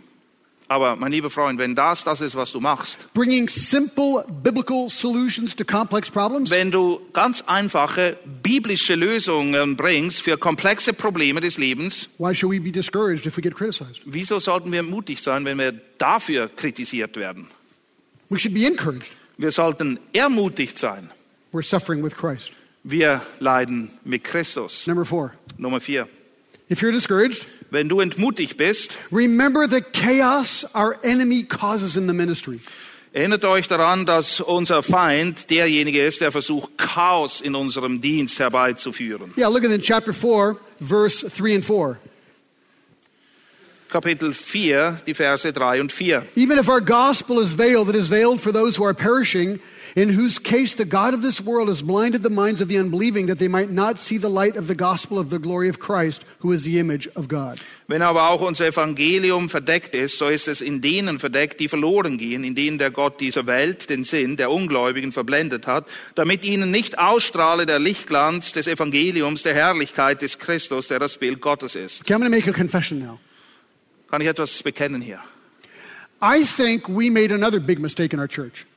Aber 0.71 0.95
mein 0.95 1.11
lieber 1.11 1.31
Freund, 1.31 1.59
wenn 1.59 1.75
das 1.75 2.05
das 2.05 2.21
ist, 2.21 2.37
was 2.37 2.53
du 2.53 2.61
machst, 2.61 3.13
bringing 3.13 3.49
simple 3.49 4.25
biblical 4.45 4.89
solutions 4.89 5.57
to 5.57 5.65
complex 5.65 6.09
problems, 6.09 6.49
wenn 6.51 6.71
du 6.71 7.01
ganz 7.13 7.43
einfache 7.49 8.17
biblische 8.41 8.95
Lösungen 8.95 9.75
bringst 9.75 10.23
für 10.23 10.39
komplexe 10.39 10.93
Probleme 10.93 11.41
des 11.41 11.59
Lebens, 11.59 12.09
why 12.19 12.33
should 12.33 12.53
we 12.53 12.61
be 12.61 12.71
discouraged 12.71 13.27
if 13.27 13.37
we 13.37 13.43
get 13.43 13.53
criticized? 13.57 14.03
wieso 14.05 14.39
sollten 14.39 14.71
wir 14.71 14.85
mutig 14.85 15.21
sein, 15.25 15.45
wenn 15.45 15.59
wir 15.59 15.73
dafür 15.99 16.49
kritisiert 16.49 17.17
werden? 17.17 17.49
We 18.29 18.39
should 18.39 18.55
be 18.55 18.65
encouraged. 18.65 19.11
Wir 19.39 19.51
sollten 19.51 19.99
ermutigt 20.13 20.79
sein. 20.79 21.11
We're 21.53 21.65
suffering 21.65 22.05
with 22.05 22.15
Christ. 22.15 22.53
Wir 22.85 23.23
leiden 23.41 23.91
mit 24.05 24.23
Christus. 24.23 24.87
Number 24.87 25.05
four, 25.05 25.33
Nummer 25.59 25.81
vier. 25.81 26.07
if 26.69 26.81
you're 26.81 26.93
discouraged, 26.93 27.49
Wenn 27.71 27.89
du 27.89 28.01
entmutigt 28.01 28.57
bist, 28.57 28.99
remember 29.13 29.69
the 29.69 29.81
chaos 29.81 30.67
our 30.75 30.97
enemy 31.03 31.45
causes 31.45 31.97
in 31.97 32.07
the 32.09 32.13
ministry. 32.13 32.61
erinnert 33.13 33.45
euch 33.45 33.69
daran, 33.69 34.07
dass 34.07 34.41
unser 34.41 34.83
Feind 34.83 35.51
derjenige 35.51 36.05
ist, 36.05 36.21
der 36.21 36.33
versucht, 36.33 36.77
Chaos 36.77 37.41
in 37.41 37.55
unserem 37.55 38.01
Dienst 38.01 38.39
herbeizuführen. 38.39 39.33
Yeah, 39.37 39.49
look 39.49 39.65
at 39.65 39.71
in 39.71 39.81
chapter 39.81 40.13
4, 40.13 40.57
verse 40.81 41.29
3 41.29 41.55
and 41.57 41.65
4. 41.65 41.99
Kapitel 43.91 44.33
4, 44.33 45.01
die 45.05 45.15
Verse 45.15 45.53
3 45.53 45.81
und 45.81 45.93
4. 45.93 46.25
Even 46.37 46.59
if 46.59 46.69
our 46.69 46.81
gospel 46.81 47.41
is 47.41 47.55
veiled, 47.55 47.89
it 47.89 47.97
is 47.97 48.09
veiled 48.09 48.41
for 48.41 48.53
those 48.53 48.79
who 48.79 48.85
are 48.85 48.95
perishing, 48.95 49.59
in 49.97 50.11
whose 50.11 50.39
case 50.39 50.75
the 50.75 50.85
God 50.85 51.15
of 51.15 51.23
this 51.23 51.41
world 51.41 51.69
has 51.69 51.83
blinded 51.83 52.23
the 52.23 52.31
minds 52.31 52.61
of 52.61 52.69
the 52.69 52.79
unbelieving, 52.79 53.27
that 53.27 53.39
they 53.39 53.49
might 53.49 53.71
not 53.71 53.99
see 53.99 54.19
the 54.19 54.29
light 54.29 54.57
of 54.57 54.67
the 54.67 54.75
gospel 54.75 55.19
of 55.19 55.31
the 55.31 55.39
glory 55.39 55.69
of 55.69 55.79
Christ, 55.79 56.25
who 56.41 56.53
is 56.53 56.63
the 56.63 56.79
image 56.79 57.09
of 57.15 57.29
God. 57.29 57.59
Wenn 57.89 58.03
aber 58.03 58.29
auch 58.29 58.41
unser 58.41 58.67
Evangelium 58.67 59.49
verdeckt 59.49 59.95
ist, 59.95 60.19
so 60.19 60.29
ist 60.29 60.49
es 60.49 60.61
in 60.61 60.81
denen 60.81 61.19
verdeckt, 61.19 61.59
die 61.59 61.69
verloren 61.69 62.19
gehen, 62.19 62.45
in 62.45 62.55
denen 62.55 62.79
der 62.79 62.91
Gott 62.91 63.21
dieser 63.21 63.47
Welt 63.47 63.91
den 63.91 64.05
Sinn 64.05 64.37
der 64.37 64.51
Ungläubigen 64.51 65.13
verblendet 65.13 65.67
hat, 65.67 65.87
damit 66.15 66.45
ihnen 66.45 66.71
nicht 66.71 66.99
ausstrahle 66.99 67.67
der 67.67 67.79
Lichtglanz 67.79 68.53
des 68.53 68.69
Evangeliums, 68.69 69.43
der 69.43 69.55
Herrlichkeit 69.55 70.23
des 70.23 70.39
Christus, 70.39 70.89
der 70.89 70.99
das 70.99 71.19
Bild 71.19 71.41
Gottes 71.41 71.75
ist. 71.75 72.03
Okay, 72.03 72.15
I'm 72.15 72.19
going 72.19 72.31
to 72.31 72.37
make 72.37 72.49
a 72.49 72.53
confession 72.53 73.01
now. 73.01 73.19
Kann 74.11 74.21
ich 74.21 74.29
etwas 74.29 74.63
bekennen 74.63 75.01
hier? 75.01 75.21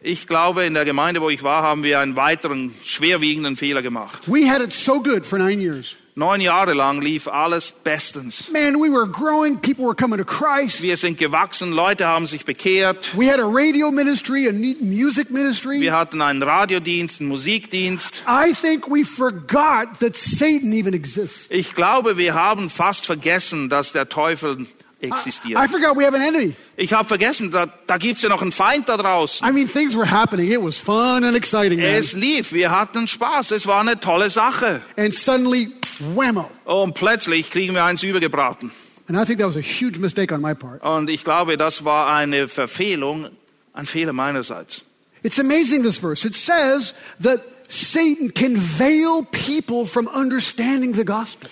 Ich 0.01 0.27
glaube, 0.27 0.63
in 0.63 0.73
der 0.73 0.85
Gemeinde, 0.85 1.21
wo 1.21 1.29
ich 1.29 1.43
war, 1.43 1.61
haben 1.61 1.83
wir 1.83 1.99
einen 1.99 2.15
weiteren 2.15 2.73
schwerwiegenden 2.85 3.57
Fehler 3.57 3.81
gemacht. 3.81 4.21
We 4.27 4.49
had 4.49 4.61
it 4.61 4.71
so 4.71 5.01
good 5.01 5.25
for 5.25 5.37
nine 5.37 5.59
years. 5.59 5.97
Neun 6.15 6.41
Jahre 6.41 6.73
lang 6.73 7.01
lief 7.01 7.27
alles 7.27 7.71
bestens. 7.71 8.47
Man, 8.51 8.75
we 8.75 8.87
were 8.89 9.07
growing, 9.07 9.57
people 9.57 9.83
were 9.85 9.95
coming 9.95 10.19
to 10.19 10.23
Christ. 10.23 10.83
Wir 10.83 10.95
sind 10.95 11.17
gewachsen, 11.17 11.71
Leute 11.71 12.05
haben 12.05 12.27
sich 12.27 12.45
bekehrt. 12.45 13.17
We 13.17 13.29
had 13.29 13.39
a 13.39 13.47
radio 13.47 13.89
ministry, 13.91 14.47
a 14.47 14.53
music 14.53 15.31
ministry. 15.31 15.81
Wir 15.81 15.93
hatten 15.93 16.21
einen 16.21 16.43
Radiodienst, 16.43 17.19
einen 17.19 17.29
Musikdienst. 17.29 18.23
I 18.27 18.53
think 18.53 18.87
we 18.87 19.03
forgot 19.03 19.99
that 20.01 20.15
Satan 20.15 20.71
even 20.71 20.93
exists. 20.93 21.47
Ich 21.49 21.73
glaube, 21.73 22.15
wir 22.15 22.35
haben 22.35 22.69
fast 22.69 23.07
vergessen, 23.07 23.69
dass 23.69 23.91
der 23.91 24.07
Teufel 24.07 24.51
existiert. 24.59 24.82
I 25.03 25.67
forgot 25.67 25.97
we 25.97 26.05
have 26.05 26.15
an 26.15 26.21
enemy. 26.21 26.55
Ich 26.77 26.93
habe 26.93 27.07
vergessen, 27.07 27.51
da, 27.51 27.65
da 27.87 27.97
gibt's 27.97 28.21
ja 28.21 28.29
noch 28.29 28.41
einen 28.41 28.51
Feind 28.51 28.87
da 28.87 28.97
draußen. 28.97 29.47
I 29.47 29.51
mean, 29.51 29.67
things 29.67 29.95
were 29.95 30.09
happening. 30.09 30.49
It 30.51 30.63
was 30.63 30.79
fun 30.79 31.23
and 31.23 31.35
exciting, 31.35 31.79
man. 31.79 31.89
Es 31.89 32.13
lief, 32.13 32.53
wir 32.53 32.71
hatten 32.71 33.07
Spaß, 33.07 33.51
es 33.51 33.67
war 33.67 33.81
eine 33.81 33.99
tolle 33.99 34.29
Sache. 34.29 34.81
And 34.97 35.13
suddenly, 35.13 35.71
whammo. 36.15 36.49
Und 36.65 36.93
plötzlich 36.93 37.51
kriegen 37.51 37.73
wir 37.73 37.83
eins 37.83 38.03
übergebraten. 38.03 38.71
And 39.09 39.17
I 39.17 39.25
think 39.25 39.39
that 39.39 39.47
was 39.47 39.57
a 39.57 39.61
huge 39.61 39.99
mistake 39.99 40.33
on 40.33 40.41
my 40.41 40.55
part. 40.55 40.81
Und 40.81 41.09
ich 41.09 41.25
glaube, 41.25 41.57
das 41.57 41.83
war 41.83 42.13
eine 42.13 42.47
Verfehlung, 42.47 43.27
ein 43.73 43.85
Fehler 43.85 44.13
meinerseits. 44.13 44.83
It's 45.23 45.39
amazing, 45.39 45.83
this 45.83 45.97
verse. 45.97 46.25
It 46.25 46.35
says 46.35 46.93
that 47.21 47.41
Satan 47.67 48.33
can 48.33 48.55
veil 48.57 49.25
people 49.31 49.85
from 49.85 50.07
understanding 50.07 50.93
the 50.93 51.03
gospel. 51.03 51.49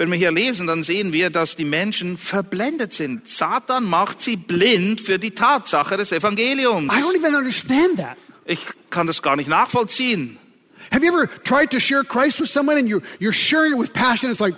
Wenn 0.00 0.10
wir 0.10 0.16
hier 0.16 0.32
lesen, 0.32 0.66
dann 0.66 0.82
sehen 0.82 1.12
wir, 1.12 1.28
dass 1.28 1.56
die 1.56 1.66
Menschen 1.66 2.16
verblendet 2.16 2.94
sind. 2.94 3.28
Satan 3.28 3.84
macht 3.84 4.22
sie 4.22 4.36
blind 4.36 5.02
für 5.02 5.18
die 5.18 5.32
Tatsache 5.32 5.98
des 5.98 6.10
Evangeliums. 6.10 6.90
I 6.90 7.02
don't 7.02 7.14
even 7.14 7.34
understand 7.34 7.98
that. 7.98 8.16
Ich 8.46 8.60
kann 8.88 9.06
das 9.06 9.20
gar 9.20 9.36
nicht 9.36 9.48
nachvollziehen. 9.48 10.38
Have 10.90 11.04
you 11.04 11.12
ever 11.12 11.28
tried 11.44 11.70
to 11.72 11.78
share 11.78 12.02
Christ 12.02 12.40
with 12.40 12.48
someone 12.48 12.78
and 12.78 12.88
you're, 12.88 13.02
you're 13.18 13.34
sharing 13.34 13.74
it 13.74 13.78
with 13.78 13.92
passion? 13.92 14.30
It's 14.30 14.40
like, 14.40 14.54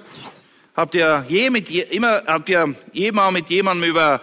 Habt 0.77 0.95
ihr 0.95 1.25
je 1.29 1.51
mit 1.51 1.69
je, 1.69 1.87
immer 1.91 2.23
habt 2.25 2.49
ihr 2.49 2.77
jemals 2.93 3.33
mit 3.33 3.51
jemandem 3.51 3.91
über 3.91 4.21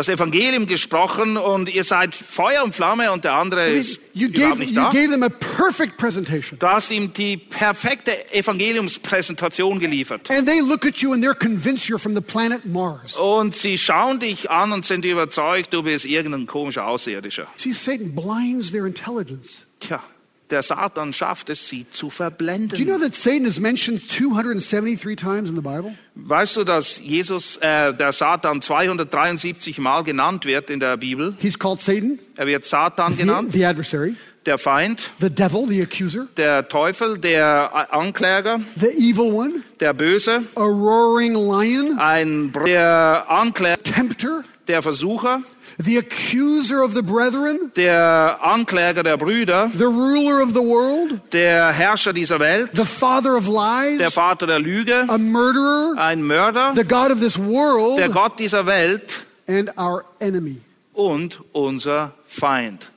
das 0.00 0.08
Evangelium 0.08 0.66
gesprochen 0.66 1.36
und 1.36 1.68
ihr 1.68 1.84
seid 1.84 2.14
Feuer 2.14 2.64
und 2.64 2.74
Flamme 2.74 3.12
und 3.12 3.24
der 3.24 3.34
andere 3.34 3.68
ist 3.68 4.00
you 4.14 4.28
überhaupt 4.28 4.58
gave, 4.58 4.60
nicht 4.60 4.70
you 4.70 4.80
da? 4.80 4.88
gave 4.88 5.10
them 5.10 5.22
a 5.22 5.28
perfect 5.28 5.98
presentation. 5.98 6.58
Du 6.58 6.66
hast 6.66 6.90
ihm 6.90 7.12
die 7.12 7.36
perfekte 7.36 8.32
Evangeliumspräsentation 8.32 9.78
geliefert. 9.78 10.30
And 10.30 10.46
they 10.46 10.60
look 10.60 10.86
at 10.86 10.96
you 10.96 11.12
and 11.12 11.22
they're 11.22 11.34
convinced 11.34 11.90
you're 11.90 11.98
from 11.98 12.14
the 12.14 12.22
planet 12.22 12.64
Mars. 12.64 13.16
Und 13.16 13.54
sie 13.54 13.76
schauen 13.76 14.20
dich 14.20 14.50
an 14.50 14.72
und 14.72 14.86
sind 14.86 15.04
überzeugt, 15.04 15.74
du 15.74 15.82
bist 15.82 16.06
irgendein 16.06 16.46
komischer 16.46 16.86
Außerirdischer. 16.86 17.46
See, 17.56 17.72
Satan 17.72 18.14
blinds 18.14 18.70
their 18.70 18.86
intelligence. 18.86 19.58
Tja, 19.80 20.02
der 20.50 20.62
Satan 20.62 21.12
schafft 21.12 21.50
es, 21.50 21.68
sie 21.68 21.86
zu 21.90 22.06
Do 22.06 22.10
verblenden. 22.10 22.78
you 22.78 22.84
know 22.84 22.98
that 22.98 23.14
Satan 23.14 23.46
is 23.46 23.60
mentioned 23.60 24.08
273 24.08 25.16
times 25.16 25.48
in 25.50 25.56
the 25.56 25.62
Bible? 25.62 25.94
Weißt 26.14 26.56
du, 26.56 26.64
dass 26.64 27.00
Jesus, 27.00 27.56
äh, 27.58 27.94
der 27.94 28.12
Satan 28.12 28.60
273 28.62 29.78
Mal 29.78 30.02
genannt 30.02 30.44
wird 30.44 30.70
in 30.70 30.80
der 30.80 30.96
Bibel? 30.96 31.34
He's 31.40 31.58
called 31.58 31.80
Satan, 31.80 32.18
Er 32.36 32.46
wird 32.46 32.64
Satan 32.66 33.12
the, 33.14 33.22
genannt, 33.22 33.52
the 33.52 33.64
adversary, 33.64 34.14
der 34.46 34.58
Feind, 34.58 35.00
the 35.20 35.30
devil, 35.30 35.66
the 35.68 35.82
accuser, 35.82 36.26
der 36.36 36.68
Teufel, 36.68 37.18
der 37.18 37.92
Ankläger, 37.92 38.60
the 38.76 38.88
evil 38.88 39.32
one, 39.32 39.52
der 39.80 39.92
Böse, 39.94 40.42
a 40.56 40.62
roaring 40.62 41.34
lion, 41.34 41.98
ein 41.98 42.52
der 42.66 43.26
Ankläger, 43.28 43.82
tempter, 43.82 44.42
der 44.68 44.82
Versucher, 44.82 45.42
the 45.84 45.96
accuser 45.98 46.82
of 46.82 46.94
the 46.94 47.02
brethren, 47.02 47.72
der 47.76 48.38
Ankläger 48.42 49.02
der 49.02 49.16
Brüder, 49.16 49.70
the 49.72 49.86
ruler 49.86 50.42
of 50.42 50.52
the 50.52 50.60
world, 50.60 51.20
der 51.32 51.72
Herrscher 51.72 52.12
dieser 52.12 52.38
Welt, 52.38 52.70
the 52.74 52.84
father 52.84 53.36
of 53.36 53.46
lies, 53.46 53.98
der 53.98 54.10
Vater 54.10 54.46
der 54.46 54.58
Lüge, 54.58 55.06
a 55.08 55.18
murderer, 55.18 55.96
ein 55.96 56.22
Mörder, 56.22 56.74
the 56.74 56.84
God 56.84 57.10
of 57.10 57.20
this 57.20 57.34
der 57.34 57.46
world, 57.46 58.12
Gott 58.12 58.38
dieser 58.38 58.66
Welt 58.66 59.26
and 59.48 59.70
our 59.78 60.04
enemy. 60.20 60.60
und 60.94 61.40
unser 61.52 62.12
Feind. 62.26 62.90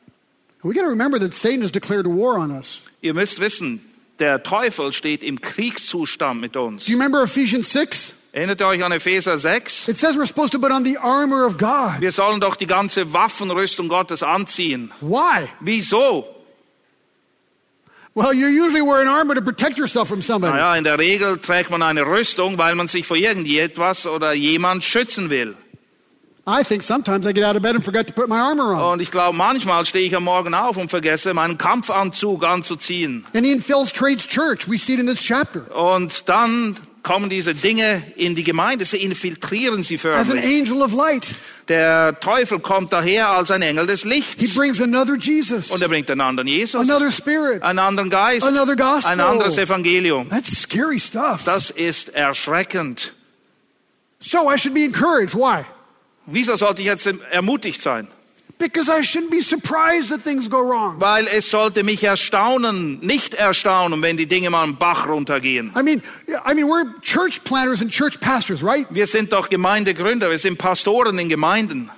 We 0.63 0.73
got 0.73 0.83
to 0.83 0.89
remember 0.89 1.19
that 1.19 1.33
Satan 1.33 1.61
has 1.61 1.71
declared 1.71 2.07
war 2.07 2.37
on 2.37 2.51
us. 2.51 2.81
Ihr 3.01 3.13
müsst 3.13 3.39
wissen, 3.39 3.81
der 4.19 4.43
Teufel 4.43 4.93
steht 4.93 5.23
im 5.23 5.41
Kriegszustand 5.41 6.39
mit 6.39 6.55
uns. 6.55 6.85
Do 6.85 6.91
you 6.91 6.97
remember 6.97 7.23
Ephesians 7.23 7.71
6? 7.71 8.13
Erinnert 8.35 8.61
ihr 8.61 8.67
euch 8.67 8.83
an 8.83 8.91
Epheser 8.91 9.37
6? 9.37 9.87
It 9.87 9.99
says 9.99 10.17
we're 10.17 10.25
supposed 10.25 10.53
to 10.53 10.59
put 10.59 10.71
on 10.71 10.83
the 10.83 10.97
armor 10.97 11.45
of 11.45 11.59
God. 11.59 12.01
Wir 12.01 12.11
sollen 12.11 12.39
doch 12.39 12.55
die 12.55 12.65
ganze 12.65 13.13
Waffenrüstung 13.13 13.89
Gottes 13.89 14.23
anziehen. 14.23 14.91
Why? 15.01 15.49
Wieso? 15.59 16.25
Well, 18.15 18.33
you 18.33 18.47
usually 18.47 18.81
wear 18.81 19.01
an 19.01 19.07
armor 19.07 19.35
to 19.35 19.41
protect 19.41 19.77
yourself 19.77 20.07
from 20.07 20.23
somebody. 20.23 20.51
Naja, 20.53 20.75
in 20.75 20.83
der 20.83 20.97
Regel 20.97 21.37
trägt 21.37 21.69
man 21.69 21.83
eine 21.83 22.07
Rüstung, 22.07 22.57
weil 22.57 22.73
man 22.73 22.87
sich 22.87 23.05
vor 23.05 23.17
irgendetwas 23.17 24.07
oder 24.07 24.33
jemand 24.33 24.83
schützen 24.83 25.29
will. 25.29 25.55
I 26.47 26.63
think 26.63 26.81
sometimes 26.81 27.27
I 27.27 27.33
get 27.33 27.43
out 27.43 27.55
of 27.55 27.61
bed 27.61 27.75
and 27.75 27.85
forget 27.85 28.07
to 28.07 28.13
put 28.13 28.29
my 28.29 28.39
armor 28.39 28.73
on. 28.73 28.93
Und 28.93 29.01
ich 29.03 29.11
glaube, 29.11 29.37
manchmal 29.37 29.85
stehe 29.85 30.07
ich 30.07 30.15
am 30.15 30.23
Morgen 30.23 30.55
auf 30.55 30.75
und 30.77 30.89
vergesse, 30.89 31.35
meinen 31.35 31.59
Kampfanzug 31.59 32.43
anzuziehen. 32.43 33.25
And 33.35 33.45
in 33.45 33.61
Phil's 33.61 33.93
Trades 33.93 34.27
Church, 34.27 34.67
we 34.67 34.79
see 34.79 34.95
it 34.95 34.99
in 34.99 35.05
this 35.05 35.21
chapter. 35.21 35.73
Und 35.75 36.27
dann 36.27 36.77
kommen 37.03 37.29
diese 37.29 37.53
Dinge 37.53 38.01
in 38.15 38.33
die 38.33 38.43
Gemeinde, 38.43 38.85
sie 38.85 38.97
infiltrieren 38.97 39.83
sie 39.83 39.95
As 39.95 40.05
an 40.05 40.25
förmlich. 40.25 40.45
angel 40.71 40.81
of 40.81 40.93
light, 40.93 41.35
Der 41.67 42.17
Teufel 42.19 42.59
kommt 42.59 42.91
daher 42.93 43.29
als 43.29 43.51
ein 43.51 43.61
Engel 43.61 43.85
des 43.85 44.03
he 44.03 44.09
Lichts. 44.09 44.53
brings 44.55 44.81
another 44.81 45.15
Jesus, 45.17 45.69
Und 45.69 45.81
er 45.81 45.89
bringt 45.89 46.09
einen 46.09 46.21
anderen 46.21 46.47
Jesus, 46.47 46.79
another 46.81 47.11
spirit, 47.11 47.61
einen 47.61 47.79
anderen 47.79 48.09
Geist, 48.09 48.45
another 48.45 48.75
gospel. 48.75 49.11
ein 49.11 49.19
anderes 49.19 49.57
Evangelium. 49.57 50.29
That's 50.29 50.61
scary 50.61 50.99
stuff. 50.99 51.43
Das 51.43 51.69
ist 51.69 52.09
erschreckend. 52.15 53.13
So 54.19 54.49
I 54.51 54.57
should 54.57 54.73
be 54.73 54.83
encouraged. 54.85 55.35
Why? 55.35 55.65
Wieso 56.25 56.55
sollte 56.55 56.81
ich 56.81 56.87
jetzt 56.87 57.05
ermutigt 57.31 57.81
sein? 57.81 58.07
Because 58.59 58.87
I 58.87 59.01
shouldn't 59.01 59.31
be 59.31 59.41
surprised 59.41 60.09
that 60.11 60.21
things 60.21 60.47
go 60.49 60.61
wrong. 60.61 60.95
Weil 60.99 61.27
es 61.27 61.49
sollte 61.49 61.83
mich 61.83 62.03
erstaunen, 62.03 62.99
nicht 63.01 63.33
erstaunen, 63.33 64.01
wenn 64.01 64.15
die 64.15 64.27
Dinge 64.27 64.49
mal 64.49 64.63
im 64.63 64.77
Bach 64.77 65.07
runtergehen. 65.07 65.71
I 65.75 65.81
mean, 65.81 66.01
I 66.45 66.53
mean, 66.53 66.67
we're 66.67 66.85
church 67.01 67.43
planners 67.43 67.81
and 67.81 67.91
church 67.91 68.19
pastors, 68.21 68.63
right? 68.63 68.85
Wir 68.89 69.07
sind 69.07 69.33
doch 69.33 69.49
Gemeindegründer, 69.49 70.29
wir 70.29 70.39
sind 70.39 70.57
Pastoren 70.57 71.17
in 71.19 71.29
Gemeinden. 71.29 71.89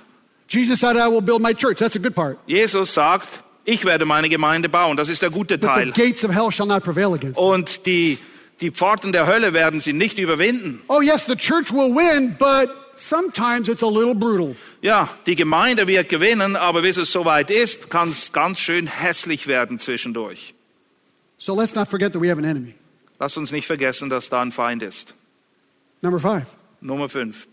Jesus 0.48 0.80
said, 0.80 0.96
I 0.96 1.08
will 1.08 1.20
build 1.20 1.40
my 1.42 1.52
church. 1.52 1.78
That's 1.78 1.96
a 1.96 1.98
good 2.00 2.14
part. 2.14 2.38
Jesus 2.46 2.92
sagt, 2.94 3.28
ich 3.64 3.84
werde 3.84 4.04
meine 4.04 4.28
Gemeinde 4.28 4.68
bauen. 4.68 4.96
Das 4.96 5.08
ist 5.08 5.22
der 5.22 5.30
gute 5.30 5.58
But 5.58 5.68
the 5.74 5.74
Teil. 5.74 5.92
gates 5.92 6.24
of 6.24 6.32
hell 6.32 6.50
shall 6.50 6.66
not 6.66 6.82
prevail 6.84 7.14
against. 7.14 7.38
Und 7.38 7.84
die, 7.86 8.18
die 8.60 8.70
Pforten 8.70 9.12
der 9.12 9.26
Hölle 9.26 9.52
werden 9.52 9.80
sie 9.80 9.92
nicht 9.92 10.18
überwinden. 10.18 10.80
Oh, 10.88 11.00
yes, 11.00 11.26
the 11.26 11.36
church 11.36 11.72
will 11.72 11.94
win, 11.94 12.34
but 12.38 12.70
sometimes 12.96 13.68
it's 13.68 13.82
a 13.82 13.88
little 13.88 14.14
brutal. 14.14 14.56
Ja, 14.82 15.08
die 15.26 15.36
Gemeinde 15.36 15.86
wird 15.86 16.08
gewinnen, 16.08 16.56
aber 16.56 16.82
bis 16.82 16.96
es 16.96 17.12
soweit 17.12 17.50
ist, 17.50 17.90
kann 17.90 18.10
es 18.10 18.32
ganz 18.32 18.58
schön 18.58 18.86
hässlich 18.86 19.46
werden 19.46 19.78
zwischendurch. 19.78 20.54
So 21.38 21.54
let's 21.54 21.74
not 21.74 21.88
forget 21.88 22.12
that 22.12 22.22
we 22.22 22.28
have 22.28 22.38
an 22.38 22.44
enemy. 22.44 22.74
Lass 23.18 23.36
uns 23.36 23.52
nicht 23.52 23.66
vergessen, 23.66 24.10
dass 24.10 24.28
da 24.28 24.42
ein 24.42 24.52
Feind 24.52 24.82
ist. 24.82 25.14
Number 26.02 26.20
five. 26.20 26.46
Nummer 26.80 27.08
fünf. 27.08 27.46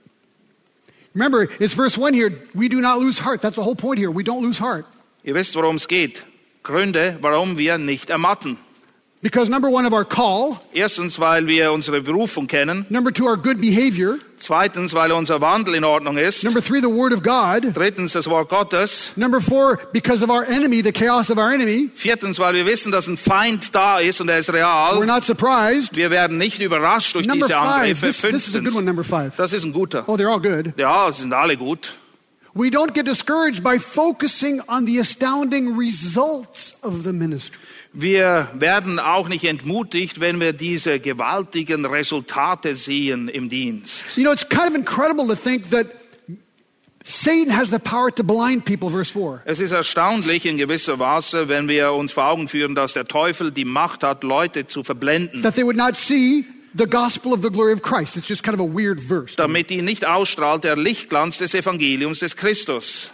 Remember, 1.16 1.48
it's 1.60 1.74
verse 1.74 1.98
one 1.98 2.14
here. 2.14 2.32
We 2.54 2.68
do 2.68 2.82
not 2.82 3.00
lose 3.00 3.20
heart. 3.20 3.42
That's 3.42 3.56
the 3.56 3.64
whole 3.64 3.76
point 3.76 4.00
here. 4.00 4.12
We 4.12 4.24
don't 4.24 4.42
lose 4.42 4.60
heart. 4.60 4.86
Ihr 5.24 5.36
wisst, 5.36 5.56
worum 5.56 5.76
es 5.76 5.88
geht. 5.88 6.24
Gründe, 6.64 7.18
warum 7.22 7.58
wir 7.58 7.78
nicht 7.78 8.10
ermatten. 8.10 8.58
Because 9.24 9.50
number 9.50 9.70
one 9.70 9.86
of 9.86 9.94
our 9.94 10.04
call, 10.04 10.60
Erstens, 10.74 11.18
weil 11.18 11.48
wir 11.48 11.72
unsere 11.72 12.02
Berufung 12.02 12.46
kennen. 12.46 12.86
number 12.90 13.10
two, 13.10 13.26
our 13.26 13.38
good 13.38 13.62
behavior, 13.62 14.20
Zweitens, 14.38 14.94
weil 14.94 15.14
unser 15.14 15.40
Wandel 15.40 15.76
in 15.76 15.86
Ordnung 15.86 16.18
ist. 16.18 16.44
number 16.44 16.62
three, 16.62 16.82
the 16.82 16.90
word 16.90 17.14
of 17.14 17.24
God, 17.24 17.74
Drittens, 17.74 18.12
das 18.12 18.28
Wort 18.30 18.50
Gottes. 18.50 19.12
number 19.16 19.40
four, 19.40 19.80
because 19.94 20.22
of 20.22 20.30
our 20.30 20.44
enemy, 20.44 20.82
the 20.84 20.92
chaos 20.92 21.30
of 21.30 21.38
our 21.38 21.54
enemy. 21.54 21.90
Viertens, 21.96 22.38
weil 22.38 22.54
wir 22.54 22.66
wissen, 22.66 22.92
dass 22.92 23.08
ein 23.08 23.16
Feind 23.16 23.74
da 23.74 24.00
ist 24.00 24.20
und 24.20 24.28
er 24.28 24.40
ist 24.40 24.52
real. 24.52 24.98
We're 25.00 25.06
not 25.06 25.24
surprised. 25.24 25.96
Wir 25.96 26.12
werden 26.12 26.38
nicht 26.38 26.60
überrascht 26.62 27.16
durch 27.16 27.26
Number 27.26 27.48
diese 27.48 27.58
five, 27.58 28.04
Angriffe. 28.04 28.06
this, 28.08 28.22
this 28.22 28.48
is 28.50 28.56
a 28.58 28.60
good 28.60 28.76
one, 28.76 28.84
number 28.84 29.06
five. 29.06 29.38
das 29.38 29.54
ist 29.54 29.64
ein 29.64 29.72
guter. 29.72 30.04
Oh, 30.08 30.18
they're 30.18 30.30
all 30.30 30.42
good. 30.42 30.74
Ja, 30.78 31.10
sie 31.14 31.22
sind 31.22 31.32
alle 31.32 31.56
gut. 31.56 31.94
We 32.56 32.70
don't 32.70 32.94
get 32.94 33.08
discouraged 33.08 33.64
by 33.64 33.80
focusing 33.80 34.62
on 34.68 34.86
the 34.86 35.00
astounding 35.00 35.76
results 35.76 36.76
of 36.84 37.04
the 37.04 37.12
ministry. 37.12 37.58
Wir 37.96 38.50
werden 38.56 39.00
auch 39.00 39.30
nicht 39.30 39.44
entmutigt, 39.44 40.20
wenn 40.20 40.40
wir 40.40 40.52
diese 40.54 41.00
gewaltigen 41.00 41.86
Resultate 41.86 42.76
sehen 42.76 43.30
im 43.30 43.50
Dienst. 43.50 44.06
You 44.16 44.24
know, 44.24 44.34
it's 44.34 44.48
kind 44.48 44.68
of 44.68 44.76
incredible 44.76 45.28
to 45.28 45.36
think 45.36 45.70
that 45.70 45.88
Satan 47.06 47.56
has 47.56 47.70
the 47.70 47.80
power 47.80 48.10
to 48.16 48.24
blind 48.24 48.66
people, 48.66 48.90
verse 48.90 49.12
4. 49.12 49.42
Es 49.46 49.60
ist 49.60 49.72
erstaunlich 49.72 50.46
in 50.46 50.58
gewisser 50.58 50.98
Weise, 51.00 51.50
wenn 51.50 51.68
wir 51.68 51.92
uns 51.94 52.14
vor 52.14 52.26
Augen 52.30 52.48
führen, 52.48 52.76
dass 52.76 52.94
der 52.94 53.06
Teufel 53.06 53.52
die 53.52 53.66
Macht 53.66 54.04
hat, 54.04 54.24
Leute 54.24 54.66
zu 54.68 54.84
verblenden, 54.84 55.42
That 55.44 55.56
they 55.56 55.66
would 55.66 55.76
not 55.76 55.96
see 55.98 56.46
the 56.76 56.88
gospel 56.88 57.34
of 57.34 57.44
the 57.44 57.50
glory 57.50 57.74
of 57.74 57.82
Christ. 57.84 58.16
It's 58.18 58.28
just 58.28 58.42
kind 58.42 58.60
of 58.60 58.66
a 58.66 58.74
weird 58.74 59.00
verse. 59.02 59.36
damit 59.36 59.70
ihn 59.70 59.86
nicht 59.86 60.06
ausstrahlt 60.06 60.64
der 60.64 60.78
Lichtglanz 60.78 61.38
des 61.38 61.54
Evangeliums 61.54 62.20
des 62.20 62.36
Christus. 62.36 63.12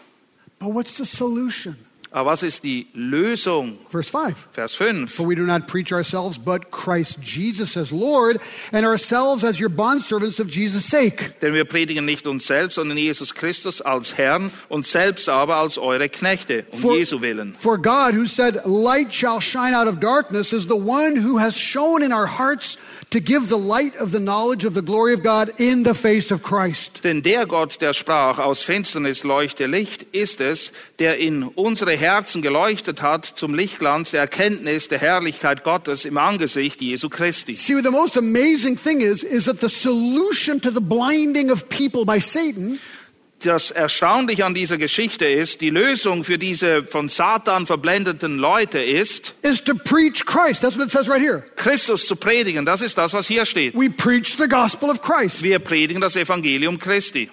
But 0.59 0.73
what's 0.73 0.95
the 0.95 1.05
solution? 1.05 1.75
Aber 2.11 2.31
was 2.31 2.41
ist 2.41 2.63
die 2.63 2.87
Lösung? 2.93 3.77
Verse 3.89 4.09
5. 4.09 4.35
Vers 4.51 4.73
5. 4.73 5.13
For 5.13 5.27
we 5.27 5.35
do 5.35 5.43
not 5.43 5.67
preach 5.67 5.93
ourselves, 5.93 6.39
but 6.39 6.71
Christ 6.71 7.19
Jesus 7.21 7.77
as 7.77 7.91
Lord, 7.91 8.39
and 8.71 8.83
ourselves 8.85 9.43
as 9.43 9.59
your 9.59 9.69
bondservants 9.69 10.39
of 10.39 10.47
Jesus' 10.49 10.85
sake. 10.85 11.35
Denn 11.41 11.53
wir 11.53 11.65
predigen 11.65 12.05
nicht 12.05 12.25
uns 12.25 12.47
selbst, 12.47 12.75
sondern 12.75 12.97
Jesus 12.97 13.35
Christus 13.35 13.81
als 13.81 14.17
Herrn 14.17 14.51
und 14.69 14.87
selbst 14.87 15.29
aber 15.29 15.57
als 15.57 15.77
eure 15.77 16.09
Knechte, 16.09 16.65
um 16.71 16.79
For, 16.79 16.95
Jesu 16.97 17.21
willen. 17.21 17.53
for 17.53 17.77
God, 17.77 18.15
who 18.15 18.25
said, 18.25 18.61
Light 18.65 19.13
shall 19.13 19.39
shine 19.39 19.75
out 19.75 19.87
of 19.87 19.99
darkness, 19.99 20.51
is 20.51 20.67
the 20.67 20.73
one 20.75 21.15
who 21.15 21.37
has 21.37 21.55
shown 21.55 22.01
in 22.01 22.11
our 22.11 22.27
hearts 22.27 22.77
to 23.11 23.19
give 23.19 23.49
the 23.49 23.57
light 23.57 23.95
of 23.99 24.11
the 24.11 24.19
knowledge 24.19 24.65
of 24.65 24.73
the 24.73 24.81
glory 24.81 25.13
of 25.13 25.21
God 25.23 25.51
in 25.59 25.83
the 25.83 25.93
face 25.93 26.31
of 26.31 26.41
Christ. 26.41 27.03
Denn 27.03 27.21
der 27.21 27.45
Gott, 27.45 27.81
der 27.81 27.93
sprach, 27.93 28.39
aus 28.39 28.63
Finsternis 28.63 29.23
leuchte 29.23 29.67
Licht, 29.67 30.03
ist 30.11 30.41
es, 30.41 30.71
der 30.99 31.17
in 31.17 31.43
unsere 31.43 31.98
Herzen 31.99 32.41
geleuchtet 32.41 33.01
hat 33.01 33.25
zum 33.25 33.53
Lichtglanz 33.53 34.11
der 34.11 34.21
Erkenntnis 34.21 34.87
der 34.87 34.99
Herrlichkeit 34.99 35.63
Gottes 35.63 36.05
im 36.05 36.17
Angesicht 36.17 36.81
Jesu 36.81 37.09
Christi. 37.09 37.53
See, 37.53 37.81
the 37.81 37.91
most 37.91 38.17
amazing 38.17 38.75
thing 38.75 39.01
is, 39.01 39.23
is 39.23 39.45
that 39.45 39.59
the 39.59 39.69
solution 39.69 40.59
to 40.61 40.71
the 40.71 40.81
blinding 40.81 41.51
of 41.51 41.69
people 41.69 42.05
by 42.05 42.19
Satan 42.19 42.79
Das 43.41 43.71
Erstaunliche 43.71 44.45
an 44.45 44.53
dieser 44.53 44.77
Geschichte 44.77 45.23
ist, 45.23 45.61
die 45.61 45.69
Lösung 45.69 46.25
für 46.25 46.37
diese 46.37 46.83
von 46.83 47.07
Satan 47.07 47.65
verblendeten 47.65 48.37
Leute 48.37 48.79
ist, 48.79 49.33
is 49.43 49.63
to 49.63 49.75
preach 49.75 50.25
Christ. 50.25 50.61
That's 50.61 50.77
what 50.77 50.87
it 50.87 50.91
says 50.91 51.07
right 51.07 51.21
here. 51.21 51.45
Christus 51.55 52.05
zu 52.05 52.17
predigen. 52.17 52.65
Das 52.65 52.81
ist 52.81 52.97
das, 52.97 53.13
was 53.13 53.27
hier 53.27 53.45
steht. 53.45 53.75
We 53.75 53.89
preach 53.89 54.35
the 54.37 54.49
gospel 54.49 54.89
of 54.89 55.01
Christ. 55.01 55.41
Wir 55.41 55.59
predigen 55.59 56.01
das 56.01 56.17
Evangelium 56.17 56.79
Christi. 56.79 57.29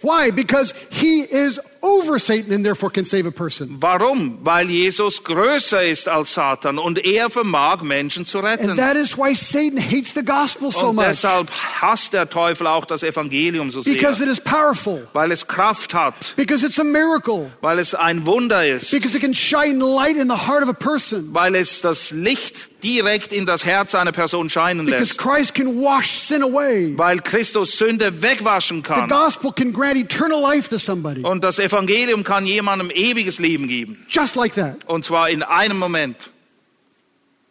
Why? 0.00 0.30
Because 0.30 0.74
he 0.90 1.22
is 1.22 1.60
over 1.80 2.18
Satan 2.18 2.52
and 2.52 2.64
therefore 2.64 2.90
can 2.90 3.04
save 3.04 3.26
a 3.26 3.30
person. 3.30 3.76
Warum? 3.80 4.38
Weil 4.42 4.68
Jesus 4.70 5.22
größer 5.24 5.82
ist 5.82 6.08
als 6.08 6.34
Satan 6.34 6.78
und 6.78 7.04
er 7.04 7.30
vermag 7.30 7.82
Menschen 7.82 8.26
zu 8.26 8.40
retten. 8.40 8.70
And 8.70 8.78
that 8.78 8.96
is 8.96 9.16
why 9.16 9.34
Satan 9.34 9.78
hates 9.78 10.14
the 10.14 10.24
gospel 10.24 10.70
so 10.72 10.88
Und 10.88 10.96
much. 10.96 11.06
deshalb 11.08 11.50
hasst 11.50 12.12
der 12.12 12.28
Teufel 12.28 12.66
auch 12.66 12.84
das 12.84 13.02
Evangelium 13.02 13.70
so 13.70 13.80
sehr. 13.80 13.94
Because 13.94 14.22
it 14.22 14.28
is 14.28 14.40
powerful. 14.40 15.06
Weil 15.12 15.32
es 15.32 15.46
Kraft 15.46 15.94
hat, 15.94 16.14
Because 16.36 16.64
it's 16.66 16.78
a 16.80 16.84
miracle. 16.84 17.50
weil 17.60 17.78
es 17.78 17.94
ein 17.94 18.26
Wunder 18.26 18.66
ist, 18.66 18.90
Because 18.90 19.16
it 19.16 19.22
can 19.22 19.34
shine 19.34 19.78
light 19.78 20.16
in 20.16 20.28
the 20.28 20.46
heart 20.48 20.62
of 20.62 20.68
a 20.68 20.72
person. 20.72 21.28
weil 21.32 21.54
es 21.54 21.80
das 21.80 22.10
Licht 22.10 22.70
direkt 22.84 23.32
in 23.32 23.44
das 23.44 23.64
Herz 23.64 23.94
einer 23.96 24.12
Person 24.12 24.48
scheinen 24.50 24.86
Because 24.86 25.00
lässt, 25.00 25.18
Christ 25.18 25.54
can 25.54 25.80
wash 25.80 26.20
sin 26.20 26.42
away. 26.44 26.92
weil 26.96 27.18
Christus 27.20 27.76
Sünde 27.76 28.22
wegwaschen 28.22 28.78
The 28.78 28.82
kann. 28.82 29.08
gospel 29.08 29.52
can 29.52 29.72
grant 29.72 29.96
eternal 29.96 30.40
life 30.40 30.68
to 30.68 30.78
somebody. 30.78 31.22
Und 31.22 31.42
das 31.42 31.58
Evangelium 31.68 32.24
kann 32.24 32.46
jemandem 32.46 32.90
ewiges 32.90 33.38
Leben 33.38 33.68
geben. 33.68 34.04
Just 34.08 34.36
like 34.36 34.54
that. 34.54 34.76
Und 34.86 35.04
zwar 35.04 35.28
in 35.30 35.42
einem 35.42 35.78
Moment. 35.78 36.30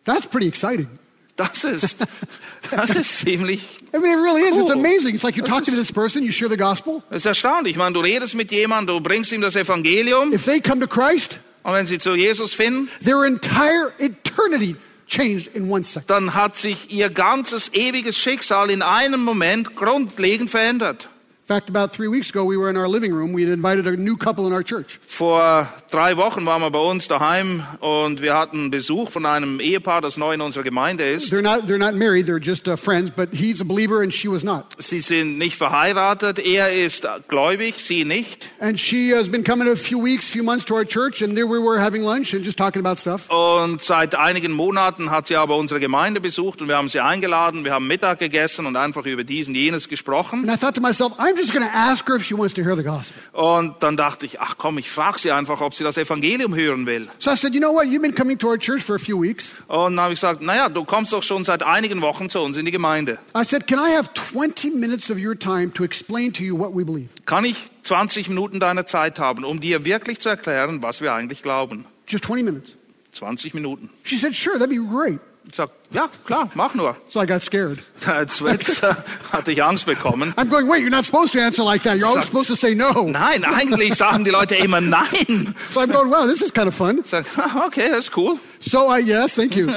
That's 0.06 0.28
pretty 0.28 0.48
exciting. 0.48 0.88
Das 1.36 1.64
ist, 1.64 1.98
das 2.72 2.90
ist 2.96 3.20
ziemlich, 3.20 3.62
I 3.94 4.00
mean, 4.00 4.12
it 4.14 4.24
really 4.24 4.42
is. 4.42 4.58
It's 4.58 4.60
Cool. 4.60 4.72
amazing. 4.72 5.14
It's 5.16 5.24
like 5.24 5.36
you're 5.36 5.42
Das 5.46 5.50
talking 5.52 5.74
to 5.76 5.80
ist- 5.82 5.88
this 5.90 5.92
person, 5.94 6.24
you 6.24 6.32
share 6.32 6.50
the 6.50 6.58
gospel. 6.58 7.04
das 7.10 7.20
ist 7.20 7.26
erstaunlich. 7.26 7.72
Ich 7.74 7.78
meine, 7.78 7.94
du 7.94 8.00
redest 8.00 8.34
mit 8.34 8.52
jemandem, 8.52 8.96
du 8.98 9.02
bringst 9.04 9.32
ihm 9.32 9.42
das 9.42 9.56
Evangelium 9.56 10.34
If 10.34 10.46
they 10.46 10.60
come 10.62 10.80
to 10.80 10.88
Christ, 10.88 11.40
und 11.64 11.74
wenn 11.74 11.86
sie 11.86 12.00
zu 12.00 12.16
Jesus 12.16 12.54
finden, 12.54 12.90
their 13.04 13.24
entire 13.24 13.92
eternity 14.00 14.76
changed 15.08 15.48
in 15.54 15.70
one 15.70 15.84
second. 15.84 16.10
dann 16.10 16.34
hat 16.34 16.58
sich 16.58 16.90
ihr 16.92 17.10
ganzes 17.12 17.72
ewiges 17.74 18.18
Schicksal 18.18 18.72
in 18.72 18.82
einem 18.82 19.22
Moment 19.24 19.76
grundlegend 19.76 20.50
verändert. 20.50 21.10
In 21.50 21.56
fact, 21.56 21.70
about 21.70 21.94
three 21.94 22.10
weeks 22.10 22.30
ago, 22.30 22.44
we 22.44 22.58
were 22.58 22.70
in 22.70 22.76
our 22.76 22.90
living 22.90 23.14
room. 23.14 23.32
We 23.32 23.42
had 23.44 23.54
invited 23.54 23.88
a 23.88 23.96
new 23.96 24.18
couple 24.18 24.48
in 24.48 24.52
our 24.52 24.64
church. 24.64 25.00
Vor 25.08 25.66
drei 25.90 26.18
Wochen 26.18 26.46
waren 26.46 26.62
wir 26.62 26.72
bei 26.72 26.80
uns 26.80 27.08
daheim 27.08 27.64
und 27.80 28.22
wir 28.22 28.34
hatten 28.36 28.70
Besuch 28.70 29.12
von 29.12 29.26
einem 29.26 29.62
Ehepaar, 29.62 30.02
das 30.02 30.18
neu 30.18 30.34
in 30.34 30.42
unserer 30.42 30.64
Gemeinde 30.64 31.06
ist. 31.06 31.32
They're 31.32 31.42
not, 31.42 31.62
they're 31.66 31.78
not 31.78 31.96
married, 31.96 32.28
they're 32.28 32.44
just 32.44 32.68
uh, 32.68 32.76
friends, 32.76 33.12
but 33.12 33.30
he's 33.32 33.62
a 33.62 33.64
believer 33.64 34.02
and 34.02 34.14
she 34.14 34.28
was 34.28 34.44
not. 34.44 34.76
Sie 34.78 35.00
sind 35.00 35.38
nicht 35.38 35.56
verheiratet, 35.56 36.38
er 36.38 36.74
ist 36.74 37.08
gläubig, 37.30 37.76
sie 37.78 38.04
nicht. 38.04 38.50
And 38.60 38.78
she 38.78 39.16
has 39.16 39.30
been 39.30 39.46
coming 39.46 39.70
a 39.70 39.78
few 39.78 40.04
weeks, 40.04 40.30
few 40.30 40.44
months 40.44 40.66
to 40.66 40.76
our 40.76 40.86
church, 40.86 41.22
and 41.22 41.38
there 41.38 41.48
we 41.48 41.60
were 41.60 41.80
having 41.80 42.04
lunch 42.04 42.34
and 42.34 42.44
just 42.44 42.58
talking 42.58 42.86
about 42.86 43.00
stuff. 43.00 43.30
Und 43.30 43.82
seit 43.82 44.16
einigen 44.16 44.52
Monaten 44.52 45.12
hat 45.12 45.28
sie 45.28 45.38
aber 45.38 45.56
unsere 45.56 45.80
Gemeinde 45.80 46.20
besucht 46.20 46.62
und 46.62 46.68
wir 46.68 46.76
haben 46.76 46.90
sie 46.90 47.00
eingeladen, 47.00 47.64
wir 47.64 47.72
haben 47.72 47.88
Mittag 47.88 48.20
gegessen 48.20 48.66
und 48.66 48.76
einfach 48.76 49.06
über 49.06 49.24
dies 49.24 49.48
und 49.48 49.56
jenes 49.56 49.88
gesprochen. 49.88 50.42
And 50.42 50.52
I 50.54 50.60
thought 50.60 50.76
to 50.76 50.82
myself, 50.82 51.14
I'm 51.18 51.37
just 51.38 51.54
going 51.54 51.66
to 51.66 51.74
ask 51.74 52.08
her 52.08 52.16
if 52.16 52.24
she 52.24 52.36
wants 52.36 52.54
to 52.56 52.64
hear 52.64 52.76
the 52.76 52.84
gospel. 52.84 53.22
Und 53.32 53.82
dann 53.82 53.96
dachte 53.96 54.26
ich, 54.26 54.40
ach 54.40 54.58
komm, 54.58 54.78
ich 54.78 54.90
frage 54.90 55.20
sie 55.20 55.32
einfach, 55.32 55.62
ob 55.62 55.74
sie 55.74 55.84
das 55.84 55.98
Evangelium 55.98 56.56
hören 56.56 56.86
will. 56.86 57.08
So 57.20 57.32
I 57.32 57.36
said, 57.36 57.54
you 57.54 57.60
know 57.60 57.74
what? 57.74 57.86
You've 57.86 58.02
been 58.02 58.16
coming 58.16 58.38
to 58.40 58.48
our 58.48 58.58
church 58.58 58.84
for 58.84 58.96
a 58.96 59.00
few 59.00 59.22
weeks. 59.22 59.52
Und 59.68 59.96
dann 59.96 60.02
habe 60.02 60.14
ich 60.14 60.20
gesagt, 60.20 60.42
naja, 60.42 60.70
du 60.70 60.84
kommst 60.84 61.14
doch 61.14 61.24
schon 61.24 61.46
seit 61.46 61.64
einigen 61.64 62.02
Wochen 62.02 62.30
zu 62.30 62.40
uns 62.40 62.58
in 62.58 62.66
die 62.66 62.72
Gemeinde. 62.72 63.20
I 63.36 63.44
said, 63.44 63.68
can 63.68 63.80
I 63.80 63.96
have 63.96 64.10
20 64.14 64.76
minutes 64.76 65.10
of 65.10 65.18
your 65.18 65.38
time 65.38 65.72
to 65.74 65.84
explain 65.84 66.34
to 66.34 66.44
you 66.44 66.58
what 66.58 66.76
we 66.76 66.84
believe? 66.84 67.10
Kann 67.26 67.46
ich 67.46 67.56
20 67.84 68.30
Minuten 68.30 68.60
deiner 68.60 68.86
Zeit 68.86 69.20
haben, 69.20 69.44
um 69.44 69.60
dir 69.60 69.86
wirklich 69.86 70.20
zu 70.20 70.30
erklären, 70.30 70.82
was 70.84 71.02
wir 71.02 71.14
eigentlich 71.14 71.44
glauben? 71.44 71.86
Just 72.08 72.26
20 72.26 72.44
minutes. 72.44 72.78
20 73.14 73.54
Minuten. 73.54 73.90
She 74.04 74.18
said, 74.18 74.36
sure, 74.36 74.58
that'd 74.58 74.70
be 74.70 74.78
great. 74.78 75.20
Ich 75.48 75.56
sag, 75.56 75.70
ja, 75.92 76.10
klar, 76.26 76.50
mach 76.54 76.74
nur. 76.76 76.96
So 77.10 77.22
I 77.22 77.26
got 77.26 77.42
scared. 77.42 77.80
Jetzt, 78.06 78.42
jetzt 78.42 78.84
äh, 78.84 78.94
hatte 79.34 79.52
ich 79.52 79.64
Angst 79.64 79.86
bekommen. 79.88 80.34
I'm 80.38 80.50
going, 80.50 80.68
wait, 80.68 80.82
you're 80.82 80.92
not 80.92 81.04
supposed 81.06 81.34
to 81.34 81.40
answer 81.40 81.64
like 81.64 81.82
that. 81.84 81.98
You're 81.98 82.06
always 82.08 82.26
Sag- 82.26 82.32
supposed 82.32 82.48
to 82.50 82.56
say 82.56 82.76
no. 82.76 83.08
Nein, 83.10 83.44
eigentlich 83.44 83.96
sagen 83.96 84.24
die 84.24 84.30
Leute 84.32 84.56
immer 84.56 84.82
nein. 84.82 85.56
So 85.74 85.82
I'm 85.82 85.90
going, 85.92 86.10
wow, 86.12 86.28
this 86.28 86.42
is 86.42 86.52
kind 86.54 86.68
of 86.68 86.76
fun. 86.76 87.00
Ich 87.04 87.10
sag, 87.10 87.26
ah, 87.38 87.66
okay, 87.66 87.90
that's 87.90 88.10
cool. 88.16 88.38
So 88.60 88.88
I, 88.90 89.00
yes, 89.00 89.34
thank 89.34 89.56
you. 89.56 89.70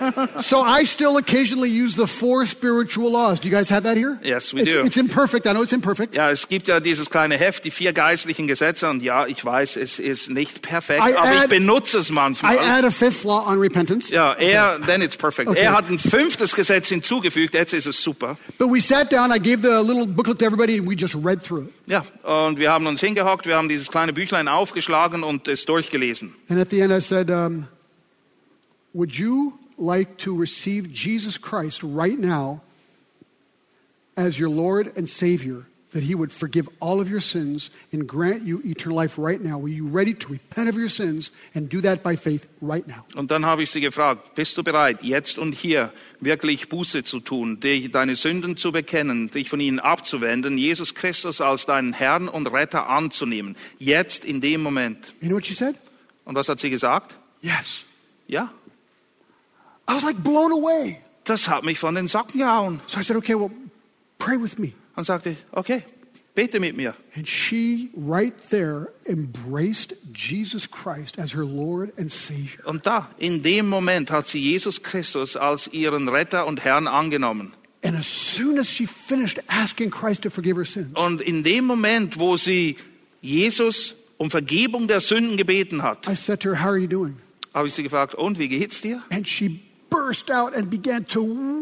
so 0.42 0.62
I 0.62 0.84
still 0.84 1.16
occasionally 1.18 1.70
use 1.70 1.94
the 1.96 2.06
four 2.06 2.46
spiritual 2.46 3.10
laws. 3.12 3.38
Do 3.40 3.48
you 3.48 3.54
guys 3.54 3.68
have 3.70 3.84
that 3.84 3.96
here? 3.96 4.18
Yes, 4.22 4.52
we 4.52 4.62
it's, 4.62 4.72
do. 4.72 4.84
It's 4.84 4.96
imperfect. 4.96 5.46
I 5.46 5.52
know 5.52 5.62
it's 5.62 5.72
imperfect. 5.72 6.14
Ja, 6.16 6.30
es 6.30 6.48
gibt 6.48 6.66
ja 6.68 6.80
dieses 6.80 7.10
kleine 7.10 7.36
Heft, 7.38 7.64
die 7.64 7.70
vier 7.70 7.92
geistlichen 7.92 8.46
Gesetze. 8.48 8.88
Und 8.88 9.02
ja, 9.02 9.26
ich 9.26 9.44
weiß, 9.44 9.76
es 9.76 9.98
ist 9.98 10.30
nicht 10.30 10.62
perfekt, 10.62 11.00
I 11.00 11.14
aber 11.16 11.32
ich 11.32 11.40
add- 11.42 11.48
benutze 11.48 11.98
es 11.98 12.10
I 12.10 12.12
manchmal. 12.12 12.58
add 12.58 12.84
a 12.86 12.90
fifth 12.90 13.24
law 13.24 13.46
on 13.46 13.58
repentance. 13.60 14.10
Ja, 14.12 14.32
er, 14.34 14.80
then 14.84 15.00
it's 15.02 15.16
perfect. 15.16 15.48
Okay. 15.48 15.57
Er 15.58 15.72
hat 15.72 15.90
ein 15.90 15.98
fünftes 15.98 16.54
Gesetz 16.54 16.88
hinzugefügt, 16.88 17.54
jetzt 17.54 17.72
ist 17.72 17.86
es 17.86 18.02
super. 18.02 18.38
But 18.58 18.70
we 18.70 18.80
sat 18.80 19.12
down, 19.12 19.30
I 19.30 19.38
gave 19.38 19.62
the 19.62 19.82
little 19.82 20.06
booklet 20.06 20.38
to 20.38 20.44
everybody, 20.44 20.78
and 20.78 20.88
we 20.88 20.94
just 20.94 21.14
read 21.14 21.42
through 21.42 21.64
it. 21.64 21.72
Ja, 21.86 22.04
und 22.22 22.58
wir 22.58 22.70
haben 22.70 22.86
uns 22.86 23.00
hingehockt, 23.00 23.46
wir 23.46 23.56
haben 23.56 23.68
dieses 23.68 23.90
kleine 23.90 24.12
Büchlein 24.12 24.46
aufgeschlagen 24.48 25.22
und 25.22 25.48
es 25.48 25.64
durchgelesen. 25.64 26.34
And 26.48 26.60
at 26.60 26.70
the 26.70 26.80
end, 26.80 26.92
I 26.92 27.00
said, 27.00 27.30
um, 27.30 27.66
Would 28.94 29.18
you 29.18 29.58
like 29.76 30.16
to 30.18 30.34
receive 30.34 30.92
Jesus 30.92 31.40
Christ 31.40 31.82
right 31.82 32.18
now 32.18 32.62
as 34.16 34.38
your 34.38 34.50
Lord 34.50 34.96
and 34.96 35.08
Savior? 35.08 35.66
That 35.98 36.06
He 36.06 36.14
would 36.14 36.30
forgive 36.30 36.68
all 36.78 37.00
of 37.00 37.10
your 37.10 37.20
sins 37.20 37.72
and 37.92 38.06
grant 38.06 38.46
you 38.46 38.62
eternal 38.64 38.96
life 38.96 39.18
right 39.18 39.42
now. 39.42 39.58
Were 39.58 39.68
you 39.68 39.88
ready 39.88 40.14
to 40.14 40.28
repent 40.28 40.68
of 40.68 40.76
your 40.76 40.88
sins 40.88 41.32
and 41.56 41.68
do 41.68 41.80
that 41.80 42.04
by 42.04 42.16
faith 42.16 42.46
right 42.62 42.86
now? 42.86 43.04
Und 43.16 43.32
dann 43.32 43.44
habe 43.44 43.64
ich 43.64 43.70
sie 43.72 43.80
gefragt, 43.80 44.36
bist 44.36 44.56
du 44.56 44.62
bereit, 44.62 45.02
jetzt 45.02 45.38
und 45.38 45.54
hier 45.54 45.92
wirklich 46.20 46.68
Buße 46.68 47.02
zu 47.02 47.18
tun, 47.18 47.58
dich, 47.58 47.90
deine 47.90 48.14
Sünden 48.14 48.56
zu 48.56 48.70
bekennen, 48.70 49.28
dich 49.28 49.50
von 49.50 49.58
ihnen 49.58 49.80
abzuwenden, 49.80 50.56
Jesus 50.56 50.94
Christus 50.94 51.40
als 51.40 51.66
deinen 51.66 51.92
Herrn 51.92 52.28
und 52.28 52.46
Retter 52.46 52.88
anzunehmen? 52.88 53.56
Jetzt 53.80 54.24
in 54.24 54.40
dem 54.40 54.62
Moment. 54.62 55.14
You 55.20 55.28
know 55.28 55.36
what 55.36 55.46
she 55.46 55.54
said? 55.54 55.74
Und 56.24 56.36
was 56.36 56.48
hat 56.48 56.60
sie 56.60 56.70
gesagt? 56.70 57.18
Yes. 57.42 57.84
Ja, 58.28 58.52
I 59.88 59.94
was 59.94 60.04
like 60.04 60.22
blown 60.22 60.52
away. 60.52 61.00
das 61.24 61.48
hat 61.48 61.64
mich 61.64 61.78
von 61.78 61.94
den 61.94 62.08
Socken 62.08 62.38
gehauen. 62.40 62.80
So 62.86 63.00
I 63.00 63.02
said, 63.02 63.16
Okay, 63.16 63.34
well, 63.34 63.50
pray 64.18 64.36
with 64.40 64.58
me. 64.58 64.74
Und 64.98 65.04
sagte, 65.04 65.36
okay, 65.52 65.84
bete 66.34 66.58
mit 66.58 66.76
mir. 66.76 66.92
And 67.14 67.24
she, 67.24 67.88
right 67.96 68.34
there, 68.50 68.88
embraced 69.06 69.94
Jesus 70.12 70.68
Christ 70.68 71.20
as 71.20 71.32
her 71.34 71.44
Lord 71.44 71.96
and 71.96 72.10
Savior. 72.10 72.66
Und 72.66 72.84
da, 72.84 73.08
in 73.16 73.44
dem 73.44 73.68
Moment 73.68 74.10
hat 74.10 74.26
sie 74.26 74.40
Jesus 74.40 74.82
Christus 74.82 75.36
als 75.36 75.68
ihren 75.68 76.08
Retter 76.08 76.46
und 76.48 76.64
Herrn 76.64 76.88
angenommen. 76.88 77.54
And 77.84 77.96
as 77.96 78.08
soon 78.08 78.58
as 78.58 78.68
she 78.72 78.86
finished 78.86 79.38
asking 79.46 79.92
Christ 79.92 80.22
to 80.22 80.30
forgive 80.30 80.56
her 80.56 80.64
sins, 80.64 80.96
Und 80.96 81.20
in 81.20 81.44
dem 81.44 81.64
Moment, 81.64 82.18
wo 82.18 82.36
sie 82.36 82.76
Jesus 83.20 83.94
um 84.16 84.32
Vergebung 84.32 84.88
der 84.88 85.00
Sünden 85.00 85.36
gebeten 85.36 85.84
hat, 85.84 86.08
I 86.08 86.16
said 86.16 86.40
to 86.40 86.48
her, 86.48 86.64
How 86.64 86.70
are 86.70 86.78
you 86.78 86.88
doing? 86.88 87.18
habe 87.54 87.68
ich 87.68 87.74
sie 87.74 87.84
gefragt, 87.84 88.16
und 88.16 88.40
wie 88.40 88.48
geht's 88.48 88.80
dir? 88.80 89.00
And 89.10 89.28
she 89.28 89.60
burst 90.08 90.30
out 90.30 90.54
and 90.54 90.70
began 90.70 91.04
to 91.04 91.20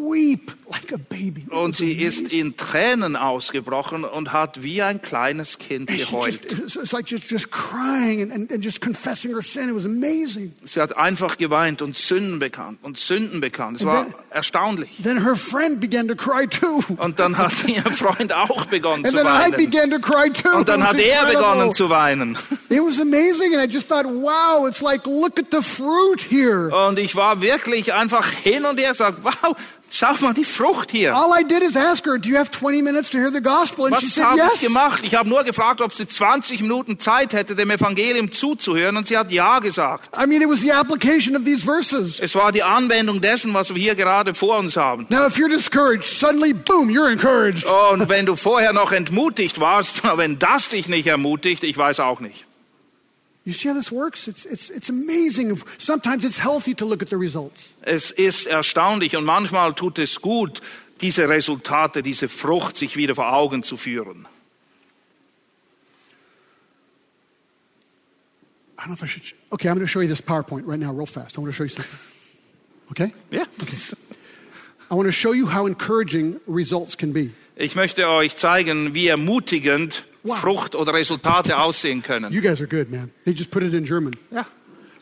weep 0.09 0.53
like 0.71 0.93
a 0.93 0.99
baby. 0.99 1.43
It 1.43 1.53
Und 1.53 1.77
sie 1.77 1.93
ist 1.93 2.33
in 2.33 2.57
Tränen 2.57 3.17
ausgebrochen 3.17 4.05
und 4.05 4.33
hat 4.33 4.63
wie 4.63 4.83
ein 4.83 5.03
kleines 5.03 5.59
Kind 5.59 5.89
geheult. 5.89 6.41
it's, 6.45 6.77
it's 6.77 6.93
like 6.93 7.09
just, 7.11 7.29
just 7.31 7.51
crying 7.51 8.23
and, 8.23 8.33
and, 8.33 8.53
and 8.53 8.65
just 8.65 8.81
confessing 8.81 9.33
her 9.33 9.43
sin. 9.43 9.69
It 9.69 9.75
was 9.75 9.85
amazing. 9.85 10.53
Sie 10.65 10.81
hat 10.81 10.97
einfach 10.97 11.37
geweint 11.39 11.83
und 11.83 11.97
Sünden 11.99 12.39
bekannt 12.39 12.79
und 12.83 12.99
Sünden 12.99 13.41
bekannt. 13.41 13.81
Es 13.81 13.87
war 13.87 14.05
then- 14.05 14.15
erstaunlich. 14.31 14.91
Then 15.03 15.25
her 15.25 15.35
friend 15.37 15.81
began 15.81 16.07
to 16.09 16.15
cry 16.15 16.47
too. 16.47 16.83
Und 16.99 17.19
dann 17.19 17.37
hat 17.37 17.53
ihr 17.67 17.83
Freund 17.91 18.33
auch 18.33 18.67
begonnen 18.67 19.05
And 19.05 19.09
zu 19.13 19.17
then 19.17 19.27
I 19.27 19.31
weinen. 19.51 19.57
began 19.57 19.91
to 19.91 19.99
cry 19.99 20.31
too. 20.33 20.57
Und 20.57 20.69
dann 20.69 20.87
hat 20.87 20.99
er 20.99 21.27
begonnen 21.27 21.73
zu 21.75 21.91
weinen. 21.91 22.39
It 22.69 22.81
was 22.81 23.01
amazing. 23.01 23.55
And 23.55 23.63
I 23.63 23.73
just 23.73 23.89
thought, 23.89 24.07
wow, 24.07 24.67
it's 24.69 24.81
like, 24.83 25.05
look 25.07 25.39
at 25.39 25.47
the 25.51 25.63
fruit 25.63 26.21
here. 26.31 26.71
Und 26.89 26.99
ich 26.99 27.15
war 27.17 27.41
wirklich 27.41 27.93
einfach 27.93 28.27
hin 28.43 28.65
und 28.65 28.79
her 28.79 28.91
gesagt, 28.91 29.19
wow, 29.23 29.57
schau 29.91 30.15
mal 30.21 30.35
die 30.35 30.45
Frucht 30.45 30.91
hier. 30.91 31.15
All 31.15 31.31
I 31.39 31.45
did 31.45 31.63
is 31.63 31.77
ask 31.77 32.05
her, 32.07 32.19
do 32.19 32.29
you 32.29 32.37
have 32.37 32.51
20 32.51 32.83
minutes 32.83 33.11
to 33.11 33.19
hear 33.19 33.31
the 33.31 33.41
gospel? 33.41 33.87
And 33.87 33.97
she 33.97 34.07
Was 34.07 34.15
said, 34.15 34.25
habe 34.25 34.39
yes. 34.39 34.53
ich 34.55 34.61
gemacht? 34.63 35.01
Ich 35.03 35.15
habe 35.15 35.29
nur 35.29 35.45
gefragt, 35.45 35.81
ob 35.81 35.93
sie 35.93 36.07
20 36.07 36.63
Minuten 36.63 36.99
Zeit 36.99 37.33
hätte, 37.33 37.55
dem 37.55 37.71
Evangelium 37.71 38.33
zuzuhören. 38.33 38.97
Und 38.97 39.09
sie 39.09 39.17
hat 39.17 39.31
Ja 39.31 39.59
gesagt. 39.59 40.17
I 40.17 40.27
mean, 40.27 40.43
it 40.43 40.49
was 40.49 40.61
the 40.61 40.73
application 40.73 41.37
of 41.37 41.45
these 41.45 41.65
verses. 41.65 42.21
Es 42.21 42.35
war 42.35 42.53
die 42.53 42.63
Anwendung 42.63 43.21
dessen, 43.21 43.53
was 43.55 43.75
wir 43.75 43.83
hier 43.83 43.95
gerade 43.95 44.35
vor 44.35 44.59
uns 44.59 44.77
haben. 44.77 45.07
Now, 45.09 45.27
if 45.27 45.37
you're 45.37 45.49
discouraged, 45.49 46.05
suddenly, 46.05 46.53
boom, 46.53 46.89
you're 46.89 47.11
encouraged. 47.11 47.67
Und 47.67 48.09
wenn 48.09 48.27
du 48.27 48.37
vorher 48.37 48.73
noch 48.73 48.93
entmutigt 48.93 49.61
warst, 49.61 50.03
wenn 50.17 50.39
das 50.39 50.69
dich 50.69 50.89
nicht 50.89 51.07
ermutigt, 51.07 51.63
ich 51.65 51.77
weiß 51.77 52.01
auch 52.01 52.21
nicht. 52.21 52.46
You 53.47 53.53
see 53.53 53.69
how 53.69 53.75
this 53.75 53.93
works? 53.93 54.27
It's, 54.27 54.45
it's, 54.45 54.71
it's 54.71 54.89
amazing. 54.89 55.57
Sometimes 55.79 56.25
it's 56.25 56.37
healthy 56.37 56.75
to 56.75 56.85
look 56.85 57.01
at 57.01 57.11
the 57.11 57.17
results. 57.17 57.73
Es 57.83 58.11
ist 58.11 58.47
erstaunlich 58.49 59.17
und 59.17 59.25
manchmal 59.25 59.73
tut 59.73 60.01
es 60.01 60.21
gut, 60.21 60.61
diese 61.01 61.29
Resultate, 61.29 62.03
diese 62.03 62.29
Frucht 62.29 62.77
sich 62.77 62.97
wieder 62.97 63.15
vor 63.15 63.33
Augen 63.33 63.63
zu 63.63 63.77
führen. 63.77 64.27
I 68.77 68.83
don't 68.83 68.87
know 68.89 68.95
if 68.95 69.03
I 69.05 69.07
should. 69.07 69.33
Okay, 69.51 69.69
I'm 69.69 69.77
going 69.77 69.87
to 69.87 69.91
show 69.91 70.01
you 70.01 70.09
this 70.09 70.21
PowerPoint 70.21 70.67
right 70.67 70.81
now, 70.81 70.93
real 70.93 71.07
fast. 71.07 71.39
I 71.39 71.41
want 71.41 71.53
to 71.53 71.57
show 71.57 71.63
you 71.63 71.69
something. 71.69 72.01
Okay? 72.91 73.13
Ja. 73.31 73.47
I 74.91 74.95
want 74.95 75.07
to 75.07 75.13
show 75.13 75.33
you 75.33 75.47
how 75.47 75.67
encouraging 75.67 76.41
results 76.49 76.97
can 76.97 77.13
be. 77.13 77.31
Ich 77.55 77.77
möchte 77.77 78.09
euch 78.09 78.37
zeigen, 78.37 78.93
wie 78.93 79.07
ermutigend 79.07 80.05
Wow. 80.27 80.39
Frucht 80.39 80.75
oder 80.75 80.93
Resultate 80.93 81.57
aussehen 81.59 82.03
können. 82.03 82.33
You 82.33 82.41
guys 82.41 82.61
are 82.61 82.67
good, 82.69 82.91
man. 82.91 83.11
They 83.25 83.33
just 83.33 83.51
put 83.51 83.63
it 83.63 83.73
in 83.73 83.85
German. 83.85 84.13
Ja. 84.31 84.47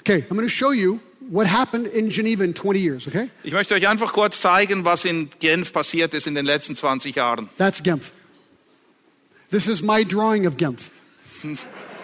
Okay, 0.01 0.25
I'm 0.29 0.37
going 0.37 0.47
to 0.47 0.49
show 0.49 0.71
you 0.73 1.01
what 1.31 1.47
happened 1.47 1.87
in 1.87 2.11
Geneva 2.11 2.45
in 2.45 2.55
20 2.55 2.79
years, 2.79 3.09
okay? 3.09 3.31
Ich 3.43 3.53
möchte 3.53 3.75
euch 3.75 3.89
einfach 3.89 4.13
kurz 4.13 4.41
zeigen, 4.41 4.85
was 4.85 5.05
in 5.07 5.31
Genf 5.41 5.73
passiert 5.73 6.13
ist 6.13 6.27
in 6.27 6.35
den 6.35 6.45
letzten 6.45 6.77
20 6.77 7.17
Jahren. 7.17 7.49
That's 7.57 7.83
Genf. 7.83 8.13
This 9.51 9.67
is 9.67 9.83
my 9.83 10.05
drawing 10.05 10.47
of 10.47 10.57
Genf 10.57 10.91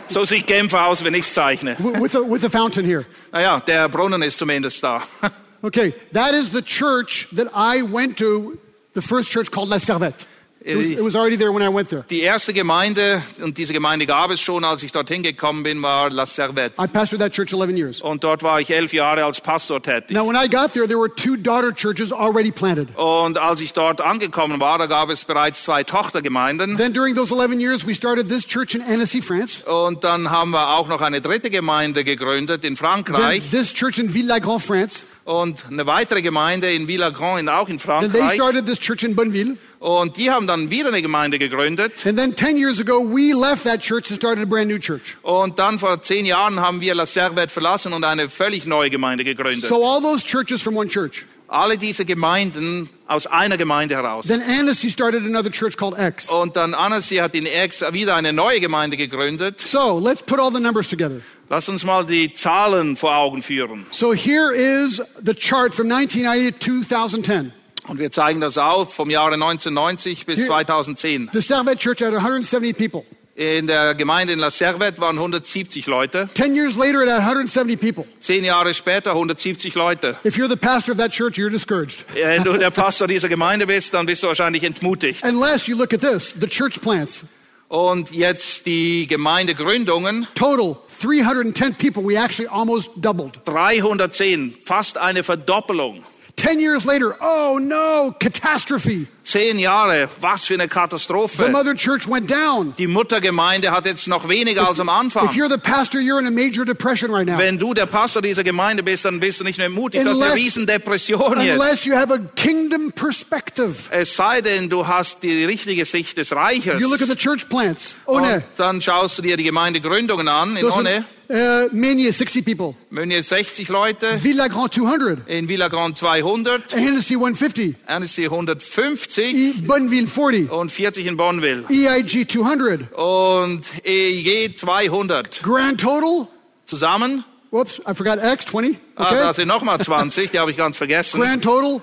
So 0.08 0.24
sieht 0.24 0.46
Genf 0.46 0.72
aus, 0.74 1.04
wenn 1.04 1.14
ich 1.14 1.20
es 1.26 1.34
zeichne. 1.34 1.76
with 1.78 2.16
a, 2.16 2.20
with 2.20 2.44
a 2.44 2.50
fountain 2.50 2.84
here. 2.84 3.04
Naja, 3.32 3.60
der 3.60 3.88
Brunnen 3.88 4.22
ist 4.22 4.38
zumindest 4.38 4.82
da. 4.82 5.02
Okay, 5.62 5.92
that 6.14 6.32
is 6.32 6.52
the 6.52 6.62
church 6.62 7.28
that 7.32 7.48
I 7.54 7.82
went 7.82 8.16
to, 8.16 8.58
the 8.94 9.02
first 9.02 9.30
church 9.30 9.50
called 9.50 9.68
La 9.68 9.76
Servette. 9.76 10.24
It 10.62 10.76
was, 10.76 10.86
it 10.88 11.02
was 11.02 11.16
already 11.16 11.38
there 11.38 11.54
when 11.54 11.62
I 11.62 11.68
went 11.74 11.88
there. 11.88 12.04
Die 12.10 12.20
erste 12.20 12.52
Gemeinde, 12.52 13.22
und 13.42 13.56
diese 13.56 13.72
Gemeinde 13.72 14.04
gab 14.04 14.30
es 14.30 14.42
schon, 14.42 14.62
als 14.62 14.82
ich 14.82 14.92
dorthin 14.92 15.22
gekommen 15.22 15.62
bin, 15.62 15.82
war 15.82 16.10
La 16.10 16.26
Servette. 16.26 16.74
I 16.78 16.86
pastored 16.86 17.18
that 17.20 17.32
church 17.32 17.54
11 17.54 17.78
years. 17.78 18.02
Und 18.02 18.22
dort 18.24 18.42
war 18.42 18.60
ich 18.60 18.68
elf 18.68 18.92
Jahre 18.92 19.24
als 19.24 19.40
Pastor 19.40 19.80
tätig. 19.82 20.10
Now, 20.10 20.28
when 20.28 20.36
I 20.36 20.48
got 20.48 20.74
there, 20.74 20.86
there 20.86 20.98
were 20.98 21.08
two 21.08 21.38
daughter 21.38 21.74
churches 21.74 22.12
already 22.12 22.50
planted. 22.50 22.94
Und 22.94 23.38
als 23.38 23.62
ich 23.62 23.72
dort 23.72 24.02
angekommen 24.02 24.60
war, 24.60 24.76
da 24.76 24.84
gab 24.84 25.08
es 25.08 25.24
bereits 25.24 25.62
zwei 25.62 25.82
Tochtergemeinden. 25.82 26.76
Then, 26.76 26.92
during 26.92 27.14
those 27.14 27.34
11 27.34 27.58
years, 27.58 27.86
we 27.86 27.94
started 27.94 28.28
this 28.28 28.46
church 28.46 28.74
in 28.74 28.82
Annecy, 28.82 29.22
France. 29.22 29.64
Und 29.64 30.04
dann 30.04 30.28
haben 30.28 30.50
wir 30.50 30.76
auch 30.76 30.88
noch 30.88 31.00
eine 31.00 31.22
dritte 31.22 31.48
Gemeinde 31.48 32.04
gegründet 32.04 32.64
in 32.64 32.74
Then, 32.74 32.76
Frankreich. 32.76 33.42
this 33.50 33.72
church 33.72 33.98
in 33.98 34.12
Ville-la-Grande, 34.12 34.60
France. 34.60 35.04
Und 35.30 35.64
eine 35.70 35.86
weitere 35.86 36.22
Gemeinde 36.22 36.72
in 36.72 36.88
Villagrand, 36.88 37.40
in- 37.40 37.48
auch 37.48 37.68
in 37.68 37.78
Then 37.78 38.00
they 38.00 38.10
Frankreich. 38.10 38.34
started 38.34 38.66
this 38.66 38.78
church 38.80 39.04
in 39.04 39.14
Bonneville. 39.14 39.56
Und 39.78 40.16
die 40.16 40.30
haben 40.30 40.46
dann 40.46 40.70
wieder 40.70 40.88
eine 40.88 41.00
Gemeinde 41.02 41.38
gegründet. 41.38 41.92
And 42.04 42.18
then 42.18 42.36
10 42.36 42.56
years 42.58 42.80
ago, 42.80 43.00
we 43.02 43.32
left 43.32 43.64
that 43.64 43.80
church 43.80 44.10
and 44.10 44.18
started 44.20 44.42
a 44.42 44.46
brand 44.46 44.68
new 44.68 44.78
church. 44.78 45.16
Und 45.22 45.58
dann 45.58 45.78
vor 45.78 46.02
zehn 46.02 46.26
Jahren 46.26 46.60
haben 46.60 46.80
wir 46.80 46.94
La 46.94 47.06
Servette 47.06 47.52
verlassen 47.52 47.92
und 47.92 48.04
eine 48.04 48.28
völlig 48.28 48.66
neue 48.66 48.90
Gemeinde 48.90 49.24
gegründet. 49.24 49.68
So 49.68 49.86
all 49.88 50.02
those 50.02 50.26
churches 50.26 50.60
from 50.60 50.76
one 50.76 50.88
church. 50.90 51.24
Alle 51.52 51.76
diese 51.76 52.04
Gemeinden 52.04 52.88
aus 53.08 53.26
einer 53.26 53.56
Gemeinde 53.56 53.96
heraus. 53.96 54.24
Then 54.28 54.40
Annecy 54.40 54.88
started 54.88 55.24
another 55.24 55.50
church 55.50 55.76
called 55.76 55.98
X. 55.98 56.30
Und 56.30 56.54
dann 56.54 56.74
Annecy 56.74 57.16
hat 57.16 57.34
in 57.34 57.44
Ex 57.44 57.80
wieder 57.92 58.14
eine 58.14 58.32
neue 58.32 58.60
Gemeinde 58.60 58.96
gegründet. 58.96 59.60
So 59.60 59.98
let's 59.98 60.22
put 60.22 60.38
all 60.38 60.52
the 60.54 60.60
numbers 60.60 60.86
together. 60.88 61.20
Lass 61.48 61.68
uns 61.68 61.82
mal 61.82 62.04
die 62.06 62.32
Zahlen 62.32 62.96
vor 62.96 63.16
Augen 63.16 63.42
führen. 63.42 63.84
So 63.90 64.14
here 64.14 64.54
is 64.54 65.02
the 65.24 65.34
chart 65.34 65.74
from 65.74 65.90
1990 65.90 66.58
to 66.60 66.82
2010. 66.86 67.52
Und 67.88 67.98
wir 67.98 68.12
zeigen 68.12 68.40
das 68.40 68.56
auf 68.56 68.94
vom 68.94 69.10
Jahre 69.10 69.34
1990 69.34 70.26
bis 70.26 70.36
Hier- 70.38 70.46
2010. 70.46 71.30
The 71.32 71.40
Servette 71.40 71.78
Church 71.78 72.00
had 72.00 72.14
170 72.14 72.76
people. 72.76 73.04
In 73.40 73.66
der 73.68 73.94
Gemeinde 73.94 74.34
in 74.34 74.38
La 74.38 74.50
Servette 74.50 75.00
waren 75.00 75.16
170 75.16 75.86
Leute. 75.86 76.28
10 76.34 76.54
years 76.54 76.76
later, 76.76 77.02
it 77.02 77.08
had 77.08 77.20
170 77.20 77.74
people. 77.74 78.04
Zehn 78.20 78.44
Jahre 78.44 78.74
später 78.74 79.12
170 79.12 79.74
Leute. 79.76 80.16
If 80.26 80.36
you're 80.36 80.46
the 80.46 80.58
pastor 80.58 80.92
of 80.92 80.98
that 80.98 81.10
church, 81.10 81.38
you're 81.38 81.48
discouraged. 81.48 82.04
Wenn 82.12 82.44
du 82.44 82.58
der 82.58 82.70
Pastor 82.70 83.08
dieser 83.08 83.30
Gemeinde 83.30 83.66
bist, 83.66 83.94
dann 83.94 84.04
bist 84.04 84.22
du 84.22 84.26
wahrscheinlich 84.26 84.62
entmutigt. 84.62 85.24
Unless 85.24 85.68
you 85.68 85.74
look 85.74 85.94
at 85.94 86.02
this 86.02 86.36
the 86.38 86.46
church 86.46 86.82
plants. 86.82 87.24
Und 87.68 88.10
jetzt 88.10 88.66
die 88.66 89.06
Gemeindegründungen. 89.06 90.26
Total 90.34 90.76
310 91.00 91.76
people. 91.76 92.04
We 92.04 92.22
actually 92.22 92.46
almost 92.46 92.90
doubled. 92.96 93.40
310, 93.46 94.54
fast 94.66 94.98
eine 94.98 95.22
Verdoppelung. 95.22 96.04
10 96.36 96.60
years 96.60 96.84
later, 96.84 97.16
oh 97.22 97.58
no, 97.58 98.14
catastrophe. 98.18 99.06
Zehn 99.30 99.60
Jahre, 99.60 100.08
was 100.20 100.44
für 100.46 100.54
eine 100.54 100.64
The 100.64 100.68
Katastrophe. 100.70 101.48
mother 101.50 101.74
church 101.76 102.08
went 102.08 102.28
down. 102.28 102.74
Die 102.78 102.88
Muttergemeinde 102.88 103.70
hat 103.70 103.86
jetzt 103.86 104.08
noch 104.08 104.28
weniger 104.28 104.66
als 104.66 104.80
am 104.80 104.88
If 104.88 104.92
Anfang. 104.94 105.28
you're 105.28 105.48
the 105.48 105.56
pastor, 105.56 106.00
you're 106.00 106.18
in 106.18 106.26
a 106.26 106.30
major 106.32 106.64
depression 106.64 107.12
right 107.14 107.26
now. 107.26 107.38
Wenn 107.38 107.56
du 107.56 107.72
der 107.72 107.86
Pastor 107.86 108.22
dieser 108.22 108.42
Gemeinde 108.42 108.82
bist, 108.82 109.04
dann 109.04 109.20
bist 109.20 109.38
du 109.38 109.44
nicht 109.44 109.58
mehr 109.58 109.68
mutig. 109.70 110.02
Das 110.02 110.16
ist 110.16 110.22
eine 110.22 110.32
Unless- 110.32 110.44
Riesendepression 110.44 111.40
jetzt. 111.42 111.60
Unless 111.60 111.84
you 111.84 111.94
have 111.94 112.12
a 112.12 112.18
kingdom 112.34 112.90
perspective. 112.92 113.74
Es 113.90 114.16
sei 114.16 114.40
denn, 114.40 114.68
du 114.68 114.88
hast 114.88 115.22
die 115.22 115.44
richtige 115.44 115.84
Sicht 115.84 116.16
des 116.18 116.32
Reiches. 116.34 116.80
You 116.80 116.88
look 116.88 117.00
at 117.00 117.06
the 117.08 117.14
church 117.16 117.48
plants. 117.48 117.94
Oh, 118.06 118.18
no. 118.18 118.42
dann 118.56 118.82
schaust 118.82 119.18
du 119.18 119.22
dir 119.22 119.36
die 119.36 119.44
Gemeindegründungen 119.44 120.26
an. 120.26 120.56
In 120.56 120.64
Onne, 120.66 121.04
Uh, 121.32 121.68
Mania, 121.70 122.12
60 122.12 122.44
people. 122.44 122.74
Meunier 122.90 123.22
60 123.22 123.68
Leute. 123.68 124.18
Villagrand, 124.20 124.74
200. 124.74 125.28
In 125.28 125.48
Villagrand 125.48 125.96
200. 125.96 126.72
Hennessy, 126.74 127.14
150. 127.14 127.76
Annecy 127.86 128.24
150. 128.24 129.19
E- 129.22 129.52
Bonneville, 129.66 130.06
40. 130.06 130.50
Und 130.50 130.70
40 130.72 131.06
in 131.06 131.16
Bonneville. 131.16 131.64
EIG, 131.70 132.26
200. 132.28 132.92
Und 132.92 133.62
EIG 133.84 134.56
200. 134.56 135.42
Grand 135.42 135.80
total, 135.80 136.26
Zusammen. 136.66 137.24
whoops, 137.50 137.80
I 137.86 137.94
forgot 137.94 138.18
X, 138.22 138.46
20. 138.46 138.78
Ah, 138.96 139.10
da 139.14 139.24
Okay. 139.30 139.34
sind 139.34 139.48
nochmal 139.48 139.78
20, 139.80 140.30
die 140.30 140.38
habe 140.38 140.50
ich 140.50 140.56
ganz 140.56 140.76
vergessen. 140.76 141.20
Grand 141.20 141.42
total, 141.44 141.80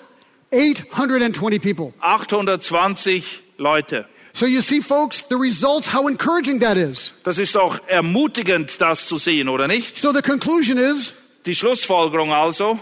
820 0.52 1.60
people. 1.62 1.94
820 2.00 3.44
Leute. 3.58 4.06
So 4.34 4.46
you 4.46 4.62
see, 4.62 4.82
folks, 4.82 5.24
the 5.30 5.36
results, 5.36 5.92
how 5.94 6.08
encouraging 6.08 6.60
that 6.60 6.78
is. 6.78 7.12
Das 7.24 7.40
ist 7.40 7.56
doch 7.56 7.80
ermutigend, 7.88 8.72
das 8.80 9.08
zu 9.08 9.18
sehen, 9.18 9.50
oder 9.50 9.68
nicht? 9.68 9.98
So 9.98 10.12
the 10.14 10.22
conclusion 10.22 10.78
is 10.78 11.14
Die 11.48 11.56
Schlussfolgerung 11.56 12.32
also, 12.32 12.78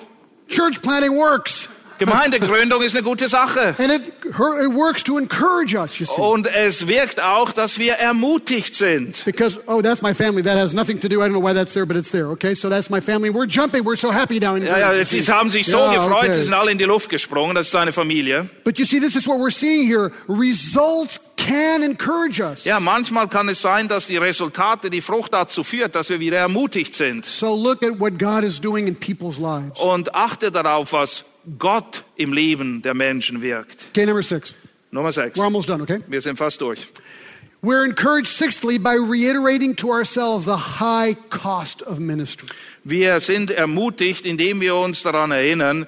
church 0.50 0.82
planting 0.82 1.16
works. 1.16 1.70
Gemeindegründung 1.98 2.82
ist 2.82 2.96
eine 2.96 3.04
gute 3.04 3.28
Sache. 3.28 3.76
And 3.78 3.92
it, 3.92 4.02
it 4.26 4.74
works 4.74 5.04
to 5.04 5.18
encourage 5.18 5.76
us, 5.76 6.00
you 6.00 6.06
see. 6.06 6.22
Und 6.22 6.48
es 6.48 6.88
wirkt 6.88 7.20
auch, 7.20 7.52
dass 7.52 7.78
wir 7.80 7.94
ermutigt 7.94 8.76
sind. 8.76 9.24
Because, 9.26 9.60
oh, 9.68 9.82
that's 9.82 10.02
my 10.02 10.14
family. 10.14 10.44
That 10.44 10.58
has 10.58 10.74
nothing 10.74 11.00
to 11.00 11.08
do. 11.08 11.22
I 11.22 11.28
don't 11.28 11.34
know 11.34 11.42
why 11.42 11.54
that's 11.54 11.74
there, 11.74 11.86
but 11.86 11.98
it's 11.98 12.12
there. 12.12 12.30
Okay, 12.32 12.56
so 12.56 12.70
that's 12.70 12.90
my 12.90 13.02
family. 13.02 13.30
We're 13.30 13.48
jumping. 13.48 13.84
We're 13.86 13.96
so 13.96 14.12
happy 14.12 14.40
down 14.40 14.58
in 14.58 14.66
Ja, 14.66 14.94
ja, 14.94 15.06
sie 15.06 15.22
haben 15.22 15.52
sich 15.52 15.68
so 15.68 15.78
Ja, 15.78 15.94
gefreut, 15.96 16.30
okay. 16.30 16.34
sie 16.34 16.44
sind 16.44 16.54
alle 16.54 16.72
in 16.72 16.78
die 16.78 16.86
Luft 16.86 17.10
gesprungen, 17.10 17.56
das 17.56 17.68
ist 17.68 17.72
seine 17.72 17.94
Familie. 17.94 18.50
But 18.64 18.78
you 18.78 18.86
see, 18.86 19.00
this 19.00 19.16
is 19.16 19.28
what 19.28 19.38
we're 19.40 19.52
seeing 19.52 19.88
here. 19.88 20.12
Results 20.28 21.20
can 21.38 21.84
encourage 21.84 22.42
us. 22.42 22.66
Ja, 22.66 22.80
manchmal 22.80 23.28
kann 23.28 23.50
es 23.50 23.62
sein, 23.62 23.88
dass 23.88 24.08
die 24.08 24.18
Resultate, 24.18 24.90
die 24.90 25.02
Frucht 25.02 25.34
dazu 25.34 25.64
führt, 25.64 25.96
dass 25.96 26.10
wir 26.10 26.20
wieder 26.20 26.38
ermutigt 26.38 26.96
sind. 26.96 27.26
So 27.26 27.56
look 27.56 27.84
at 27.84 28.00
what 28.00 28.18
God 28.18 28.44
is 28.44 28.60
doing 28.60 28.88
in 28.88 28.96
people's 28.96 29.38
lives. 29.38 29.80
Und 29.80 30.16
achte 30.16 30.52
darauf, 30.52 30.94
was 30.94 31.24
Gott 31.58 32.04
im 32.16 32.34
Leben 32.34 32.82
der 32.82 32.94
Menschen 32.94 33.42
wirkt. 33.42 33.86
Okay, 33.92 34.06
number 34.06 34.24
six. 34.24 34.56
Nummer 34.92 35.12
sechs. 35.12 35.38
We're 35.38 35.44
almost 35.44 35.70
done, 35.70 35.82
okay? 35.84 36.02
Wir 36.08 36.22
sind 36.22 36.38
fast 36.38 36.62
durch. 36.62 36.80
We're 37.62 37.84
encouraged, 37.84 38.28
sixthly, 38.28 38.78
by 38.78 38.96
reiterating 38.96 39.76
to 39.78 39.90
ourselves 39.90 40.46
the 40.46 40.80
high 40.80 41.16
cost 41.30 41.82
of 41.82 42.00
ministry. 42.00 42.48
Wir 42.84 43.20
sind 43.22 43.50
ermutigt, 43.50 44.26
indem 44.26 44.62
wir 44.62 44.76
uns 44.76 45.02
daran 45.02 45.32
erinnern, 45.32 45.88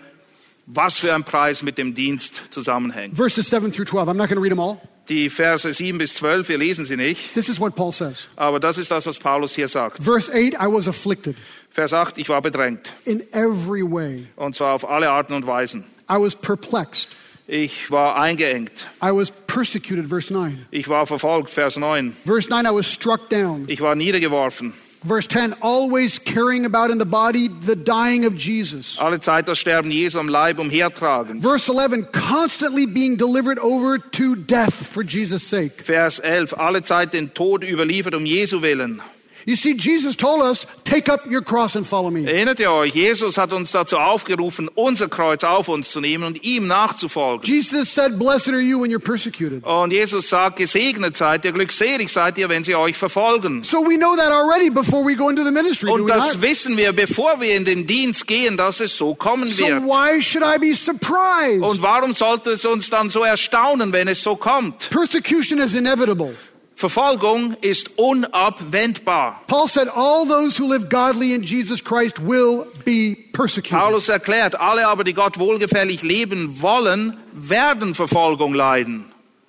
was 0.65 0.97
für 0.97 1.13
ein 1.13 1.23
Preis 1.23 1.61
mit 1.61 1.77
dem 1.77 1.93
Dienst 1.93 2.41
zusammenhängt. 2.49 3.15
Verses 3.15 3.49
7 3.49 3.71
through 3.71 3.85
12. 3.85 4.09
I'm 4.09 4.17
not 4.17 4.27
going 4.27 4.37
to 4.37 4.41
read 4.41 4.51
them 4.51 4.59
all. 4.59 4.81
Die 5.09 5.29
Verse 5.29 5.71
7 5.73 5.97
bis 5.97 6.15
12, 6.15 6.49
wir 6.49 6.57
lesen 6.57 6.85
sie 6.85 6.97
nicht, 6.97 7.33
This 7.33 7.47
is 7.49 7.59
what 7.59 7.75
Paul 7.75 7.93
says. 7.93 8.27
aber 8.35 8.59
das 8.59 8.77
ist 8.77 8.91
das, 8.91 9.05
was 9.05 9.17
Paulus 9.19 9.55
hier 9.55 9.67
sagt. 9.67 10.03
Verse 10.03 10.29
8 10.31 10.53
I 10.55 10.67
was 10.67 10.87
afflicted 10.87 11.35
Vers 11.71 11.93
8, 11.93 12.17
ich 12.17 12.27
war 12.29 12.41
bedrängt, 12.41 12.89
in 13.05 13.21
every 13.33 13.83
way, 13.83 14.25
und 14.35 14.55
zwar 14.55 14.73
auf 14.73 14.89
alle 14.89 15.09
Arten 15.11 15.33
und 15.33 15.45
Weisen. 15.47 15.85
I 16.09 16.15
was 16.15 16.35
perplexed, 16.35 17.09
Ich 17.47 17.89
war 17.91 18.19
eingeengt, 18.19 18.71
I 19.01 19.11
was 19.11 19.31
persecuted. 19.31 20.07
Verse 20.09 20.33
9. 20.33 20.65
ich 20.71 20.89
war 20.89 21.07
verfolgt, 21.07 21.49
Vers 21.51 21.77
9. 21.77 22.15
Verse 22.25 22.49
9 22.49 22.65
I 22.65 22.69
was 22.75 22.91
struck 22.91 23.29
down. 23.29 23.63
Ich 23.67 23.79
war 23.79 23.95
niedergeworfen, 23.95 24.73
Verse 25.07 25.25
10 25.27 25.53
always 25.61 26.19
carrying 26.19 26.65
about 26.65 26.91
in 26.91 26.97
the 26.97 27.05
body 27.05 27.47
the 27.47 27.75
dying 27.75 28.25
of 28.25 28.35
Jesus. 28.35 28.99
alle 28.99 29.19
Zeit 29.21 29.47
das 29.47 29.57
Sterben 29.57 29.89
Jesu 29.89 30.19
am 30.19 30.27
Leib 30.27 30.59
umhertragen. 30.59 31.41
Verse 31.41 31.69
11 31.69 32.07
constantly 32.11 32.85
being 32.85 33.15
delivered 33.15 33.57
over 33.59 33.97
to 33.99 34.35
death 34.35 34.73
for 34.73 35.03
Jesus' 35.03 35.47
sake. 35.47 35.81
Vers 35.81 36.19
11, 36.19 36.53
alle 36.57 36.81
Zeit 36.83 37.13
den 37.13 37.33
Tod 37.33 37.63
überliefert 37.63 38.15
um 38.15 38.25
Jesu 38.25 38.61
willen. 38.61 39.01
You 39.47 39.55
see, 39.55 39.75
Jesus 39.77 40.17
told 40.17 40.41
us, 40.43 40.67
take 40.83 41.07
up 41.07 41.25
your 41.25 41.41
cross 41.41 41.77
and 41.77 41.87
follow 41.87 42.11
me. 42.11 42.25
Erinnert 42.29 42.59
ihr 42.59 42.69
euch, 42.69 42.93
Jesus 42.93 43.37
hat 43.37 43.53
uns 43.53 43.71
dazu 43.71 43.95
aufgerufen, 43.95 44.69
unser 44.75 45.07
Kreuz 45.07 45.45
auf 45.45 45.69
uns 45.69 45.89
zu 45.89 46.01
nehmen 46.01 46.25
und 46.25 46.43
ihm 46.43 46.67
nachzufolgen. 46.67 47.45
Jesus 47.47 47.89
said, 47.93 48.19
Blessed 48.19 48.49
are 48.49 48.59
you 48.59 48.81
when 48.81 48.91
you're 48.91 48.99
persecuted. 48.99 49.63
Und 49.63 49.93
Jesus 49.93 50.27
sagt, 50.27 50.57
gesegnet 50.57 51.15
seid 51.15 51.45
ihr, 51.45 51.53
glückselig 51.53 52.09
seid 52.11 52.37
ihr, 52.37 52.49
wenn 52.49 52.65
sie 52.65 52.75
euch 52.75 52.97
verfolgen. 52.97 53.63
So 53.63 53.77
we 53.77 53.95
know 53.95 54.17
that 54.17 54.33
already 54.33 54.69
before 54.69 55.05
we 55.05 55.15
go 55.15 55.29
into 55.29 55.45
the 55.45 55.51
ministry. 55.51 55.89
Und 55.89 56.07
das 56.07 56.33
not? 56.33 56.41
wissen 56.41 56.75
wir, 56.75 56.91
bevor 56.91 57.39
wir 57.39 57.55
in 57.55 57.63
den 57.63 57.87
Dienst 57.87 58.27
gehen, 58.27 58.57
dass 58.57 58.81
es 58.81 58.97
so 58.97 59.15
kommen 59.15 59.47
So 59.47 59.65
wird. 59.65 59.81
why 59.83 60.21
should 60.21 60.43
I 60.43 60.59
be 60.59 60.75
surprised? 60.75 61.63
Und 61.63 61.81
warum 61.81 62.13
sollte 62.13 62.49
es 62.51 62.65
uns 62.65 62.89
dann 62.89 63.09
so 63.09 63.23
erstaunen, 63.23 63.93
wenn 63.93 64.09
es 64.09 64.21
so 64.21 64.35
kommt? 64.35 64.89
Persecution 64.89 65.59
is 65.59 65.73
inevitable. 65.73 66.35
Verfolgung 66.77 67.55
ist 67.61 67.97
unabwendbar. 67.97 69.41
Paul 69.47 69.67
said, 69.67 69.87
All 69.87 70.27
those 70.27 70.59
who 70.59 70.67
live 70.67 70.89
godly 70.89 71.33
in 71.33 71.41
Jesus 71.41 71.83
Christ 71.83 72.19
will 72.19 72.67
be 72.85 73.17
persecuted. 73.33 73.79
Paulus 73.79 74.09
erklärt, 74.09 74.53
alle 74.59 74.87
aber, 74.87 75.03
die 75.03 75.13
Gott 75.13 75.39
wohlgefällig 75.39 76.03
leben 76.03 76.61
wollen, 76.61 77.17
werden 77.33 77.95
Verfolgung 77.95 78.53
leiden. 78.53 79.05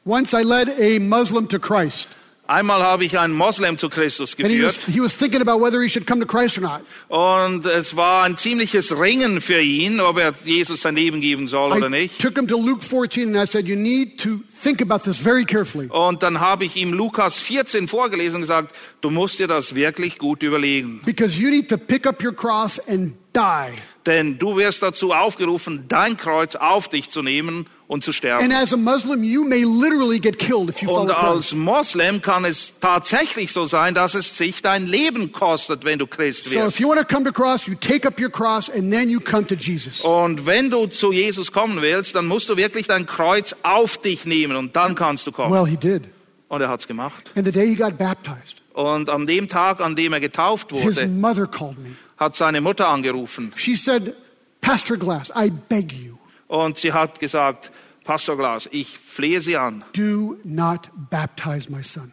Once 0.07 0.33
I 0.33 0.43
led 0.43 0.71
a 0.81 0.99
Muslim 1.01 1.47
to 1.51 1.59
Christ, 1.59 2.09
Einmal 2.49 2.83
habe 2.83 3.05
ich 3.05 3.19
einen 3.19 3.35
Moslem 3.35 3.77
zu 3.77 3.91
Christus 3.91 4.35
and 4.39 4.49
he 4.49 4.65
was, 4.65 4.77
geführt 4.79 4.95
he 4.95 5.03
was 5.03 5.15
thinking 5.15 5.43
about 5.43 5.63
whether 5.63 5.83
he 5.83 5.89
should 5.89 6.07
come 6.07 6.19
to 6.19 6.27
Christ 6.27 6.57
or 6.57 6.63
not. 6.63 6.81
und 7.09 7.67
es 7.67 7.95
war 7.95 8.25
ein 8.25 8.39
ziemliches 8.39 8.99
Ringen 8.99 9.43
für 9.43 9.61
ihn, 9.61 10.01
ob 10.01 10.19
er 10.19 10.33
Jesus 10.45 10.81
sein 10.81 10.97
Leben 10.97 11.21
geben 11.21 11.47
soll 11.47 11.73
oder 11.73 11.91
nicht. 11.91 12.19
took 12.19 12.37
him 12.39 12.49
to 12.49 12.57
Luke 12.57 12.83
14 12.83 13.29
and 13.29 13.37
I 13.37 13.47
said, 13.47 13.67
You 13.69 13.77
need 13.77 14.19
to 14.23 14.41
think 14.63 14.81
about 14.81 15.01
this 15.05 15.21
very 15.21 15.45
carefully. 15.45 15.89
Und 15.89 16.23
dann 16.23 16.41
habe 16.41 16.65
ich 16.65 16.77
ihm 16.77 16.95
Lukas 16.95 17.39
14 17.39 17.87
vorgelesen 17.87 18.37
und 18.37 18.41
gesagt, 18.41 18.75
du 19.03 19.11
musst 19.11 19.39
dir 19.39 19.47
das 19.47 19.75
wirklich 19.75 20.17
gut 20.17 20.43
überlegen. 20.43 21.03
Because 21.05 21.39
you 21.39 21.51
need 21.51 21.69
to 21.69 21.77
pick 21.77 22.07
up 22.07 22.25
your 22.25 22.35
cross 22.35 22.81
and 22.89 23.13
die. 23.35 23.73
Denn 24.09 24.39
du 24.39 24.57
wirst 24.57 24.83
dazu 24.83 25.13
aufgerufen, 25.13 25.85
dein 25.87 26.17
Kreuz 26.17 26.57
auf 26.57 26.89
dich 26.89 27.11
zu 27.11 27.21
nehmen 27.21 27.67
und 27.89 28.03
zu 28.05 28.09
And 28.11 28.17
sterben. 28.17 28.53
as 28.53 28.73
a 28.73 28.77
Muslim, 28.79 29.23
you 29.23 29.45
may 29.45 29.65
literally 29.65 30.19
get 30.19 30.39
killed 30.39 30.71
if 30.71 30.81
you 30.81 30.89
follow 30.89 31.03
Und 31.03 31.11
als 31.11 31.53
Moslem 31.55 32.23
kann 32.23 32.47
es 32.47 32.73
tatsächlich 32.81 33.53
so 33.53 33.67
sein, 33.67 33.93
dass 33.93 34.15
es 34.15 34.39
sich 34.39 34.63
dein 34.63 34.87
Leben 34.87 35.31
kostet, 35.31 35.85
wenn 35.85 35.99
du 35.99 36.07
Christ 36.07 36.45
So 36.47 36.51
if 36.51 36.57
wirst. 36.57 36.81
you 36.81 36.89
want 36.89 37.01
to 37.01 37.07
come 37.07 37.25
to 37.27 37.33
cross, 37.33 37.67
you 37.67 37.75
take 37.75 38.09
up 38.09 38.19
your 38.19 38.31
cross 38.31 38.71
and 38.71 38.91
then 38.91 39.11
you 39.11 39.21
come 39.21 39.47
to 39.47 39.55
Jesus. 39.55 40.01
Und 40.01 40.47
wenn 40.47 40.71
du 40.71 40.87
zu 40.87 41.13
Jesus 41.13 41.53
kommen 41.53 41.83
willst, 41.83 42.15
dann 42.15 42.27
musst 42.27 42.49
du 42.49 42.57
wirklich 42.57 42.87
dein 42.87 43.05
Kreuz 43.05 43.55
auf 43.63 43.99
dich 43.99 44.25
nehmen 44.25 44.57
und 44.57 44.75
dann 44.75 44.95
kannst 44.95 45.27
du 45.27 45.33
kommen. 45.33 45.53
Well, 45.53 45.67
he 45.71 45.77
did. 45.77 46.05
Und 46.49 46.63
er 46.63 46.71
hat's 46.71 46.87
gemacht. 46.89 47.31
And 47.37 47.45
the 47.45 47.53
day 47.53 47.67
he 47.69 47.75
got 47.75 47.99
baptized, 47.99 48.63
Und 48.73 49.11
an 49.11 49.27
dem 49.27 49.49
Tag, 49.49 49.81
an 49.83 49.97
dem 49.97 50.15
er 50.15 50.21
getauft 50.21 50.73
his 50.73 50.97
wurde, 50.97 51.09
mother 51.09 51.47
called 51.47 51.79
me. 51.79 51.91
Hat 52.19 52.37
seine 52.37 52.61
Mutter 52.61 52.89
angerufen. 52.89 53.53
She 53.57 53.77
said, 53.77 54.15
Pastor 54.61 54.97
Glass, 54.97 55.31
I 55.35 55.51
beg 55.51 55.93
you, 55.93 56.19
Und 56.49 56.79
sie 56.79 56.93
hat 56.93 57.21
gesagt, 57.21 57.71
Pastor 58.05 58.37
Glas, 58.37 58.69
ich 58.73 58.99
flehe 58.99 59.41
Sie 59.41 59.57
an, 59.57 59.85
do 59.95 60.37
not 60.45 60.91
baptize 61.11 61.71
my 61.71 61.83
son. 61.83 62.13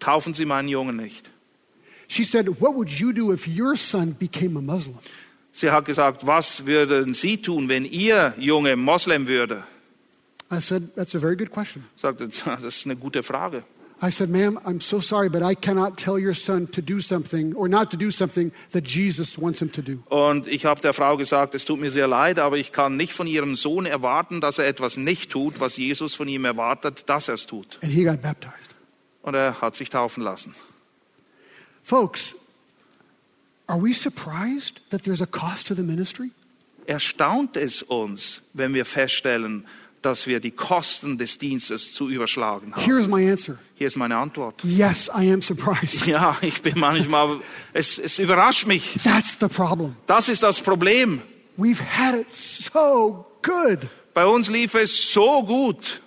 taufen 0.00 0.32
Sie 0.34 0.44
meinen 0.44 0.68
Jungen 0.68 0.96
nicht. 0.96 1.30
She 2.08 2.24
said, 2.24 2.60
What 2.60 2.74
would 2.76 2.90
you 2.90 3.12
do 3.12 3.32
if 3.32 3.46
your 3.48 3.76
son 3.76 4.14
became 4.18 4.56
a 4.58 4.62
Muslim? 4.62 4.98
Sie 5.52 5.70
hat 5.70 5.84
gesagt, 5.84 6.26
was 6.26 6.66
würden 6.66 7.14
Sie 7.14 7.40
tun, 7.40 7.68
wenn 7.68 7.84
Ihr 7.84 8.34
Junge 8.38 8.76
Moslem 8.76 9.26
würde? 9.26 9.62
I 10.52 10.60
said, 10.60 10.94
That's 10.94 11.14
a 11.14 11.18
very 11.18 11.36
good 11.36 11.50
question. 11.50 11.84
Sagte, 11.96 12.28
"Tja, 12.30 12.56
das 12.56 12.76
ist 12.78 12.86
eine 12.86 12.96
gute 12.96 13.22
Frage. 13.22 13.64
I 14.04 14.10
said, 14.10 14.28
Ma'am, 14.28 14.60
I'm 14.66 14.80
so 14.80 15.00
sorry, 15.00 15.30
but 15.30 15.42
I 15.42 15.54
cannot 15.54 15.96
tell 15.96 16.18
your 16.18 16.34
son 16.34 16.66
to 16.72 16.82
do 16.82 17.00
something 17.00 17.54
or 17.54 17.68
not 17.68 17.90
to 17.92 17.96
do 17.96 18.10
something 18.10 18.52
that 18.72 18.84
Jesus 18.84 19.38
wants 19.38 19.62
him 19.62 19.72
to 19.72 19.80
do. 19.80 20.02
Und 20.10 20.46
ich 20.46 20.66
habe 20.66 20.82
der 20.82 20.92
Frau 20.92 21.16
gesagt, 21.16 21.54
es 21.54 21.64
tut 21.64 21.80
mir 21.80 21.90
sehr 21.90 22.06
leid, 22.06 22.38
aber 22.38 22.58
ich 22.58 22.70
kann 22.70 22.98
nicht 22.98 23.14
von 23.14 23.26
Ihrem 23.26 23.56
Sohn 23.56 23.86
erwarten, 23.86 24.42
dass 24.42 24.58
er 24.58 24.66
etwas 24.66 24.98
nicht 24.98 25.30
tut, 25.30 25.58
was 25.58 25.78
Jesus 25.78 26.14
von 26.14 26.28
ihm 26.28 26.44
erwartet, 26.44 27.04
dass 27.06 27.28
er 27.28 27.34
es 27.34 27.46
tut. 27.46 27.78
And 27.82 27.90
he 27.90 28.04
got 28.04 28.20
baptized. 28.20 28.74
Und 29.22 29.34
er 29.34 29.62
hat 29.62 29.74
sich 29.74 29.88
taufen 29.88 30.22
lassen. 30.22 30.54
Folks, 31.82 32.34
are 33.68 33.82
we 33.82 33.94
surprised 33.94 34.82
that 34.90 35.04
there's 35.04 35.22
a 35.22 35.26
cost 35.26 35.66
to 35.68 35.74
the 35.74 35.82
ministry? 35.82 36.30
Erstaunt 36.86 37.56
es 37.56 37.82
uns, 37.82 38.42
wenn 38.52 38.74
wir 38.74 38.84
feststellen, 38.84 39.66
dass 40.04 40.26
wir 40.26 40.40
die 40.40 40.50
Kosten 40.50 41.18
des 41.18 41.38
Dienstes 41.38 41.92
zu 41.92 42.08
überschlagen 42.08 42.74
haben. 42.74 42.82
Here's 42.84 43.08
my 43.08 43.30
answer 43.30 43.58
Hier 43.74 43.86
ist 43.86 43.96
meine 43.96 44.16
Antwort. 44.16 44.62
Yes, 44.62 45.08
I 45.08 45.32
am 45.32 45.40
surprised. 45.40 46.06
Ja, 46.06 46.36
ich 46.42 46.62
bin 46.62 46.78
manchmal, 46.78 47.40
es, 47.72 47.98
es 47.98 48.18
überrascht 48.18 48.66
mich. 48.66 48.98
That's 49.02 49.36
the 49.40 49.48
problem. 49.48 49.96
Das 50.06 50.28
ist 50.28 50.42
das 50.42 50.60
Problem. 50.60 51.22
We've 51.56 51.80
had 51.80 52.14
it 52.14 52.26
so 52.34 53.26
good. 53.42 53.80
Bei 54.12 54.26
uns 54.26 54.48
lief 54.48 54.74
es 54.74 55.12
so 55.12 55.42
gut. 55.42 56.00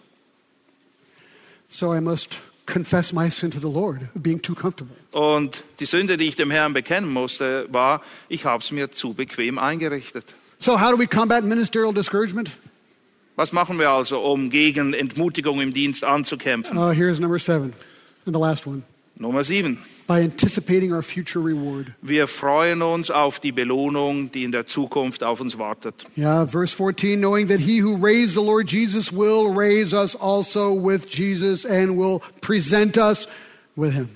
So 1.70 1.94
I 1.94 2.00
must 2.00 2.38
confess 2.66 3.14
my 3.14 3.30
sin 3.30 3.52
to 3.52 3.60
the 3.60 3.68
Lord 3.68 4.02
of 4.16 4.22
being 4.22 4.42
too 4.42 4.56
comfortable. 4.56 4.96
Und 5.12 5.64
die 5.80 5.86
Sünde, 5.86 6.18
die 6.18 6.28
ich 6.28 6.36
dem 6.36 6.52
Herrn 6.52 6.74
bekennen 6.74 7.12
musste, 7.12 7.68
war, 7.72 8.02
ich 8.30 8.46
habe 8.46 8.62
es 8.62 8.72
mir 8.72 8.92
zu 8.92 9.14
bequem 9.14 9.58
eingerichtet. 9.58 10.26
So, 10.60 10.80
how 10.80 10.92
do 10.92 10.98
we 10.98 11.08
combat 11.08 11.44
ministerial 11.44 11.94
discouragement? 11.94 12.52
Was 13.38 13.52
machen 13.52 13.78
wir 13.78 13.92
also, 13.92 14.20
um 14.20 14.50
gegen 14.50 14.96
Entmutigung 14.96 15.62
im 15.62 15.72
Dienst 15.72 16.04
anzukämpfen? 16.04 16.76
Uh, 16.76 16.90
here's 16.90 17.20
number 17.20 17.38
seven, 17.38 17.72
and 18.26 18.36
the 18.36 18.42
last 18.42 18.66
one. 18.66 18.82
Nummer 19.16 19.44
sieben. 19.44 19.78
By 20.08 20.24
anticipating 20.24 20.92
our 20.92 21.04
future 21.04 21.40
reward. 21.40 21.92
Wir 22.02 22.28
freuen 22.28 22.82
uns 22.82 23.12
auf 23.12 23.40
die 23.40 23.52
Belohnung, 23.52 24.32
die 24.32 24.44
in 24.44 24.52
der 24.52 24.66
Zukunft 24.66 25.24
auf 25.24 25.40
uns 25.40 25.60
wartet. 25.60 26.08
Yeah, 26.18 26.48
verse 26.48 26.76
14, 26.76 27.20
knowing 27.20 27.48
that 27.48 27.60
he 27.60 27.84
who 27.84 27.96
raised 27.96 28.34
the 28.34 28.44
Lord 28.44 28.72
Jesus 28.72 29.12
will 29.12 29.54
raise 29.56 29.94
us 29.94 30.16
also 30.16 30.74
with 30.74 31.06
Jesus 31.08 31.64
and 31.64 31.96
will 31.96 32.22
present 32.42 32.98
us 32.98 33.28
with 33.76 33.94
him. 33.94 34.10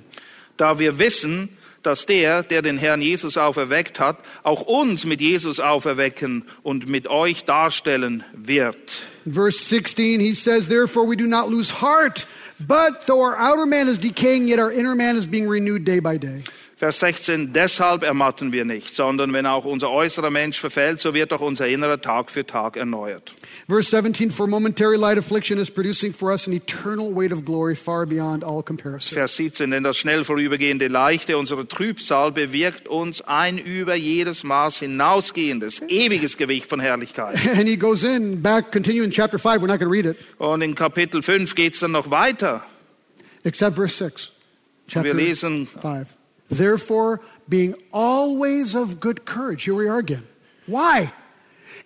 Da 0.57 0.80
wir 0.80 0.97
wissen, 0.97 1.49
dass 1.84 2.07
der, 2.07 2.41
der 2.41 2.63
den 2.63 2.80
Herrn 2.80 3.03
Jesus 3.03 3.38
auferweckt 3.38 3.99
hat, 3.99 4.17
auch 4.41 4.61
uns 4.61 5.05
mit 5.05 5.22
Jesus 5.22 5.59
auferwecken 5.59 6.45
und 6.63 6.88
mit 6.88 7.07
euch 7.07 7.45
darstellen 7.45 8.24
wird. 8.34 8.78
Verse 9.26 9.59
16, 9.59 10.19
he 10.19 10.34
says, 10.34 10.67
Therefore 10.67 11.05
we 11.05 11.15
do 11.15 11.28
not 11.28 11.49
lose 11.49 11.69
heart, 11.69 12.26
but 12.59 13.05
though 13.05 13.22
our 13.22 13.38
outer 13.38 13.65
man 13.65 13.88
is 13.88 13.99
decaying, 13.99 14.47
yet 14.47 14.59
our 14.59 14.72
inner 14.72 14.95
man 14.95 15.15
is 15.15 15.28
being 15.28 15.47
renewed 15.47 15.86
day 15.86 15.99
by 15.99 16.17
day. 16.17 16.43
Vers 16.82 16.99
16, 16.99 17.53
deshalb 17.53 18.01
ermatten 18.01 18.51
wir 18.51 18.65
nicht, 18.65 18.95
sondern 18.95 19.32
wenn 19.34 19.45
auch 19.45 19.65
unser 19.65 19.91
äußerer 19.91 20.32
Mensch 20.32 20.59
verfällt, 20.59 20.99
so 20.99 21.13
wird 21.13 21.32
auch 21.32 21.41
unser 21.41 21.67
innerer 21.67 22.01
Tag 22.01 22.32
für 22.32 22.43
Tag 22.43 22.76
erneuert. 22.76 23.34
Verse 23.72 23.88
17, 23.88 24.32
for 24.32 24.47
momentary 24.47 24.97
light 24.97 25.17
affliction 25.17 25.57
is 25.57 25.69
producing 25.69 26.11
for 26.11 26.34
us 26.34 26.45
an 26.45 26.51
eternal 26.51 27.09
weight 27.09 27.32
of 27.32 27.45
glory 27.45 27.74
far 27.74 28.05
beyond 28.05 28.43
all 28.43 28.61
comparison. 28.61 29.15
Vers 29.15 29.34
17, 29.38 29.72
denn 29.72 29.82
das 29.84 29.95
schnell 29.95 30.26
vorübergehende 30.26 30.89
Leichte 30.89 31.38
unserer 31.38 31.65
Trübsal 31.65 32.34
bewirkt 32.34 32.89
uns 32.89 33.22
ein 33.22 33.57
über 33.57 33.95
jedes 33.95 34.43
Maß 34.43 34.80
hinausgehendes, 34.80 35.82
ewiges 35.88 36.36
Gewicht 36.36 36.67
von 36.69 36.82
Herrlichkeit. 36.82 37.38
And 37.55 37.65
he 37.69 37.78
goes 37.78 38.03
in, 38.03 38.41
back, 38.41 38.74
continue 38.74 39.03
in 39.03 39.11
chapter 39.11 39.39
5, 39.39 39.61
we're 39.61 39.67
not 39.67 39.80
going 39.80 39.89
to 39.89 39.89
read 39.89 40.05
it, 40.05 40.17
Und 40.38 40.61
in 40.61 40.76
Kapitel 40.76 41.22
5 41.22 41.55
geht's 41.55 41.80
dann 41.80 41.93
noch 41.93 42.11
weiter. 42.11 42.63
except 43.45 43.78
verse 43.78 43.95
6. 43.95 44.32
Chapter 44.89 45.13
5. 45.15 46.17
Therefore, 46.49 47.22
being 47.47 47.76
always 47.93 48.76
of 48.76 48.99
good 48.99 49.24
courage. 49.26 49.63
Here 49.63 49.76
we 49.76 49.88
are 49.88 49.99
again. 49.99 50.28
Why? 50.67 51.13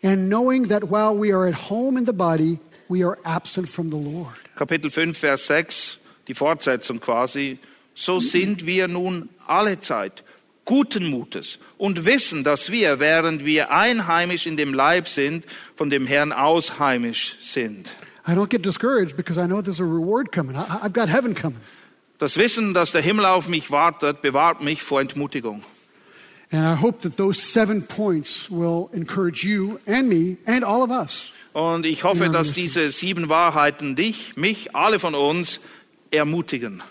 And 0.06 0.30
knowing 0.30 0.68
that 0.68 0.84
while 0.84 1.18
we 1.18 1.32
are 1.32 1.48
at 1.48 1.56
home 1.56 1.98
in 1.98 2.06
the 2.06 2.14
body, 2.14 2.60
we 2.88 3.04
are 3.04 3.18
absent 3.26 3.68
from 3.68 3.90
the 3.90 3.98
Lord. 3.98 4.36
Kapitel 4.56 4.92
5, 4.92 5.18
Vers 5.18 5.48
6, 5.48 5.98
die 6.28 6.36
Fortsetzung 6.36 7.00
quasi. 7.00 7.58
So 7.96 8.20
sind 8.20 8.68
wir 8.68 8.88
nun 8.88 9.30
alle 9.48 9.80
Zeit 9.80 10.24
guten 10.66 11.10
Mutes 11.10 11.58
und 11.78 12.06
wissen, 12.06 12.44
dass 12.44 12.72
wir, 12.72 13.00
während 13.00 13.46
wir 13.46 13.72
einheimisch 13.72 14.46
in 14.46 14.58
dem 14.58 14.74
Leib 14.74 15.08
sind, 15.08 15.46
von 15.76 15.90
dem 15.90 16.06
Herrn 16.06 16.32
ausheimisch 16.32 17.38
sind. 17.40 17.90
I 18.28 18.34
don't 18.34 18.50
get 18.50 18.64
discouraged 18.64 19.16
because 19.16 19.40
I 19.40 19.48
know 19.48 19.62
there's 19.62 19.80
a 19.80 19.84
reward 19.84 20.32
coming. 20.32 20.56
I, 20.56 20.66
I've 20.84 20.94
got 20.94 21.10
heaven 21.10 21.34
coming. 21.34 21.62
Das 22.18 22.38
Wissen, 22.38 22.74
dass 22.74 22.92
der 22.92 23.02
Himmel 23.02 23.26
auf 23.26 23.48
mich 23.48 23.72
wartet, 23.72 24.22
bewahrt 24.22 24.62
mich 24.62 24.84
vor 24.84 25.02
Entmutigung. 25.02 25.64
And 26.56 26.66
I 26.66 26.76
hope 26.76 27.02
that 27.02 27.18
those 27.18 27.38
seven 27.38 27.82
points 27.82 28.50
will 28.50 28.90
encourage 28.94 29.44
you 29.44 29.82
and 29.86 30.08
me 30.08 30.38
and 30.48 30.64
all 30.64 30.84
of 30.84 30.90
us. 30.90 31.34
Und 31.54 31.86
ich 31.86 32.04
hoffe, 32.06 32.30
dass 32.30 32.48
das 32.48 32.54
diese 32.56 32.92
sieben 32.92 33.28
Wahrheiten 33.28 33.96
dich, 33.98 34.38
mich, 34.38 34.74
alle 34.74 35.00
von 35.00 35.16
uns 35.16 35.60
ermutigen. 36.12 36.82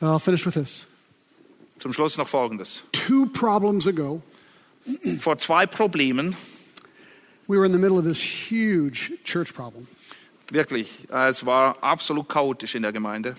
And 0.00 0.10
I'll 0.10 0.18
finish 0.18 0.46
with 0.46 0.54
this. 0.54 0.86
Zum 1.78 1.92
Schluss 1.92 2.16
noch 2.16 2.28
Folgendes. 2.28 2.84
Two 2.92 3.26
problems 3.26 3.86
ago, 3.86 4.22
Vor 5.20 5.36
zwei 5.36 5.66
Problemen, 5.66 6.34
we 7.48 7.58
were 7.58 7.66
in 7.66 7.72
the 7.72 7.78
middle 7.78 7.98
of 7.98 8.04
this 8.04 8.18
huge 8.18 9.12
church 9.24 9.52
problem. 9.52 9.88
wirklich, 10.50 11.06
es 11.10 11.44
war 11.44 11.76
absolut 11.82 12.28
chaotisch 12.30 12.74
in 12.74 12.82
der 12.82 12.92
Gemeinde. 12.92 13.36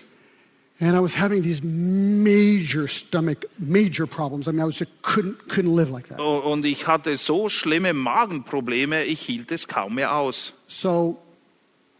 And 0.80 0.96
I 0.96 1.00
was 1.00 1.14
having 1.14 1.42
these 1.42 1.62
major 1.62 2.88
stomach, 2.88 3.44
major 3.58 4.06
problems. 4.06 4.48
I 4.48 4.50
mean, 4.50 4.60
I 4.60 4.64
was 4.64 4.76
just 4.76 4.90
couldn't, 5.02 5.48
couldn't 5.48 5.74
live 5.74 5.90
like 5.90 6.08
that. 6.08 6.18
Und 6.18 6.66
ich 6.66 6.88
hatte 6.88 7.16
so 7.16 7.48
schlimme 7.48 7.92
Magenprobleme, 7.92 9.04
ich 9.04 9.20
hielt 9.20 9.52
es 9.52 9.68
kaum 9.68 9.94
mehr 9.94 10.14
aus. 10.16 10.52
So 10.66 11.18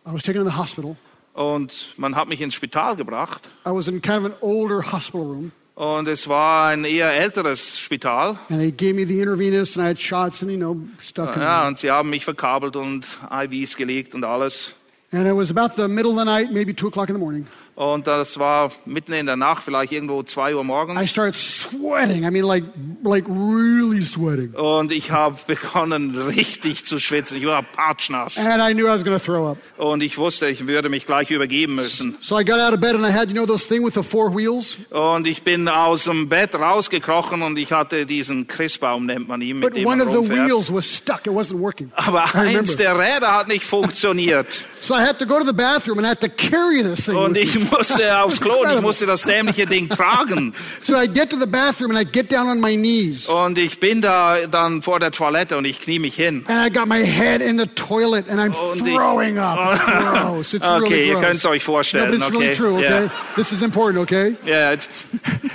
I 0.06 0.12
was 0.12 0.22
taken 0.22 0.44
to 0.44 0.50
the 0.50 0.56
hospital. 0.56 0.96
Und 1.34 1.94
man 1.96 2.16
hat 2.16 2.28
mich 2.28 2.40
ins 2.40 2.54
Spital 2.54 2.96
gebracht. 2.96 3.42
I 3.64 3.70
was 3.70 3.88
in 3.88 4.02
kind 4.02 4.18
of 4.18 4.24
an 4.24 4.34
older 4.40 4.82
hospital 4.92 5.22
room. 5.22 5.52
Und 5.76 6.06
es 6.06 6.28
war 6.28 6.68
ein 6.68 6.84
eher 6.84 7.12
älteres 7.12 7.78
Spital. 7.78 8.38
And 8.48 8.60
they 8.60 8.70
gave 8.70 8.94
me 8.94 9.06
the 9.06 9.20
intravenous 9.20 9.76
and 9.76 9.84
I 9.84 9.90
had 9.90 9.98
shots 9.98 10.42
and, 10.42 10.50
you 10.50 10.56
know, 10.56 10.76
stuff. 10.98 11.34
in 11.34 11.42
Ja, 11.42 11.66
und 11.66 11.78
sie 11.78 11.90
haben 11.90 12.10
mich 12.10 12.24
verkabelt 12.24 12.76
und 12.76 13.06
IVs 13.30 13.76
gelegt 13.76 14.14
und 14.14 14.24
alles. 14.24 14.74
And 15.12 15.26
it 15.26 15.34
was 15.34 15.50
about 15.50 15.74
the 15.76 15.88
middle 15.88 16.12
of 16.12 16.18
the 16.18 16.24
night, 16.24 16.52
maybe 16.52 16.74
2 16.74 16.88
o'clock 16.88 17.08
in 17.08 17.14
the 17.14 17.20
morning. 17.20 17.46
Und 17.76 18.06
das 18.06 18.38
war 18.38 18.70
mitten 18.84 19.12
in 19.14 19.26
der 19.26 19.34
Nacht, 19.34 19.64
vielleicht 19.64 19.90
irgendwo 19.90 20.22
zwei 20.22 20.54
Uhr 20.54 20.62
I 20.62 20.64
morgens. 20.64 21.10
started 21.10 21.34
sweating. 21.34 22.24
I 22.24 22.30
mean, 22.30 22.44
like, 22.44 22.62
like 23.02 23.24
really 23.28 24.00
sweating. 24.02 24.54
Und 24.54 24.92
ich 24.92 25.10
habe 25.10 25.36
begonnen, 25.46 26.16
richtig 26.16 26.86
zu 26.86 26.98
schwitzen. 26.98 27.36
Ich 27.36 27.46
war 27.46 27.62
patschnass. 27.64 28.38
And 28.38 28.62
I 28.62 28.72
knew 28.74 28.86
I 28.86 28.90
was 28.90 29.02
going 29.04 29.18
to 29.18 29.24
throw 29.24 29.48
up. 29.50 29.58
Und 29.76 30.04
ich 30.04 30.18
wusste, 30.18 30.48
ich 30.48 30.68
würde 30.68 30.88
mich 30.88 31.04
gleich 31.04 31.32
übergeben 31.32 31.74
müssen. 31.74 32.16
So 32.20 32.38
I 32.38 32.44
got 32.44 32.60
out 32.60 32.74
of 32.74 32.80
bed 32.80 32.94
and 32.94 33.04
I 33.04 33.12
had, 33.12 33.28
you 33.28 33.34
know, 33.34 33.44
those 33.44 33.66
thing 33.66 33.84
with 33.84 33.94
the 33.94 34.04
four 34.04 34.32
wheels? 34.36 34.76
Und 34.90 35.26
ich 35.26 35.42
bin 35.42 35.66
aus 35.68 36.04
dem 36.04 36.28
Bett 36.28 36.54
rausgekrochen 36.54 37.42
und 37.42 37.58
ich 37.58 37.72
hatte 37.72 38.06
diesen 38.06 38.46
Christbaum, 38.46 39.06
nennt 39.06 39.26
man 39.26 39.42
ihn, 39.42 39.58
mit 39.58 39.70
But 39.70 39.76
dem 39.76 39.86
one 39.86 39.96
man 39.96 40.06
of 40.06 40.12
the 40.12 40.18
rumfährt. 40.18 40.48
wheels 40.48 40.72
was 40.72 40.86
stuck. 40.86 41.26
It 41.26 41.32
wasn't 41.32 41.58
working. 41.58 41.90
Aber 41.96 42.24
I 42.34 42.56
eins 42.56 42.76
der 42.76 42.96
Räder 42.96 43.32
hat 43.32 43.48
nicht 43.48 43.64
funktioniert. 43.64 44.46
So 44.84 44.94
I 44.94 45.00
had 45.00 45.18
to 45.20 45.24
go 45.24 45.38
to 45.38 45.46
the 45.46 45.54
bathroom 45.54 45.96
and 45.96 46.06
I 46.06 46.10
had 46.10 46.20
to 46.20 46.28
carry 46.28 46.82
this 46.82 47.06
thing. 47.06 47.16
Und 47.16 47.38
ich 47.38 47.58
musste 47.58 48.18
aufs 48.22 48.38
Klo 48.38 48.60
und 48.60 48.70
ich 48.74 48.82
musste 48.82 49.06
das 49.06 49.22
dämliche 49.22 49.64
Ding 49.64 49.88
tragen. 49.88 50.52
So 50.82 50.94
I 51.00 51.06
get 51.08 51.30
to 51.30 51.38
the 51.38 51.46
bathroom 51.46 51.90
and 51.90 51.98
I 51.98 52.04
get 52.04 52.30
down 52.30 52.48
on 52.48 52.60
my 52.60 52.76
knees. 52.76 53.26
Und 53.26 53.56
ich 53.56 53.80
bin 53.80 54.02
da 54.02 54.46
dann 54.46 54.82
vor 54.82 55.00
der 55.00 55.10
Toilette 55.10 55.56
und 55.56 55.64
ich 55.64 55.80
knie 55.80 55.98
mich 55.98 56.16
hin. 56.16 56.44
And 56.48 56.58
I 56.60 56.68
got 56.70 56.86
my 56.86 57.02
head 57.02 57.40
in 57.40 57.58
the 57.58 57.66
toilet 57.66 58.28
and 58.28 58.38
I'm 58.38 58.52
Und 58.54 58.86
ich- 58.86 58.94
throwing 58.94 59.38
up. 59.38 59.58
It's 59.74 59.84
gross. 60.20 60.54
It's 60.54 60.64
Okay, 60.66 60.80
really 60.82 61.08
ihr 61.08 61.14
gross. 61.14 61.24
könnt's 61.24 61.46
euch 61.46 61.64
vorstellen, 61.64 62.10
No, 62.10 62.18
but 62.18 62.20
it's 62.20 62.30
really 62.32 62.46
okay? 62.50 62.54
true, 62.54 62.76
okay? 62.76 63.04
Yeah. 63.04 63.10
This 63.36 63.52
is 63.52 63.62
important, 63.62 64.02
okay? 64.02 64.36
Ja, 64.44 64.72
jetzt- 64.72 64.90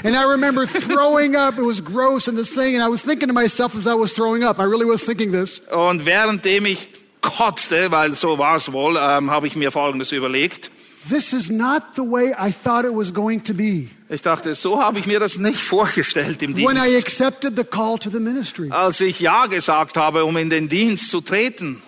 And 0.04 0.16
I 0.16 0.24
remember 0.24 0.66
throwing 0.66 1.36
up. 1.36 1.60
It 1.60 1.66
was 1.66 1.82
gross 1.84 2.28
and 2.28 2.36
this 2.36 2.50
thing. 2.50 2.76
And 2.76 2.84
I 2.84 2.90
was 2.90 3.04
thinking 3.04 3.28
to 3.28 3.34
myself 3.36 3.76
as 3.76 3.86
I 3.86 3.94
was 3.94 4.14
throwing 4.16 4.44
up, 4.44 4.58
I 4.60 4.64
really 4.64 4.86
was 4.88 5.04
thinking 5.04 5.32
this. 5.32 5.62
Und 5.70 6.06
währenddem 6.08 6.66
ich 6.66 6.88
kotzte, 7.22 7.92
weil 7.92 8.16
so 8.16 8.38
war 8.38 8.56
es 8.56 8.72
wohl, 8.72 8.98
ähm, 8.98 9.30
habe 9.32 9.48
ich 9.48 9.56
mir 9.56 9.72
Folgendes 9.72 10.12
überlegt. 10.12 10.72
this 11.10 11.32
is 11.34 11.50
not 11.50 11.82
the 11.96 12.02
way 12.02 12.34
I 12.34 12.52
thought 12.52 12.86
it 12.86 12.92
was 12.94 13.14
going 13.14 13.42
to 13.46 13.54
be 13.54 13.88
Ich 14.10 14.22
dachte, 14.22 14.56
so 14.56 14.82
habe 14.82 15.00
ich 15.00 15.06
mir 15.06 15.20
das 15.20 15.38
nicht 15.38 15.60
vorgestellt 15.62 16.42
im 16.42 16.56
when 16.56 16.78
I 16.78 16.90
Dienst. 16.90 17.06
accepted 17.06 17.56
the 17.56 17.64
call 17.64 17.98
to 18.00 18.10
the 18.10 18.20
ministry. 18.20 18.70
Als 18.72 19.00
ich 19.02 19.20
Ja 19.20 19.46
gesagt 19.48 19.98
habe, 19.98 20.26
um 20.26 20.36
in 20.38 20.50
den 20.50 20.68
Dienst 20.68 21.10
zu 21.10 21.22
treten. 21.22 21.82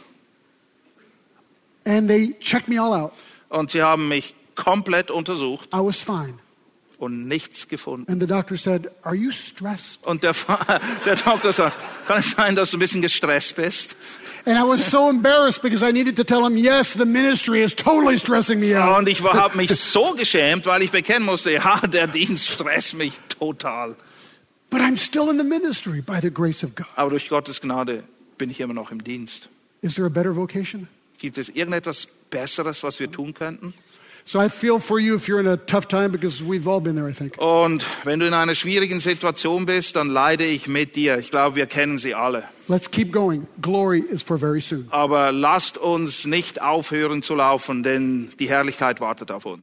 And 1.86 2.08
they 2.08 2.36
checked 2.40 2.68
me 2.68 2.80
all 2.80 2.94
out. 2.94 3.12
Und 3.50 3.72
sie 3.72 3.82
haben 3.82 4.08
mich 4.08 4.36
komplett 4.56 5.10
untersucht 5.12 5.68
I 5.74 5.78
was 5.80 6.04
fine. 6.04 6.36
und 7.00 7.28
nichts 7.28 7.68
gefunden. 7.68 8.10
And 8.12 8.22
the 8.22 8.28
doctor 8.28 8.56
said, 8.56 8.90
Are 9.02 9.16
you 9.16 9.32
stressed? 9.32 10.06
Und 10.06 10.22
der, 10.24 10.34
Fa- 10.36 10.80
der 11.06 11.16
Doktor 11.16 11.52
sagt, 11.54 11.78
kann 12.08 12.20
es 12.20 12.32
sein, 12.32 12.56
dass 12.56 12.72
du 12.72 12.78
ein 12.78 12.80
bisschen 12.82 13.02
gestresst 13.02 13.56
bist? 13.56 13.96
And 14.46 14.58
I 14.58 14.64
was 14.64 14.84
so 14.84 15.10
embarrassed 15.10 15.62
because 15.62 15.84
I 15.84 15.92
needed 15.92 16.16
to 16.16 16.24
tell 16.24 16.46
him, 16.46 16.58
Yes, 16.58 16.94
the 16.94 17.06
ministry 17.06 17.62
is 17.62 17.76
totally 17.76 18.18
stressing 18.18 18.60
me 18.60 18.76
out. 18.76 18.98
Und 18.98 19.08
ich 19.08 19.22
habe 19.22 19.56
mich 19.56 19.70
so 19.76 20.14
geschämt, 20.14 20.66
weil 20.66 20.82
ich 20.82 20.92
bekennen 20.92 21.26
musste, 21.26 21.52
ja, 21.52 21.80
der 21.86 22.08
Dienst 22.08 22.48
stresst 22.50 22.96
mich 22.96 23.20
total. 23.40 23.96
But 24.70 24.82
I'm 24.82 24.98
still 24.98 25.30
in 25.30 25.38
the 25.38 25.44
ministry 25.44 26.02
by 26.02 26.20
the 26.22 26.32
grace 26.32 26.64
of 26.64 26.76
God. 26.76 26.88
Aber 26.96 27.12
durch 27.12 27.30
Gottes 27.30 27.62
Gnade 27.62 28.04
bin 28.38 28.50
ich 28.50 28.60
immer 28.60 28.74
noch 28.74 28.92
im 28.92 29.04
Dienst. 29.04 29.50
Is 29.82 29.96
there 29.96 30.08
a 30.08 30.10
better 30.10 30.36
vocation? 30.36 30.88
Gibt 31.20 31.38
es 31.38 31.50
irgendetwas 31.50 32.08
Besseres, 32.30 32.82
was 32.84 33.00
wir 33.00 33.12
tun 33.12 33.34
könnten? 33.34 33.74
So 34.26 34.40
I 34.40 34.50
feel 34.50 34.80
for 34.80 35.00
you 35.00 35.16
if 35.16 35.28
you're 35.28 35.40
in 35.40 35.48
a 35.48 35.58
tough 35.58 35.88
time 35.88 36.12
because 36.12 36.44
we've 36.44 36.68
all 36.68 36.80
been 36.80 36.96
there, 36.96 37.10
I 37.10 37.14
think. 37.14 37.38
Und 37.38 37.84
wenn 38.04 38.20
du 38.20 38.28
in 38.28 38.34
einer 38.34 38.56
schwierigen 38.56 39.00
Situation 39.00 39.66
bist, 39.66 39.96
dann 39.96 40.10
leide 40.10 40.46
ich 40.46 40.68
mit 40.68 40.96
dir. 40.96 41.18
Ich 41.18 41.32
glaube, 41.32 41.56
wir 41.56 41.66
kennen 41.66 41.98
sie 41.98 42.14
alle. 42.16 42.44
Let's 42.68 42.90
keep 42.90 43.12
going. 43.12 43.48
Glory 43.62 44.00
is 44.00 44.24
for 44.24 44.38
very 44.38 44.62
soon. 44.62 44.88
Aber 44.92 45.32
lasst 45.32 45.78
uns 45.78 46.26
nicht 46.26 46.62
aufhören 46.62 47.22
zu 47.22 47.36
laufen, 47.36 47.84
denn 47.84 48.30
die 48.40 48.48
Herrlichkeit 48.48 49.02
wartet 49.02 49.32
auf 49.32 49.46
uns. 49.46 49.60